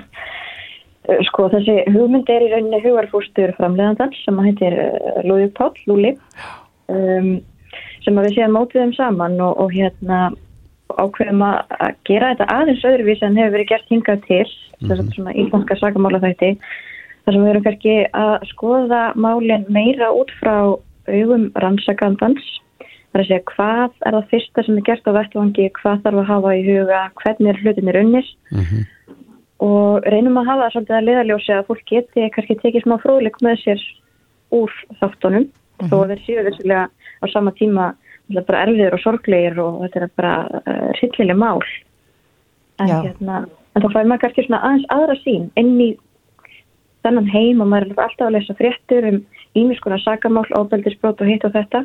sko 1.28 1.48
þessi 1.52 1.76
hugmynd 1.94 2.28
er 2.30 2.44
í 2.44 2.50
rauninni 2.52 2.82
hugarfústur 2.84 3.54
framleðandal 3.56 4.10
sem 4.20 4.38
að 4.40 4.50
heitir 4.50 4.76
uh, 4.82 5.22
Lúði 5.24 5.48
Páll, 5.56 5.72
Lúli 5.88 6.12
um, 6.92 7.38
sem 8.04 8.18
að 8.18 8.28
við 8.28 8.36
séum 8.36 8.54
mótið 8.56 8.84
um 8.84 8.94
saman 8.96 9.38
og, 9.42 9.56
og 9.62 9.72
hérna 9.74 10.28
ákveðum 10.98 11.44
að 11.44 11.96
gera 12.08 12.32
þetta 12.32 12.48
aðeins 12.54 12.84
öðruvís 12.90 13.24
en 13.24 13.38
hefur 13.38 13.56
verið 13.56 13.70
gert 13.72 13.90
hingað 13.92 14.22
til 14.26 14.44
mm 14.44 14.52
-hmm. 14.52 14.88
þess 14.88 15.00
að 15.02 15.14
svona 15.16 15.34
íldanska 15.42 15.76
sagamála 15.80 16.22
þætti 16.24 16.52
þar 17.28 17.36
sem 17.36 17.42
við 17.44 17.50
erum 17.52 17.64
kannski 17.66 17.94
að 18.16 18.34
skoða 18.48 19.00
málinn 19.20 19.66
meira 19.68 20.08
út 20.16 20.30
frá 20.40 20.54
augum 21.12 21.50
rannsakandans. 21.60 22.46
Þar 23.12 23.20
að 23.20 23.28
segja 23.28 23.44
hvað 23.50 23.98
er 24.08 24.16
það 24.16 24.30
fyrsta 24.30 24.64
sem 24.64 24.78
er 24.78 24.86
gert 24.86 25.08
á 25.08 25.12
vettvangi, 25.16 25.66
hvað 25.76 26.00
þarf 26.06 26.22
að 26.22 26.30
hafa 26.30 26.54
í 26.56 26.62
huga? 26.64 27.02
Hvernig 27.20 27.50
er 27.52 27.60
hlutinir 27.60 28.00
unnir? 28.00 28.30
Mm 28.52 28.64
-hmm. 28.64 28.86
og 29.58 30.06
reynum 30.06 30.38
að 30.38 30.48
hafa 30.48 30.70
svolítið 30.70 30.96
að 30.96 31.06
liðaljósi 31.08 31.52
að 31.52 31.66
fólk 31.68 31.84
geti 31.90 32.30
kannski 32.32 32.56
tekið 32.62 32.82
smá 32.84 32.96
fróðleik 33.02 33.38
með 33.42 33.56
sér 33.64 33.80
úr 34.50 34.72
þáttunum. 35.00 35.44
Mm 35.44 35.52
-hmm. 35.52 35.88
þó 35.90 35.96
að 36.00 36.08
þeir 36.08 36.24
séu 36.24 36.44
vissulega 36.44 36.88
á 37.20 37.24
sama 37.28 37.52
tíma 37.52 37.94
bara 38.46 38.62
erfiður 38.64 38.94
og 38.94 39.00
sorglegir 39.00 39.60
og 39.60 39.82
þetta 39.82 40.00
er 40.00 40.10
bara 40.16 40.34
uh, 40.64 40.90
rillileg 41.00 41.36
mál. 41.36 41.60
En, 42.78 42.88
hérna, 42.88 43.48
en 43.74 43.82
þá 43.82 43.88
fær 43.92 44.06
maður 44.06 44.20
kannski 44.20 44.46
svona 44.46 44.62
aðeins 44.64 44.88
aðra 44.88 45.16
sín 45.24 45.50
inn 45.56 45.80
í 45.80 45.96
þennan 47.06 47.30
heim 47.32 47.62
og 47.62 47.70
maður 47.70 47.92
er 47.92 48.02
alltaf 48.06 48.26
að 48.28 48.34
lesa 48.36 48.56
fréttur 48.58 49.08
um 49.12 49.22
ímiskonar 49.58 50.02
sakamál, 50.02 50.46
ábeldisbrót 50.54 51.22
og 51.22 51.30
hitt 51.30 51.46
og 51.46 51.54
þetta 51.54 51.84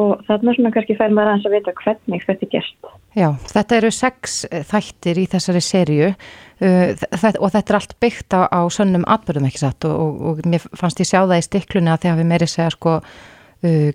og 0.00 0.22
þarna 0.24 0.54
svona 0.56 0.72
kannski 0.72 0.96
fær 0.96 1.12
maður 1.12 1.34
aðeins 1.34 1.48
að 1.48 1.54
vita 1.56 1.74
hvernig 1.82 2.22
þetta 2.24 2.46
er 2.46 2.50
gert. 2.54 2.92
Já, 3.12 3.26
þetta 3.52 3.76
eru 3.76 3.90
sex 3.92 4.36
eh, 4.48 4.62
þættir 4.68 5.20
í 5.20 5.24
þessari 5.28 5.62
sériu 5.64 6.06
uh, 6.08 7.34
og 7.34 7.50
þetta 7.52 7.62
er 7.66 7.78
allt 7.78 7.92
byggt 8.00 8.36
á, 8.38 8.40
á 8.48 8.60
sönnum 8.72 9.04
atbyrðum 9.04 9.50
ekki 9.50 9.60
satt 9.60 9.88
og, 9.88 9.98
og, 10.00 10.22
og 10.30 10.48
mér 10.48 10.64
fannst 10.80 11.02
ég 11.04 11.10
sjá 11.10 11.20
það 11.20 11.36
í 11.42 11.44
stiklunni 11.48 11.92
að 11.92 12.06
þegar 12.06 12.22
við 12.22 12.30
meiri 12.32 12.48
segja 12.48 12.70
sko 12.72 12.96
uh, 13.02 13.90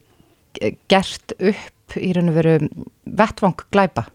gert 0.92 1.34
upp 1.40 1.98
í 1.98 2.12
raun 2.14 2.30
og 2.30 2.38
veru 2.38 2.56
vettvang 3.18 3.66
glæpa. 3.74 4.06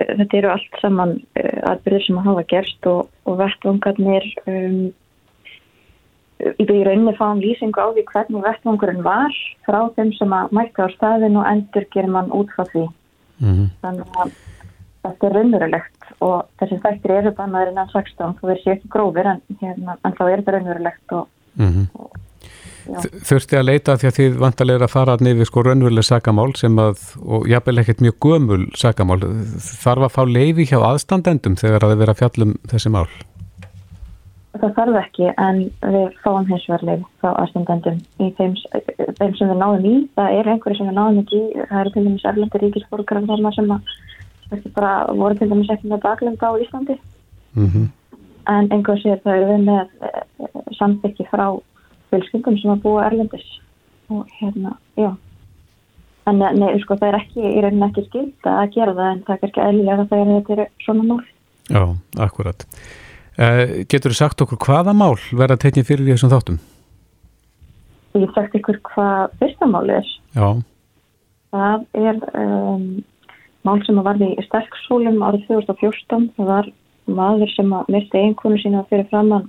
Þetta 0.00 0.36
eru 0.38 0.50
allt 0.54 0.80
saman 0.80 1.16
uh, 1.20 1.60
atbyrður 1.72 2.06
sem 2.06 2.24
hafa 2.24 2.44
gerst 2.48 2.86
og, 2.86 3.08
og 3.28 3.38
vettvangarnir 3.40 4.26
um 4.46 4.80
í 6.40 6.64
rauninni 6.64 7.12
fáum 7.18 7.40
lýsingu 7.42 7.80
á 7.80 7.92
því 7.92 8.04
hvernig 8.08 8.44
vettvangurinn 8.44 9.02
var 9.04 9.34
frá 9.66 9.80
þeim 9.96 10.12
sem 10.16 10.32
að 10.32 10.54
mæta 10.56 10.86
á 10.88 10.94
staðin 10.94 11.36
og 11.36 11.48
endur 11.50 11.84
gerir 11.92 12.12
mann 12.14 12.32
út 12.32 12.48
frá 12.54 12.64
því. 12.72 12.86
Mm 13.40 13.52
-hmm. 13.52 13.68
Þannig 13.82 14.06
að 14.22 14.32
þetta 15.04 15.26
er 15.26 15.36
raunverulegt 15.36 16.08
og 16.20 16.48
þessi 16.60 16.80
þættir 16.84 17.14
eru 17.16 17.32
bannaður 17.36 17.72
innan 17.72 17.92
16 17.92 18.34
þú 18.38 18.48
verður 18.48 18.62
sér 18.64 18.74
ekki 18.76 18.92
grófir 18.94 19.26
en, 19.26 19.40
hérna, 19.60 19.96
en 20.04 20.16
þá 20.16 20.24
er 20.26 20.36
þetta 20.40 20.52
raunverulegt 20.56 21.12
og, 21.12 21.28
mm 21.56 21.70
-hmm. 21.70 21.86
og 21.94 22.10
Þurfti 22.86 23.58
að 23.58 23.66
leita 23.68 23.96
því 24.00 24.08
að 24.08 24.16
þið 24.18 24.36
vantarlega 24.40 24.86
að 24.86 24.92
fara 24.92 25.16
nefnir 25.20 25.48
sko 25.48 25.64
raunveruleg 25.66 26.06
sakamál 26.06 26.52
sem 26.58 26.78
að, 26.80 27.02
og 27.20 27.48
jábel 27.50 27.80
ekkert 27.82 28.04
mjög 28.04 28.16
gömul 28.24 28.62
sakamál, 28.78 29.20
þarf 29.60 30.06
að 30.06 30.14
fá 30.16 30.22
leifi 30.28 30.68
hjá 30.70 30.78
aðstandendum 30.78 31.58
þegar 31.60 31.84
að 31.84 31.92
það 31.92 32.02
vera 32.04 32.16
fjallum 32.20 32.56
þessi 32.70 32.92
mál? 32.94 33.08
Það 34.60 34.72
þarf 34.76 34.96
ekki 34.98 35.28
en 35.30 35.60
við 35.92 36.16
fáum 36.24 36.48
hins 36.48 36.66
verðleg 36.68 37.04
frá 37.22 37.30
aðstendendum 37.38 38.00
í 38.18 38.30
þeim, 38.38 38.56
þeim 39.20 39.36
sem 39.38 39.52
við 39.52 39.60
náðum 39.60 39.86
í. 39.86 39.94
Það 40.18 40.38
er 40.38 40.50
einhverju 40.50 40.80
sem 40.80 40.90
við 40.90 40.98
náðum 40.98 41.20
ekki. 41.22 41.42
Það 41.60 41.80
eru 41.80 41.92
til 41.94 42.04
dæmis 42.08 42.26
erlendur 42.32 42.64
ríkisborgarar 42.64 43.28
þarna 43.30 43.52
sem 43.54 43.70
að 43.76 43.94
bara 44.74 44.92
voru 45.14 45.38
til 45.38 45.48
dæmis 45.52 45.70
ekki 45.70 45.92
með 45.92 46.02
baklenda 46.02 46.50
á 46.50 46.58
Íslandi. 46.58 46.98
Mm 47.54 47.68
-hmm. 47.70 47.86
En 48.50 48.72
einhverju 48.72 49.02
sér 49.02 49.20
það 49.22 49.36
eru 49.36 49.52
við 49.52 49.64
með 49.70 49.86
eh, 50.08 50.22
samþykki 50.78 51.28
frá 51.30 51.46
fylskildum 52.10 52.56
sem 52.60 52.72
að 52.72 52.84
búa 52.84 53.04
erlendis. 53.08 53.46
Og 54.10 54.24
hérna, 54.40 54.74
já. 54.98 55.12
En 56.28 56.40
eh, 56.42 56.56
nei, 56.56 56.72
sko, 56.82 56.96
það 57.00 57.12
er 57.12 57.18
ekki, 57.20 57.44
í 57.44 57.60
rauninni 57.62 57.86
ekki 57.86 58.06
skilta 58.08 58.56
að 58.62 58.72
gera 58.76 58.96
það 58.96 59.12
en 59.12 59.22
það 59.26 59.36
er 59.36 59.50
ekki 59.50 59.62
eðlilega 59.66 60.08
þegar 60.10 60.32
þetta 60.32 60.56
eru 60.56 60.66
svona 60.84 61.06
mál. 61.06 61.20
Já, 61.70 61.84
akkurat. 62.26 62.66
Uh, 63.40 63.62
getur 63.88 64.12
þú 64.12 64.18
sagt 64.18 64.42
okkur 64.44 64.58
hvaða 64.66 64.92
mál 64.96 65.14
verða 65.38 65.56
teknið 65.62 65.86
fyrir 65.88 66.10
þessum 66.10 66.32
þáttum? 66.32 66.58
Ég 68.18 68.34
sagt 68.34 68.56
ykkur 68.58 68.80
hvað 68.90 69.38
fyrsta 69.40 69.70
mál 69.70 69.86
er. 69.94 70.10
Já. 70.34 70.48
Það 71.54 71.86
er 72.02 72.18
um, 72.42 72.84
mál 73.66 73.78
sem 73.86 74.02
að 74.02 74.10
varði 74.10 74.32
í 74.34 74.44
sterksólum 74.48 75.22
árið 75.24 75.46
2014. 75.48 76.28
Það 76.36 76.50
var 76.50 76.68
maður 77.10 77.54
sem 77.54 77.72
að 77.78 77.94
myrti 77.94 78.20
einkonu 78.26 78.60
sína 78.60 78.84
fyrir 78.90 79.08
framann 79.10 79.48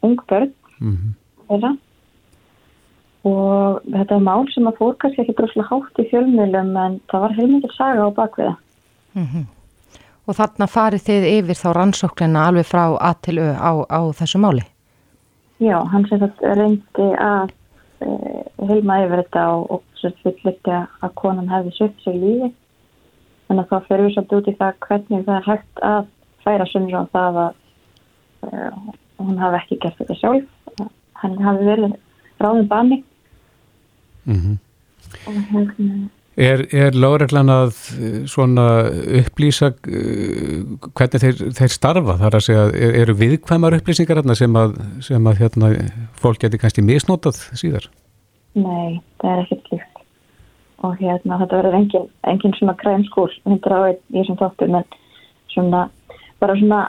ung 0.00 0.18
börn 0.28 0.52
mm 0.80 0.96
-hmm. 0.96 1.76
og 3.24 3.80
þetta 3.84 4.14
er 4.14 4.26
mál 4.30 4.48
sem 4.54 4.66
að 4.66 4.78
fór 4.78 4.96
kannski 4.96 5.22
ekki 5.22 5.36
droslega 5.36 5.68
hátt 5.68 5.98
í 5.98 6.08
fjölmjölum 6.10 6.76
en 6.86 7.00
það 7.10 7.20
var 7.20 7.38
heilmikið 7.38 7.76
saga 7.76 8.08
á 8.08 8.10
bakviða. 8.10 8.56
Mhm. 9.14 9.24
Mm 9.34 9.46
Og 10.28 10.36
þarna 10.36 10.66
farið 10.68 11.04
þið 11.06 11.26
yfir 11.30 11.56
þá 11.56 11.68
rannsóknina 11.72 12.40
alveg 12.50 12.66
frá 12.68 12.82
A 13.00 13.14
til 13.24 13.38
Ö 13.40 13.48
á, 13.56 13.72
á 13.88 14.00
þessu 14.12 14.40
máli? 14.42 14.64
Já, 15.58 15.80
hann 15.88 16.04
sem 16.06 16.20
þetta 16.20 16.56
reyndi 16.58 17.06
að 17.16 17.54
e, 18.04 18.08
heilma 18.68 18.98
yfir 19.06 19.22
þetta 19.22 19.44
og, 19.54 19.64
og 19.72 19.82
svo 19.96 20.12
fullirti 20.20 20.74
að 20.76 21.14
konan 21.16 21.48
hefði 21.48 21.72
sökt 21.78 22.04
sig 22.04 22.20
lífi. 22.20 22.50
Að 23.48 23.64
þá 23.70 23.76
fyrir 23.88 24.04
við 24.04 24.14
svolítið 24.18 24.38
út 24.38 24.50
í 24.52 24.56
það 24.58 24.78
hvernig 24.84 25.24
það 25.24 25.38
er 25.38 25.48
hægt 25.48 25.82
að 25.88 26.12
færa 26.44 26.68
sumra 26.68 27.00
á 27.00 27.04
það 27.16 27.40
að 27.46 27.50
e, 28.44 28.68
hún 29.24 29.40
hafi 29.40 29.60
ekki 29.62 29.80
gert 29.86 30.02
þetta 30.02 30.18
sjálf. 30.20 30.52
Hann 31.22 31.38
hafi 31.42 31.66
verið 31.66 31.96
ráðum 32.38 32.68
bani. 32.68 33.02
Mm 34.24 34.40
-hmm. 34.40 34.56
Og 35.26 35.34
hérna 35.52 36.08
Er, 36.38 36.60
er 36.70 36.94
lágreglan 36.94 37.50
að 37.50 37.72
eh, 37.98 38.18
svona 38.30 38.64
upplýsa 39.18 39.72
uh, 39.74 40.76
hvernig 40.94 41.22
þeir, 41.24 41.40
þeir 41.58 41.72
starfa? 41.74 42.14
Það 42.20 42.26
er 42.28 42.36
að 42.38 42.44
segja, 42.46 42.66
er, 42.78 42.92
eru 43.00 43.16
viðkvæmar 43.18 43.76
upplýsingar 43.80 44.20
sem 44.38 44.58
að, 44.60 44.76
sem 45.02 45.26
að 45.26 45.40
hérna, 45.42 45.70
fólk 46.22 46.44
geti 46.44 46.60
kannski 46.62 46.84
misnótað 46.86 47.40
síðar? 47.58 47.88
Nei, 48.54 49.00
það 49.18 49.32
er 49.32 49.42
ekkert 49.42 49.72
líkt. 49.72 50.04
Og 50.86 50.94
hérna 51.00 51.40
þetta 51.40 51.58
verður 51.58 51.78
engin, 51.80 52.06
engin 52.30 52.54
svona 52.54 52.76
kræmskúl 52.78 53.32
hundra 53.42 53.82
á 53.82 53.86
einn 53.88 53.98
í 54.14 54.20
þessum 54.20 54.38
þáttum 54.38 54.78
en 54.78 54.86
svona, 55.50 55.82
bara 56.38 56.58
svona 56.60 56.80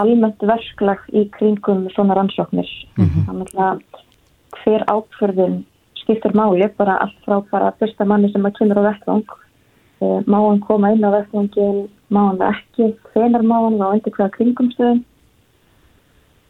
almennt 0.00 0.42
versklag 0.42 1.02
í 1.12 1.26
kringum 1.36 1.86
svona 1.94 2.16
rannsóknir. 2.18 2.68
Mm 2.96 3.08
-hmm. 3.08 3.26
Þannig 3.26 3.54
að 3.68 3.80
hver 4.62 4.84
ákverðin 4.90 5.64
skiptir 6.06 6.34
máli 6.34 6.68
bara 6.78 7.00
allt 7.02 7.18
frá 7.24 7.40
bara 7.50 7.74
fyrsta 7.80 8.06
manni 8.06 8.30
sem 8.32 8.46
að 8.46 8.56
kemur 8.58 8.80
á 8.82 8.88
vettvang 8.90 9.24
eh, 10.00 10.20
má 10.26 10.38
hann 10.38 10.60
koma 10.60 10.92
inn 10.94 11.04
á 11.04 11.10
vettvangin 11.10 11.88
má 12.14 12.20
hann 12.28 12.42
ekki, 12.46 12.92
hvenar 13.12 13.42
má 13.42 13.56
hann 13.64 13.82
á 13.82 13.88
endur 13.90 14.14
hvaða 14.14 14.34
kringumstöðum 14.36 15.02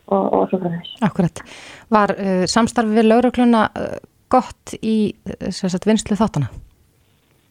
og, 0.07 0.24
og 0.24 0.45
svo 0.51 0.61
fyrir 0.61 0.77
þess 0.77 1.07
Akkurat, 1.09 1.43
var 1.93 2.12
uh, 2.16 2.45
samstarfið 2.51 3.01
við 3.01 3.09
laurakluna 3.09 3.64
uh, 3.70 3.87
eh, 3.87 3.97
gott 4.33 4.77
í 4.83 5.14
sagt, 5.55 5.87
vinslu 5.87 6.18
þáttana? 6.18 6.51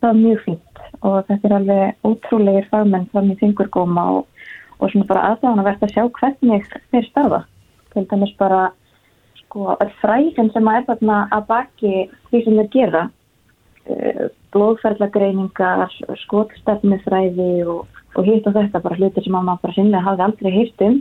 Það 0.04 0.10
var 0.10 0.22
mjög 0.22 0.42
fínt 0.46 0.82
og 1.06 1.18
þetta 1.28 1.48
er 1.48 1.56
alveg 1.56 2.08
ótrúlegir 2.08 2.68
fagmenn 2.72 3.10
þannig 3.14 3.40
þingurgóma 3.42 4.06
og, 4.20 4.26
og 4.80 4.92
svona 4.92 5.08
bara 5.10 5.28
aðdáðan 5.32 5.62
að 5.62 5.70
verða 5.70 5.88
að 5.88 5.94
sjá 5.94 6.04
hvernig 6.20 6.70
þeir 6.92 7.08
starfa. 7.10 7.42
Til 7.94 8.06
dæmis 8.12 8.34
bara 8.40 8.62
sko 9.42 9.76
fræðin 10.02 10.52
sem 10.54 10.68
að 10.68 10.80
er 10.80 10.88
þarna 10.90 11.20
að 11.36 11.46
baki 11.52 11.94
því 12.30 12.42
sem 12.44 12.60
þeir 12.60 12.72
gera 12.74 13.04
eh, 13.88 14.24
blóðferðlagreiningar 14.56 15.98
skotstefnufræði 16.26 17.52
og, 17.72 18.00
og 18.16 18.28
hitt 18.28 18.48
og 18.50 18.58
þetta 18.58 18.84
bara 18.84 19.00
hluti 19.00 19.24
sem 19.24 19.38
að 19.38 19.48
maður 19.50 19.64
bara 19.66 19.78
sinnlega 19.78 20.08
hafi 20.10 20.26
aldrei 20.28 20.56
hýrt 20.56 20.88
um. 20.88 20.98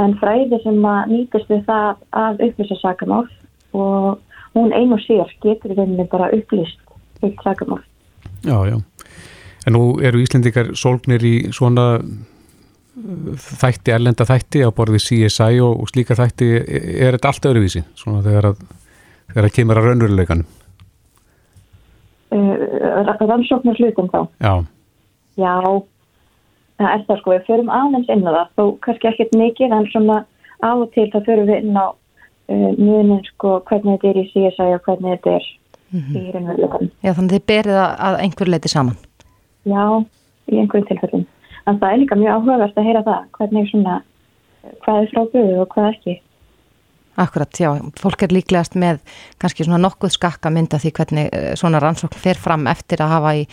En 0.00 0.18
fræði 0.20 0.58
sem 0.62 0.84
að 0.88 1.12
nýtast 1.12 1.50
við 1.52 1.64
það 1.68 2.04
að 2.22 2.44
upplýsa 2.48 2.78
sakamál 2.80 3.26
og 3.76 4.20
hún 4.54 4.72
ein 4.76 4.92
og 4.94 5.00
sér 5.04 5.30
getur 5.42 5.74
þenni 5.76 6.06
bara 6.12 6.30
upplýst 6.32 6.78
eitt 7.22 7.42
sakamál. 7.44 7.82
Já, 8.42 8.58
já, 8.66 8.78
en 9.66 9.76
nú 9.76 9.82
eru 10.02 10.22
Íslendikar 10.22 10.72
sólgnir 10.78 11.22
í 11.22 11.34
svona 11.54 12.00
þætti, 12.92 13.92
erlenda 13.94 14.26
þætti 14.28 14.66
á 14.66 14.70
borði 14.74 15.00
CSI 15.00 15.60
og, 15.64 15.80
og 15.80 15.88
slíka 15.88 16.16
þætti 16.18 16.48
er 16.60 17.16
þetta 17.16 17.30
allt 17.30 17.48
öðruvísi 17.48 17.84
svona 17.96 18.20
þegar 18.26 18.50
að 18.52 18.66
þegar 19.32 19.48
að 19.48 19.54
kemur 19.56 19.80
að 19.80 19.88
raunveruleikanum? 19.88 20.50
Uh, 22.32 23.16
Rannsóknar 23.20 23.80
hlutum 23.80 24.08
þá? 24.12 24.20
Já. 24.40 24.52
Já, 25.40 25.56
það 26.80 26.92
er 26.92 27.02
það 27.08 27.20
sko 27.20 27.32
við 27.32 27.48
förum 27.48 27.72
aðeins 27.72 28.12
inn 28.12 28.28
á 28.28 28.32
það 28.32 28.54
þó 28.56 28.64
kannski 28.84 29.10
ekkert 29.10 29.34
mikið 29.40 29.74
en 29.76 29.90
svona 29.92 30.18
á 30.60 30.70
og 30.72 30.88
til 30.92 31.08
það 31.12 31.28
förum 31.28 31.48
við 31.48 31.60
inn 31.62 31.76
á 31.80 31.86
uh, 31.88 32.70
mjönin 32.76 33.24
sko 33.30 33.58
hvernig 33.68 34.00
þetta 34.00 34.12
er 34.12 34.20
í 34.20 34.26
CSI 34.32 34.68
og 34.76 34.88
hvernig 34.88 35.16
þetta 35.16 35.36
er 35.38 35.46
mm 35.92 36.00
-hmm. 36.00 36.16
í 36.16 36.34
raunveruleikanum. 36.36 36.90
Já 37.00 37.12
þannig 37.12 37.36
þið 37.36 37.46
berið 37.52 37.80
að 37.80 38.18
einhver 38.26 38.52
leiti 38.52 38.72
saman. 38.72 38.98
Já, 39.64 39.84
í 40.52 40.58
einhverjum 40.58 40.88
tilfellum 40.88 41.26
en 41.66 41.78
það 41.80 41.88
er 41.88 42.02
líka 42.02 42.18
mjög 42.18 42.38
áhugavert 42.38 42.78
að 42.78 42.88
heyra 42.88 43.04
það 43.06 43.24
hvernig 43.38 43.70
svona, 43.70 43.96
hvað 44.84 45.00
er 45.00 45.10
fráböðu 45.12 45.60
og 45.62 45.74
hvað 45.74 45.88
ekki. 45.92 46.16
Akkurat, 47.22 47.60
já, 47.60 47.68
fólk 48.00 48.24
er 48.24 48.32
líklegast 48.32 48.78
með 48.80 49.02
kannski 49.42 49.66
svona 49.66 49.82
nokkuð 49.82 50.14
skakka 50.14 50.52
mynda 50.52 50.80
því 50.80 50.94
hvernig 50.96 51.28
eh, 51.28 51.52
svona 51.60 51.82
rannsókn 51.82 52.20
fer 52.22 52.40
fram 52.40 52.64
eftir 52.72 53.04
að 53.04 53.12
hafa 53.18 53.34
í 53.42 53.44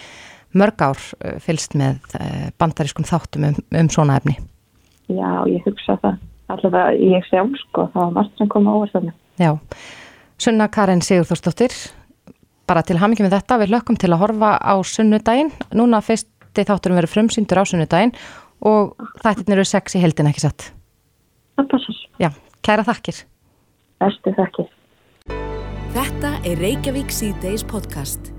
mörg 0.55 0.85
ár 0.85 1.01
eh, 1.19 1.35
fylst 1.43 1.75
með 1.77 1.99
eh, 2.21 2.47
bandarískum 2.61 3.07
þáttum 3.07 3.49
um, 3.49 3.61
um 3.81 3.91
svona 3.91 4.15
efni. 4.21 4.37
Já, 5.11 5.43
ég 5.49 5.65
hugsa 5.67 5.97
það. 5.99 6.21
Allavega 6.49 6.93
ég 6.97 7.29
ám 7.37 7.53
sko, 7.57 7.85
það 7.93 8.01
var 8.01 8.13
margt 8.15 8.39
sem 8.39 8.49
kom 8.49 8.67
á 8.69 8.73
óverstafni 8.73 9.13
Já, 9.37 9.51
Sunna 10.41 10.67
Karin 10.73 11.03
Sigurþórsdóttir 11.05 11.75
bara 12.69 12.81
til 12.85 12.97
hamingi 13.01 13.25
með 13.25 13.35
þetta, 13.37 13.59
við 13.61 13.73
lökkum 13.73 13.97
til 13.97 14.11
að 14.13 14.21
horfa 14.23 14.51
á 14.61 14.73
sunnudaginn, 14.85 15.49
núna 15.77 16.01
fyrst 16.05 16.29
fyrsti 16.59 16.67
þátturum 16.67 16.99
verið 16.99 17.13
frumsýndur 17.13 17.61
á 17.61 17.63
sunnudaginn 17.63 18.15
og 18.59 18.95
þættirnir 19.23 19.59
eru 19.59 19.67
sex 19.67 19.95
í 19.95 20.01
heldin 20.03 20.27
ekki 20.27 20.43
satt. 20.43 20.71
Það 21.55 21.69
passar. 21.71 22.01
Já, 22.19 22.29
kæra 22.61 22.83
þakkir. 22.87 23.23
Bestu 23.99 24.35
þakkir. 24.35 24.67
Þetta 25.95 26.35
er 26.45 26.59
Reykjavík 26.59 27.11
C-Days 27.11 27.63
podcast. 27.63 28.38